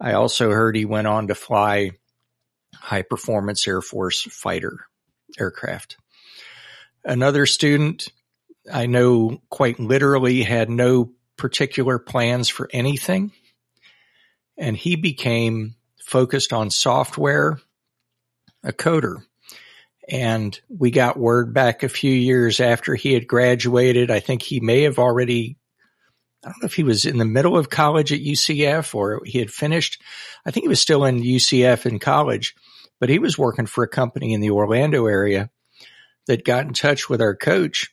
I 0.00 0.12
also 0.12 0.50
heard 0.50 0.76
he 0.76 0.86
went 0.86 1.06
on 1.06 1.28
to 1.28 1.34
fly 1.34 1.92
high 2.74 3.02
performance 3.02 3.66
Air 3.68 3.82
Force 3.82 4.22
fighter 4.22 4.86
aircraft. 5.38 5.98
Another 7.04 7.46
student 7.46 8.08
I 8.72 8.86
know 8.86 9.40
quite 9.48 9.78
literally 9.78 10.42
had 10.42 10.70
no 10.70 11.12
particular 11.36 11.98
plans 11.98 12.48
for 12.48 12.68
anything. 12.72 13.32
And 14.56 14.76
he 14.76 14.96
became 14.96 15.76
focused 16.04 16.52
on 16.52 16.70
software 16.70 17.58
a 18.64 18.72
coder. 18.72 19.22
And 20.08 20.58
we 20.68 20.90
got 20.90 21.18
word 21.18 21.52
back 21.52 21.82
a 21.82 21.88
few 21.88 22.12
years 22.12 22.60
after 22.60 22.94
he 22.94 23.12
had 23.12 23.28
graduated. 23.28 24.10
I 24.10 24.20
think 24.20 24.42
he 24.42 24.58
may 24.58 24.82
have 24.82 24.98
already, 24.98 25.58
I 26.42 26.48
don't 26.48 26.62
know 26.62 26.66
if 26.66 26.74
he 26.74 26.82
was 26.82 27.04
in 27.04 27.18
the 27.18 27.24
middle 27.24 27.56
of 27.56 27.70
college 27.70 28.12
at 28.12 28.20
UCF 28.20 28.94
or 28.94 29.22
he 29.24 29.38
had 29.38 29.50
finished. 29.50 30.02
I 30.44 30.50
think 30.50 30.64
he 30.64 30.68
was 30.68 30.80
still 30.80 31.04
in 31.04 31.22
UCF 31.22 31.86
in 31.86 31.98
college, 31.98 32.56
but 32.98 33.10
he 33.10 33.18
was 33.18 33.38
working 33.38 33.66
for 33.66 33.84
a 33.84 33.88
company 33.88 34.32
in 34.32 34.40
the 34.40 34.50
Orlando 34.50 35.06
area 35.06 35.50
that 36.28 36.44
got 36.44 36.64
in 36.64 36.72
touch 36.72 37.10
with 37.10 37.20
our 37.20 37.34
coach 37.34 37.90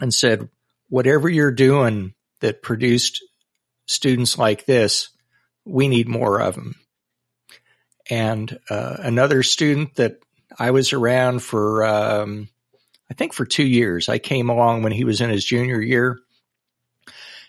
and 0.00 0.12
said, 0.12 0.48
whatever 0.88 1.28
you're 1.28 1.52
doing 1.52 2.14
that 2.40 2.62
produced 2.62 3.22
students 3.86 4.38
like 4.38 4.64
this, 4.64 5.10
we 5.64 5.86
need 5.86 6.08
more 6.08 6.40
of 6.40 6.54
them 6.54 6.74
and 8.10 8.58
uh, 8.68 8.96
another 8.98 9.42
student 9.42 9.94
that 9.96 10.18
I 10.58 10.70
was 10.70 10.92
around 10.92 11.42
for, 11.42 11.84
um, 11.84 12.48
I 13.10 13.14
think 13.14 13.32
for 13.32 13.44
two 13.44 13.66
years. 13.66 14.08
I 14.08 14.18
came 14.18 14.50
along 14.50 14.82
when 14.82 14.92
he 14.92 15.04
was 15.04 15.20
in 15.20 15.30
his 15.30 15.44
junior 15.44 15.80
year. 15.80 16.18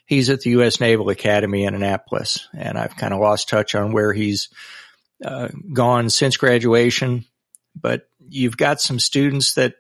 He's 0.06 0.30
at 0.30 0.42
the 0.42 0.52
U.S. 0.52 0.80
Naval 0.80 1.10
Academy 1.10 1.64
in 1.64 1.74
Annapolis, 1.74 2.48
and 2.54 2.78
I've 2.78 2.96
kind 2.96 3.14
of 3.14 3.20
lost 3.20 3.50
touch 3.50 3.74
on 3.74 3.92
where 3.92 4.14
he's 4.14 4.50
uh, 5.24 5.50
gone 5.74 6.10
since 6.10 6.38
graduation. 6.38 7.26
But 7.80 8.08
you've 8.30 8.58
got 8.58 8.82
some 8.82 9.00
students 9.00 9.54
that 9.56 9.76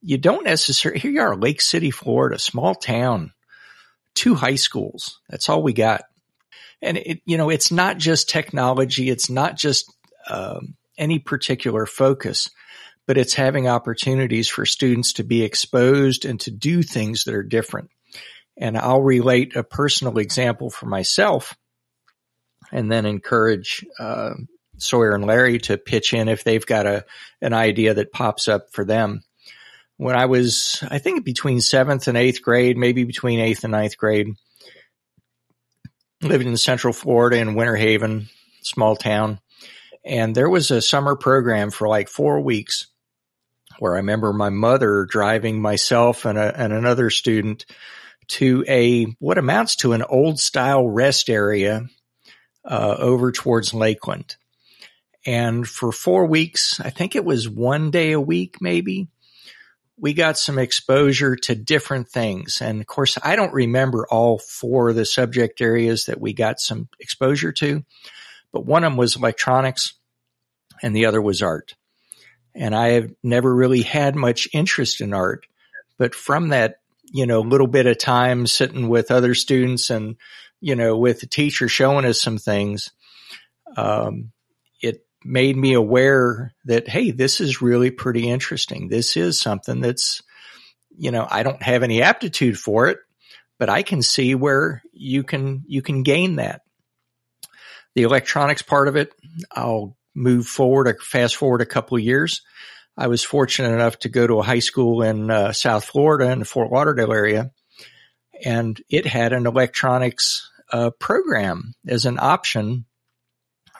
you 0.00 0.18
don't 0.18 0.44
necessarily. 0.44 1.00
Here 1.00 1.10
you 1.10 1.20
are, 1.20 1.36
Lake 1.36 1.60
City, 1.60 1.90
Florida, 1.90 2.38
small 2.38 2.74
town, 2.74 3.32
two 4.14 4.34
high 4.34 4.56
schools. 4.56 5.20
That's 5.28 5.48
all 5.48 5.62
we 5.62 5.72
got. 5.72 6.02
And 6.82 6.98
it, 6.98 7.20
you 7.24 7.38
know, 7.38 7.50
it's 7.50 7.72
not 7.72 7.98
just 7.98 8.28
technology. 8.28 9.08
It's 9.08 9.30
not 9.30 9.56
just 9.56 9.92
um, 10.28 10.76
any 10.98 11.18
particular 11.18 11.86
focus, 11.86 12.50
but 13.06 13.18
it's 13.18 13.34
having 13.34 13.68
opportunities 13.68 14.48
for 14.48 14.66
students 14.66 15.14
to 15.14 15.24
be 15.24 15.42
exposed 15.42 16.24
and 16.24 16.38
to 16.40 16.50
do 16.50 16.82
things 16.82 17.24
that 17.24 17.34
are 17.34 17.42
different. 17.42 17.90
And 18.56 18.76
I'll 18.76 19.02
relate 19.02 19.56
a 19.56 19.64
personal 19.64 20.18
example 20.18 20.70
for 20.70 20.86
myself 20.86 21.56
and 22.70 22.90
then 22.90 23.06
encourage 23.06 23.84
uh, 23.98 24.34
Sawyer 24.78 25.14
and 25.14 25.26
Larry 25.26 25.58
to 25.60 25.78
pitch 25.78 26.12
in 26.12 26.28
if 26.28 26.44
they've 26.44 26.64
got 26.64 26.86
a 26.86 27.04
an 27.40 27.52
idea 27.52 27.94
that 27.94 28.12
pops 28.12 28.48
up 28.48 28.72
for 28.72 28.84
them. 28.84 29.22
When 29.96 30.16
I 30.16 30.26
was, 30.26 30.82
I 30.90 30.98
think 30.98 31.24
between 31.24 31.60
seventh 31.60 32.08
and 32.08 32.16
eighth 32.16 32.42
grade, 32.42 32.76
maybe 32.76 33.04
between 33.04 33.38
eighth 33.38 33.62
and 33.62 33.70
ninth 33.70 33.96
grade, 33.96 34.34
living 36.20 36.48
in 36.48 36.56
Central 36.56 36.92
Florida 36.92 37.36
in 37.36 37.54
Winter 37.54 37.76
Haven, 37.76 38.28
small 38.62 38.96
town, 38.96 39.38
and 40.04 40.34
there 40.34 40.50
was 40.50 40.70
a 40.70 40.82
summer 40.82 41.14
program 41.16 41.70
for 41.70 41.88
like 41.88 42.08
four 42.08 42.40
weeks 42.40 42.88
where 43.78 43.94
I 43.94 43.98
remember 43.98 44.32
my 44.32 44.50
mother 44.50 45.04
driving 45.04 45.60
myself 45.60 46.24
and, 46.24 46.38
a, 46.38 46.60
and 46.60 46.72
another 46.72 47.10
student 47.10 47.66
to 48.26 48.64
a 48.68 49.04
what 49.18 49.38
amounts 49.38 49.76
to 49.76 49.92
an 49.92 50.02
old 50.02 50.38
style 50.38 50.88
rest 50.88 51.28
area 51.28 51.86
uh, 52.64 52.96
over 52.98 53.32
towards 53.32 53.74
Lakeland. 53.74 54.36
And 55.26 55.66
for 55.66 55.90
four 55.90 56.26
weeks, 56.26 56.80
I 56.80 56.90
think 56.90 57.16
it 57.16 57.24
was 57.24 57.48
one 57.48 57.90
day 57.90 58.12
a 58.12 58.20
week, 58.20 58.60
maybe, 58.60 59.08
we 59.96 60.12
got 60.12 60.36
some 60.36 60.58
exposure 60.58 61.36
to 61.36 61.54
different 61.54 62.08
things. 62.08 62.60
And 62.60 62.80
of 62.80 62.86
course, 62.86 63.16
I 63.22 63.36
don't 63.36 63.52
remember 63.52 64.06
all 64.10 64.38
four 64.38 64.90
of 64.90 64.96
the 64.96 65.04
subject 65.04 65.60
areas 65.60 66.06
that 66.06 66.20
we 66.20 66.32
got 66.32 66.60
some 66.60 66.88
exposure 66.98 67.52
to, 67.52 67.84
but 68.52 68.66
one 68.66 68.84
of 68.84 68.90
them 68.90 68.96
was 68.96 69.16
electronics 69.16 69.94
and 70.82 70.94
the 70.94 71.06
other 71.06 71.22
was 71.22 71.42
art. 71.42 71.74
And 72.54 72.74
I 72.74 72.88
have 72.88 73.12
never 73.22 73.54
really 73.54 73.82
had 73.82 74.16
much 74.16 74.48
interest 74.52 75.00
in 75.00 75.12
art, 75.12 75.46
but 75.96 76.14
from 76.14 76.48
that, 76.48 76.80
you 77.12 77.26
know, 77.26 77.40
little 77.40 77.68
bit 77.68 77.86
of 77.86 77.98
time 77.98 78.46
sitting 78.46 78.88
with 78.88 79.12
other 79.12 79.34
students 79.34 79.90
and, 79.90 80.16
you 80.60 80.74
know, 80.74 80.96
with 80.96 81.20
the 81.20 81.26
teacher 81.26 81.68
showing 81.68 82.04
us 82.04 82.20
some 82.20 82.38
things, 82.38 82.90
um, 83.76 84.32
made 85.24 85.56
me 85.56 85.72
aware 85.72 86.54
that, 86.66 86.88
hey, 86.88 87.10
this 87.10 87.40
is 87.40 87.62
really 87.62 87.90
pretty 87.90 88.28
interesting. 88.28 88.88
This 88.88 89.16
is 89.16 89.40
something 89.40 89.80
that's, 89.80 90.22
you 90.96 91.10
know, 91.10 91.26
I 91.28 91.42
don't 91.42 91.62
have 91.62 91.82
any 91.82 92.02
aptitude 92.02 92.58
for 92.58 92.88
it, 92.88 92.98
but 93.58 93.68
I 93.68 93.82
can 93.82 94.02
see 94.02 94.34
where 94.34 94.82
you 94.92 95.22
can, 95.22 95.64
you 95.66 95.82
can 95.82 96.02
gain 96.02 96.36
that 96.36 96.62
the 97.94 98.02
electronics 98.02 98.62
part 98.62 98.88
of 98.88 98.96
it, 98.96 99.12
I'll 99.52 99.96
move 100.14 100.46
forward 100.46 100.88
or 100.88 100.98
fast 101.00 101.36
forward 101.36 101.60
a 101.60 101.66
couple 101.66 101.96
of 101.96 102.02
years. 102.02 102.42
I 102.96 103.08
was 103.08 103.24
fortunate 103.24 103.72
enough 103.72 103.98
to 104.00 104.08
go 104.08 104.26
to 104.26 104.38
a 104.38 104.44
high 104.44 104.60
school 104.60 105.02
in 105.02 105.30
uh, 105.30 105.52
South 105.52 105.84
Florida 105.84 106.30
in 106.30 106.40
the 106.40 106.44
Fort 106.44 106.70
Lauderdale 106.70 107.12
area, 107.12 107.50
and 108.44 108.80
it 108.88 109.06
had 109.06 109.32
an 109.32 109.46
electronics 109.46 110.50
uh, 110.72 110.90
program 110.90 111.74
as 111.86 112.04
an 112.04 112.18
option 112.20 112.84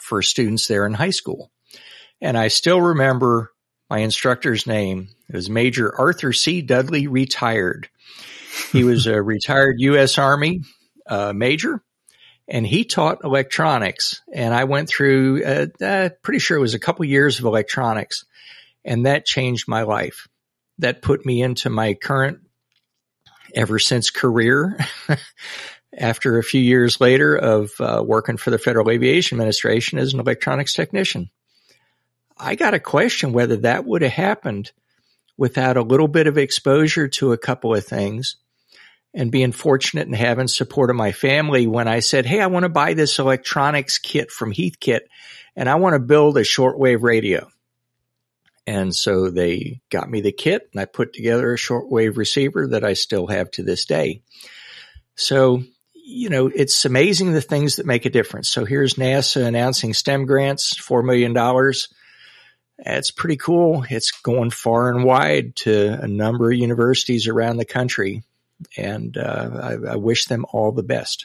for 0.05 0.23
students 0.23 0.69
there 0.69 0.87
in 0.87 0.95
high 0.95 1.11
school. 1.11 1.51
And 2.21 2.37
I 2.37 2.49
still 2.49 2.81
remember 2.81 3.51
my 3.89 3.99
instructor's 3.99 4.67
name. 4.67 5.09
It 5.29 5.35
was 5.35 5.49
Major 5.49 5.95
Arthur 5.97 6.33
C. 6.33 6.63
Dudley, 6.63 7.07
retired. 7.07 7.89
He 8.71 8.85
was 8.85 9.07
a 9.07 9.21
retired 9.23 9.77
U.S. 9.79 10.19
Army 10.19 10.61
uh, 11.09 11.33
major 11.35 11.83
and 12.47 12.67
he 12.67 12.85
taught 12.85 13.25
electronics 13.25 14.21
and 14.33 14.55
I 14.55 14.65
went 14.65 14.89
through, 14.89 15.45
uh, 15.45 15.67
uh, 15.83 16.09
pretty 16.23 16.39
sure 16.39 16.59
it 16.59 16.63
was 16.63 16.75
a 16.75 16.79
couple 16.79 17.05
years 17.07 17.39
of 17.39 17.47
electronics 17.47 18.25
and 18.85 19.07
that 19.07 19.25
changed 19.25 19.69
my 19.69 19.83
life. 19.83 20.29
That 20.79 21.03
put 21.03 21.25
me 21.25 21.41
into 21.41 21.71
my 21.71 21.95
current 21.95 22.41
ever 23.55 23.79
since 23.79 24.11
career 24.11 24.77
after 25.97 26.39
a 26.39 26.45
few 26.45 26.61
years 26.61 27.01
later 27.01 27.37
of 27.37 27.73
uh, 27.81 28.03
working 28.05 28.37
for 28.37 28.51
the 28.51 28.59
Federal 28.59 28.91
Aviation 28.91 29.37
Administration 29.37 29.99
as 29.99 30.13
an 30.13 30.21
electronics 30.21 30.73
technician. 30.73 31.31
I 32.37 32.57
got 32.57 32.73
to 32.73 32.81
question 32.81 33.33
whether 33.33 33.57
that 33.59 33.85
would 33.85 34.03
have 34.03 34.13
happened 34.13 34.73
without 35.37 35.77
a 35.77 35.83
little 35.83 36.09
bit 36.09 36.27
of 36.27 36.39
exposure 36.39 37.09
to 37.09 37.33
a 37.33 37.39
couple 37.39 37.75
of 37.75 37.85
things 37.85 38.37
and 39.13 39.31
being 39.31 39.53
fortunate 39.53 40.07
and 40.07 40.17
having 40.17 40.49
support 40.49 40.91
of 40.91 40.97
my 40.97 41.13
family 41.13 41.67
when 41.67 41.87
I 41.87 42.01
said, 42.01 42.27
Hey, 42.27 42.41
I 42.41 42.49
want 42.49 42.65
to 42.65 42.69
buy 42.69 42.95
this 42.95 43.19
electronics 43.19 43.99
kit 43.99 44.31
from 44.31 44.53
Heathkit 44.53 45.03
and 45.55 45.69
I 45.69 45.77
want 45.77 45.95
to 45.95 46.01
build 46.01 46.37
a 46.37 46.43
shortwave 46.43 47.03
radio. 47.03 47.49
And 48.67 48.95
so 48.95 49.31
they 49.31 49.81
got 49.91 50.11
me 50.11 50.21
the 50.21 50.33
kit 50.33 50.69
and 50.73 50.81
I 50.81 50.87
put 50.87 51.13
together 51.13 51.53
a 51.53 51.59
shortwave 51.59 52.17
receiver 52.17 52.69
that 52.69 52.85
I 52.85 52.95
still 52.95 53.27
have 53.27 53.51
to 53.53 53.63
this 53.63 53.85
day. 53.85 54.23
So, 55.17 55.63
you 56.07 56.29
know, 56.29 56.51
it's 56.55 56.85
amazing 56.85 57.33
the 57.33 57.41
things 57.41 57.77
that 57.77 57.87
make 57.87 58.05
a 58.05 58.11
difference. 58.11 58.51
So 58.51 58.67
here's 58.67 58.95
NASA 58.95 59.45
announcing 59.45 59.95
STEM 59.95 60.27
grants, 60.27 60.75
$4 60.75 61.03
million. 61.03 61.35
It's 62.79 63.11
pretty 63.11 63.37
cool. 63.37 63.85
It's 63.89 64.11
going 64.11 64.51
far 64.51 64.91
and 64.91 65.05
wide 65.05 65.57
to 65.57 65.99
a 66.01 66.07
number 66.07 66.51
of 66.51 66.59
universities 66.59 67.27
around 67.27 67.57
the 67.57 67.65
country. 67.65 68.23
And 68.77 69.17
uh, 69.17 69.51
I, 69.63 69.93
I 69.93 69.97
wish 69.97 70.27
them 70.27 70.45
all 70.53 70.73
the 70.73 70.83
best. 70.83 71.25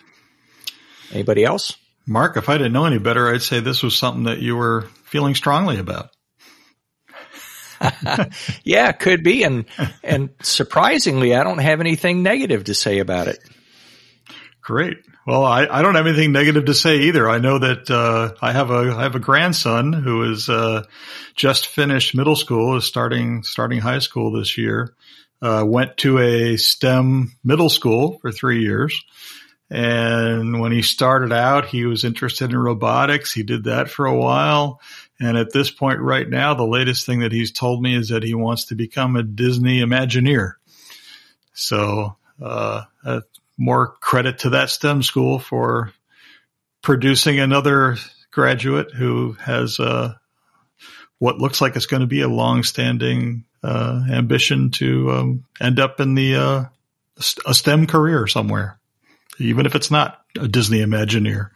Anybody 1.11 1.43
else? 1.43 1.75
Mark, 2.07 2.37
if 2.37 2.47
I 2.47 2.57
didn't 2.57 2.73
know 2.73 2.85
any 2.85 2.99
better, 2.99 3.27
I'd 3.27 3.41
say 3.41 3.59
this 3.59 3.83
was 3.83 3.97
something 3.97 4.23
that 4.23 4.39
you 4.39 4.55
were 4.55 4.83
feeling 5.03 5.35
strongly 5.35 5.77
about. 5.77 6.09
yeah, 8.63 8.93
could 8.93 9.23
be. 9.23 9.43
And, 9.43 9.65
and 10.03 10.29
surprisingly, 10.41 11.35
I 11.35 11.43
don't 11.43 11.59
have 11.59 11.81
anything 11.81 12.23
negative 12.23 12.65
to 12.65 12.73
say 12.73 12.99
about 12.99 13.27
it. 13.27 13.39
Great. 14.69 14.99
Well, 15.25 15.43
I, 15.43 15.65
I 15.65 15.81
don't 15.81 15.95
have 15.95 16.05
anything 16.05 16.31
negative 16.31 16.65
to 16.65 16.75
say 16.75 16.97
either. 17.07 17.27
I 17.27 17.39
know 17.39 17.57
that, 17.57 17.89
uh, 17.89 18.35
I 18.39 18.51
have 18.51 18.69
a, 18.69 18.93
I 18.95 19.01
have 19.01 19.15
a 19.15 19.19
grandson 19.19 19.93
who 19.93 20.31
is, 20.31 20.47
uh, 20.47 20.83
just 21.35 21.65
finished 21.65 22.13
middle 22.13 22.35
school, 22.35 22.77
is 22.77 22.85
starting, 22.85 23.41
starting 23.41 23.79
high 23.79 23.97
school 23.97 24.31
this 24.31 24.59
year. 24.59 24.93
Uh, 25.41 25.63
went 25.65 25.97
to 25.97 26.19
a 26.19 26.55
STEM 26.55 27.31
middle 27.43 27.69
school 27.69 28.19
for 28.19 28.31
three 28.31 28.61
years. 28.61 29.03
And 29.71 30.59
when 30.59 30.71
he 30.71 30.83
started 30.83 31.33
out, 31.33 31.65
he 31.65 31.85
was 31.85 32.03
interested 32.03 32.51
in 32.51 32.57
robotics. 32.59 33.33
He 33.33 33.41
did 33.41 33.63
that 33.63 33.89
for 33.89 34.05
a 34.05 34.15
while. 34.15 34.81
And 35.19 35.35
at 35.35 35.51
this 35.51 35.71
point 35.71 35.99
right 35.99 36.29
now, 36.29 36.53
the 36.53 36.63
latest 36.63 37.07
thing 37.07 37.21
that 37.21 37.31
he's 37.31 37.51
told 37.51 37.81
me 37.81 37.95
is 37.95 38.09
that 38.09 38.21
he 38.21 38.35
wants 38.35 38.65
to 38.65 38.75
become 38.75 39.15
a 39.15 39.23
Disney 39.23 39.79
Imagineer. 39.81 40.53
So, 41.53 42.17
uh, 42.39 42.83
more 43.59 43.87
credit 43.99 44.39
to 44.39 44.51
that 44.51 44.69
STEM 44.69 45.03
school 45.03 45.37
for 45.37 45.91
producing 46.81 47.39
another 47.39 47.97
graduate 48.31 48.93
who 48.93 49.33
has, 49.33 49.79
uh, 49.79 50.13
what 51.17 51.37
looks 51.37 51.59
like 51.59 51.75
it's 51.75 51.85
going 51.85 52.01
to 52.01 52.07
be 52.07 52.21
a 52.21 52.29
long-standing 52.29 53.43
uh, 53.61 54.01
ambition 54.09 54.71
to 54.71 55.11
um, 55.11 55.45
end 55.59 55.79
up 55.79 55.99
in 55.99 56.15
the 56.15 56.35
uh, 56.35 56.63
a 57.45 57.53
STEM 57.53 57.85
career 57.85 58.25
somewhere, 58.27 58.79
even 59.37 59.65
if 59.65 59.75
it's 59.75 59.91
not 59.91 60.21
a 60.39 60.47
Disney 60.47 60.79
Imagineer. 60.79 61.49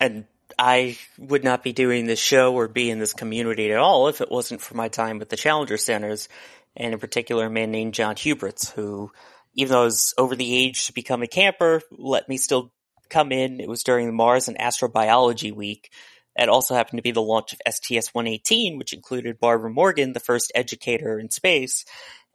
And 0.00 0.24
I 0.58 0.98
would 1.18 1.44
not 1.44 1.62
be 1.62 1.72
doing 1.72 2.06
this 2.06 2.18
show 2.18 2.52
or 2.54 2.66
be 2.66 2.90
in 2.90 2.98
this 2.98 3.14
community 3.14 3.70
at 3.70 3.78
all 3.78 4.08
if 4.08 4.20
it 4.20 4.30
wasn't 4.30 4.60
for 4.60 4.74
my 4.74 4.88
time 4.88 5.20
with 5.20 5.28
the 5.28 5.36
Challenger 5.36 5.76
Centers, 5.76 6.28
and 6.76 6.92
in 6.92 6.98
particular 6.98 7.46
a 7.46 7.50
man 7.50 7.70
named 7.70 7.94
John 7.94 8.16
Huberts, 8.16 8.72
who, 8.72 9.12
even 9.54 9.72
though 9.72 9.82
I 9.82 9.84
was 9.84 10.14
over 10.18 10.36
the 10.36 10.56
age 10.56 10.86
to 10.86 10.92
become 10.92 11.22
a 11.22 11.26
camper, 11.26 11.82
let 11.90 12.28
me 12.28 12.36
still 12.36 12.72
come 13.08 13.32
in. 13.32 13.60
It 13.60 13.68
was 13.68 13.82
during 13.82 14.06
the 14.06 14.12
Mars 14.12 14.48
and 14.48 14.58
Astrobiology 14.58 15.54
Week. 15.54 15.90
It 16.36 16.48
also 16.48 16.74
happened 16.74 16.98
to 16.98 17.02
be 17.02 17.10
the 17.10 17.20
launch 17.20 17.52
of 17.52 17.60
STS-118, 17.66 18.78
which 18.78 18.92
included 18.92 19.40
Barbara 19.40 19.70
Morgan, 19.70 20.12
the 20.12 20.20
first 20.20 20.52
educator 20.54 21.18
in 21.18 21.30
space, 21.30 21.84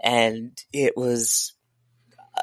and 0.03 0.51
it 0.74 0.97
was, 0.97 1.53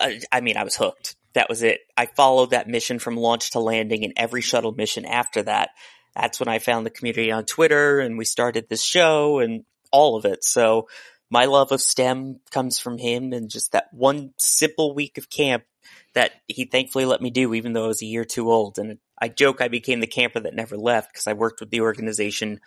uh, 0.01 0.11
I 0.33 0.41
mean, 0.41 0.57
I 0.57 0.65
was 0.65 0.75
hooked 0.75 1.15
that 1.35 1.49
was 1.49 1.63
it. 1.63 1.81
I 1.97 2.07
followed 2.07 2.51
that 2.51 2.69
mission 2.69 2.99
from 2.99 3.17
launch 3.17 3.53
to 3.53 3.61
landing 3.61 4.05
and 4.05 4.13
every 4.17 4.41
shuttle 4.41 4.73
mission 4.73 5.05
after 5.05 5.43
that. 5.43 5.71
That's 6.15 6.39
when 6.39 6.49
I 6.49 6.59
found 6.59 6.85
the 6.85 6.91
community 6.91 7.33
on 7.33 7.45
Twitter 7.45 8.01
and 8.01 8.19
we 8.19 8.25
started 8.25 8.69
this 8.69 8.83
show 8.83 9.39
and 9.39 9.65
all 9.91 10.17
of 10.17 10.25
it. 10.25 10.45
So 10.45 10.89
my 11.33 11.47
love 11.47 11.73
of 11.73 11.81
STEM 11.81 12.41
comes 12.51 12.79
from 12.79 12.99
him 12.99 13.33
and 13.33 13.49
just 13.49 13.73
that 13.73 13.89
one 13.91 14.35
simple 14.39 14.95
week 14.95 15.17
of 15.17 15.31
camp 15.31 15.65
that 16.13 16.31
he 16.47 16.67
thankfully 16.67 17.07
let 17.07 17.23
me 17.23 17.31
do, 17.31 17.55
even 17.55 17.73
though 17.73 17.85
I 17.85 17.89
was 17.89 18.03
a 18.03 18.07
year 18.07 18.27
too 18.27 18.53
old. 18.53 18.79
And 18.79 18.99
I 19.19 19.29
joke 19.29 19.63
I 19.63 19.69
became 19.69 20.01
the 20.01 20.07
camper 20.07 20.41
that 20.41 20.55
never 20.55 20.77
left 20.77 21.11
because 21.11 21.27
I 21.27 21.33
worked 21.33 21.61
with 21.61 21.71
the 21.71 21.81
organization 21.81 22.61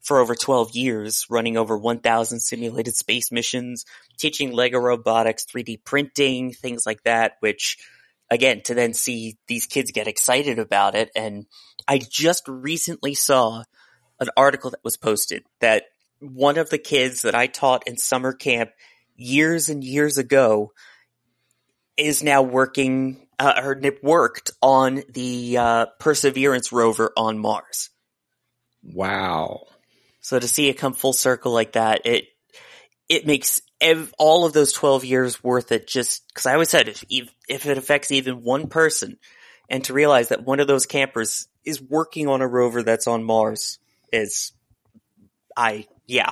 for 0.00 0.18
over 0.18 0.34
12 0.34 0.74
years, 0.74 1.26
running 1.28 1.58
over 1.58 1.76
1,000 1.76 2.40
simulated 2.40 2.96
space 2.96 3.30
missions, 3.30 3.84
teaching 4.16 4.50
Lego 4.50 4.78
robotics, 4.78 5.44
3D 5.44 5.84
printing, 5.84 6.52
things 6.52 6.86
like 6.86 7.02
that, 7.02 7.34
which 7.40 7.76
again, 8.30 8.62
to 8.62 8.74
then 8.74 8.94
see 8.94 9.36
these 9.46 9.66
kids 9.66 9.92
get 9.92 10.08
excited 10.08 10.58
about 10.58 10.94
it. 10.94 11.10
And 11.14 11.44
I 11.86 11.98
just 11.98 12.48
recently 12.48 13.12
saw 13.12 13.64
an 14.18 14.30
article 14.38 14.70
that 14.70 14.82
was 14.82 14.96
posted 14.96 15.44
that 15.60 15.84
one 16.34 16.58
of 16.58 16.70
the 16.70 16.78
kids 16.78 17.22
that 17.22 17.34
I 17.34 17.46
taught 17.46 17.86
in 17.86 17.96
summer 17.96 18.32
camp 18.32 18.70
years 19.16 19.68
and 19.68 19.82
years 19.82 20.18
ago 20.18 20.72
is 21.96 22.22
now 22.22 22.42
working 22.42 23.26
uh, 23.38 23.60
or 23.62 23.80
worked 24.02 24.50
on 24.62 25.02
the 25.10 25.58
uh, 25.58 25.86
Perseverance 25.98 26.72
rover 26.72 27.12
on 27.16 27.38
Mars. 27.38 27.90
Wow. 28.82 29.64
So 30.20 30.38
to 30.38 30.48
see 30.48 30.68
it 30.68 30.74
come 30.74 30.94
full 30.94 31.12
circle 31.12 31.52
like 31.52 31.72
that, 31.72 32.02
it 32.04 32.26
it 33.08 33.26
makes 33.26 33.62
ev- 33.80 34.12
all 34.18 34.44
of 34.44 34.52
those 34.52 34.72
12 34.72 35.04
years 35.04 35.42
worth 35.42 35.72
it 35.72 35.86
just 35.86 36.26
because 36.28 36.46
I 36.46 36.54
always 36.54 36.70
said 36.70 36.88
if, 36.88 37.04
if 37.48 37.66
it 37.66 37.78
affects 37.78 38.10
even 38.10 38.42
one 38.42 38.68
person 38.68 39.18
and 39.68 39.84
to 39.84 39.92
realize 39.92 40.28
that 40.28 40.44
one 40.44 40.60
of 40.60 40.66
those 40.66 40.86
campers 40.86 41.48
is 41.64 41.80
working 41.80 42.28
on 42.28 42.40
a 42.40 42.48
rover 42.48 42.82
that's 42.82 43.06
on 43.06 43.24
Mars 43.24 43.78
is, 44.12 44.52
I, 45.56 45.86
yeah, 46.06 46.30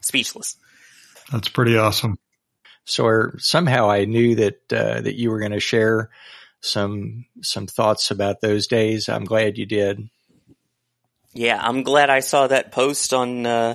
speechless. 0.00 0.56
That's 1.32 1.48
pretty 1.48 1.76
awesome. 1.76 2.18
So 2.84 3.06
or 3.06 3.36
somehow 3.38 3.90
I 3.90 4.04
knew 4.04 4.34
that, 4.36 4.72
uh, 4.72 5.00
that 5.00 5.14
you 5.16 5.30
were 5.30 5.40
going 5.40 5.52
to 5.52 5.60
share 5.60 6.10
some, 6.60 7.26
some 7.42 7.66
thoughts 7.66 8.10
about 8.10 8.40
those 8.40 8.66
days. 8.66 9.08
I'm 9.08 9.24
glad 9.24 9.58
you 9.58 9.66
did. 9.66 10.08
Yeah, 11.32 11.58
I'm 11.60 11.82
glad 11.82 12.10
I 12.10 12.20
saw 12.20 12.46
that 12.46 12.72
post 12.72 13.12
on, 13.12 13.46
uh, 13.46 13.74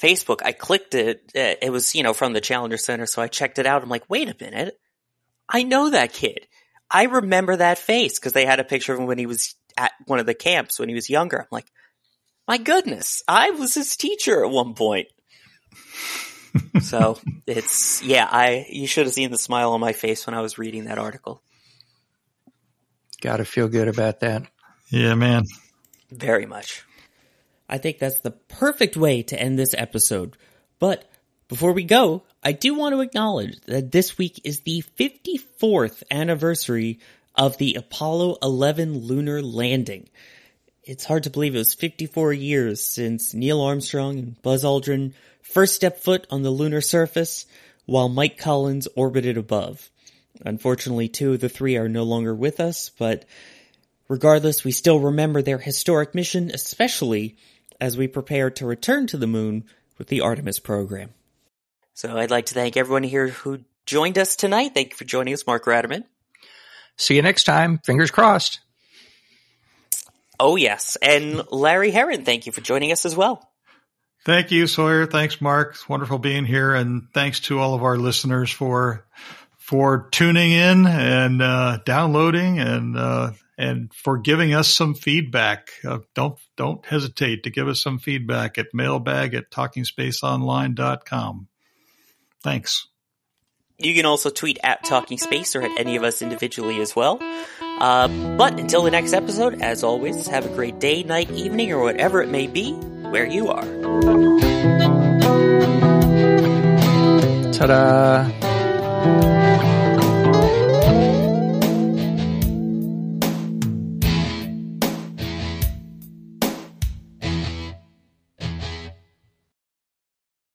Facebook, 0.00 0.40
I 0.42 0.52
clicked 0.52 0.94
it. 0.94 1.32
Uh, 1.36 1.54
it 1.60 1.70
was, 1.70 1.94
you 1.94 2.02
know, 2.02 2.14
from 2.14 2.32
the 2.32 2.40
Challenger 2.40 2.78
Center. 2.78 3.06
So 3.06 3.20
I 3.20 3.28
checked 3.28 3.58
it 3.58 3.66
out. 3.66 3.82
I'm 3.82 3.88
like, 3.88 4.08
wait 4.08 4.28
a 4.28 4.36
minute. 4.40 4.78
I 5.48 5.62
know 5.62 5.90
that 5.90 6.12
kid. 6.12 6.46
I 6.90 7.04
remember 7.04 7.56
that 7.56 7.78
face 7.78 8.18
because 8.18 8.32
they 8.32 8.46
had 8.46 8.60
a 8.60 8.64
picture 8.64 8.92
of 8.92 8.98
him 8.98 9.06
when 9.06 9.18
he 9.18 9.26
was 9.26 9.54
at 9.76 9.92
one 10.06 10.18
of 10.18 10.26
the 10.26 10.34
camps 10.34 10.78
when 10.78 10.88
he 10.88 10.94
was 10.94 11.10
younger. 11.10 11.40
I'm 11.40 11.46
like, 11.50 11.66
my 12.50 12.58
goodness, 12.58 13.22
I 13.28 13.50
was 13.50 13.74
his 13.74 13.96
teacher 13.96 14.44
at 14.44 14.50
one 14.50 14.74
point. 14.74 15.06
so 16.80 17.16
it's, 17.46 18.02
yeah, 18.02 18.26
I, 18.28 18.66
you 18.68 18.88
should 18.88 19.06
have 19.06 19.14
seen 19.14 19.30
the 19.30 19.38
smile 19.38 19.70
on 19.70 19.78
my 19.78 19.92
face 19.92 20.26
when 20.26 20.34
I 20.34 20.40
was 20.40 20.58
reading 20.58 20.86
that 20.86 20.98
article. 20.98 21.44
Got 23.20 23.36
to 23.36 23.44
feel 23.44 23.68
good 23.68 23.86
about 23.86 24.18
that. 24.20 24.48
Yeah, 24.88 25.14
man. 25.14 25.44
Very 26.10 26.44
much. 26.44 26.82
I 27.68 27.78
think 27.78 28.00
that's 28.00 28.18
the 28.18 28.32
perfect 28.32 28.96
way 28.96 29.22
to 29.22 29.40
end 29.40 29.56
this 29.56 29.72
episode. 29.78 30.36
But 30.80 31.08
before 31.46 31.70
we 31.72 31.84
go, 31.84 32.24
I 32.42 32.50
do 32.50 32.74
want 32.74 32.96
to 32.96 33.00
acknowledge 33.00 33.60
that 33.66 33.92
this 33.92 34.18
week 34.18 34.40
is 34.42 34.62
the 34.62 34.82
54th 34.98 36.02
anniversary 36.10 36.98
of 37.36 37.58
the 37.58 37.76
Apollo 37.76 38.38
11 38.42 38.98
lunar 38.98 39.40
landing. 39.40 40.08
It's 40.90 41.04
hard 41.04 41.22
to 41.22 41.30
believe 41.30 41.54
it 41.54 41.58
was 41.58 41.72
54 41.72 42.32
years 42.32 42.84
since 42.84 43.32
Neil 43.32 43.60
Armstrong 43.60 44.18
and 44.18 44.42
Buzz 44.42 44.64
Aldrin 44.64 45.12
first 45.40 45.76
stepped 45.76 46.00
foot 46.00 46.26
on 46.30 46.42
the 46.42 46.50
lunar 46.50 46.80
surface 46.80 47.46
while 47.86 48.08
Mike 48.08 48.38
Collins 48.38 48.88
orbited 48.96 49.36
above. 49.36 49.88
Unfortunately, 50.44 51.06
two 51.06 51.34
of 51.34 51.40
the 51.40 51.48
three 51.48 51.76
are 51.76 51.88
no 51.88 52.02
longer 52.02 52.34
with 52.34 52.58
us, 52.58 52.90
but 52.98 53.24
regardless, 54.08 54.64
we 54.64 54.72
still 54.72 54.98
remember 54.98 55.42
their 55.42 55.58
historic 55.58 56.12
mission, 56.12 56.50
especially 56.52 57.36
as 57.80 57.96
we 57.96 58.08
prepare 58.08 58.50
to 58.50 58.66
return 58.66 59.06
to 59.06 59.16
the 59.16 59.28
moon 59.28 59.62
with 59.96 60.08
the 60.08 60.22
Artemis 60.22 60.58
program. 60.58 61.10
So 61.94 62.16
I'd 62.16 62.32
like 62.32 62.46
to 62.46 62.54
thank 62.54 62.76
everyone 62.76 63.04
here 63.04 63.28
who 63.28 63.60
joined 63.86 64.18
us 64.18 64.34
tonight. 64.34 64.74
Thank 64.74 64.90
you 64.90 64.96
for 64.96 65.04
joining 65.04 65.34
us, 65.34 65.46
Mark 65.46 65.66
Ratterman. 65.66 66.02
See 66.96 67.14
you 67.14 67.22
next 67.22 67.44
time. 67.44 67.78
Fingers 67.78 68.10
crossed. 68.10 68.58
Oh, 70.40 70.56
yes. 70.56 70.96
And 71.00 71.42
Larry 71.52 71.90
Herron, 71.90 72.24
thank 72.24 72.46
you 72.46 72.52
for 72.52 72.62
joining 72.62 72.92
us 72.92 73.04
as 73.04 73.14
well. 73.14 73.46
Thank 74.24 74.50
you, 74.50 74.66
Sawyer. 74.66 75.06
Thanks, 75.06 75.40
Mark. 75.40 75.72
It's 75.74 75.88
wonderful 75.88 76.18
being 76.18 76.46
here. 76.46 76.74
And 76.74 77.08
thanks 77.12 77.40
to 77.40 77.58
all 77.58 77.74
of 77.74 77.82
our 77.82 77.96
listeners 77.96 78.50
for, 78.50 79.06
for 79.58 80.08
tuning 80.10 80.52
in 80.52 80.86
and, 80.86 81.42
uh, 81.42 81.78
downloading 81.84 82.58
and, 82.58 82.96
uh, 82.96 83.32
and 83.58 83.92
for 83.92 84.16
giving 84.16 84.54
us 84.54 84.68
some 84.68 84.94
feedback. 84.94 85.72
Uh, 85.86 85.98
don't 86.14 86.38
don't 86.56 86.84
hesitate 86.86 87.42
to 87.42 87.50
give 87.50 87.68
us 87.68 87.82
some 87.82 87.98
feedback 87.98 88.56
at 88.56 88.72
mailbag 88.72 89.34
at 89.34 89.50
talkingspaceonline.com. 89.50 91.46
Thanks. 92.42 92.88
You 93.82 93.94
can 93.94 94.04
also 94.04 94.28
tweet 94.28 94.58
at 94.62 94.84
Talking 94.84 95.16
Space 95.16 95.56
or 95.56 95.62
at 95.62 95.70
any 95.78 95.96
of 95.96 96.04
us 96.04 96.20
individually 96.20 96.80
as 96.80 96.94
well. 96.94 97.18
Uh, 97.60 98.08
but 98.36 98.60
until 98.60 98.82
the 98.82 98.90
next 98.90 99.14
episode, 99.14 99.62
as 99.62 99.82
always, 99.82 100.26
have 100.26 100.44
a 100.44 100.50
great 100.50 100.78
day, 100.78 101.02
night, 101.02 101.30
evening, 101.30 101.72
or 101.72 101.82
whatever 101.82 102.22
it 102.22 102.28
may 102.28 102.46
be 102.46 102.72
where 102.72 103.26
you 103.26 103.48
are. 103.48 103.64
Ta-da! 107.52 108.30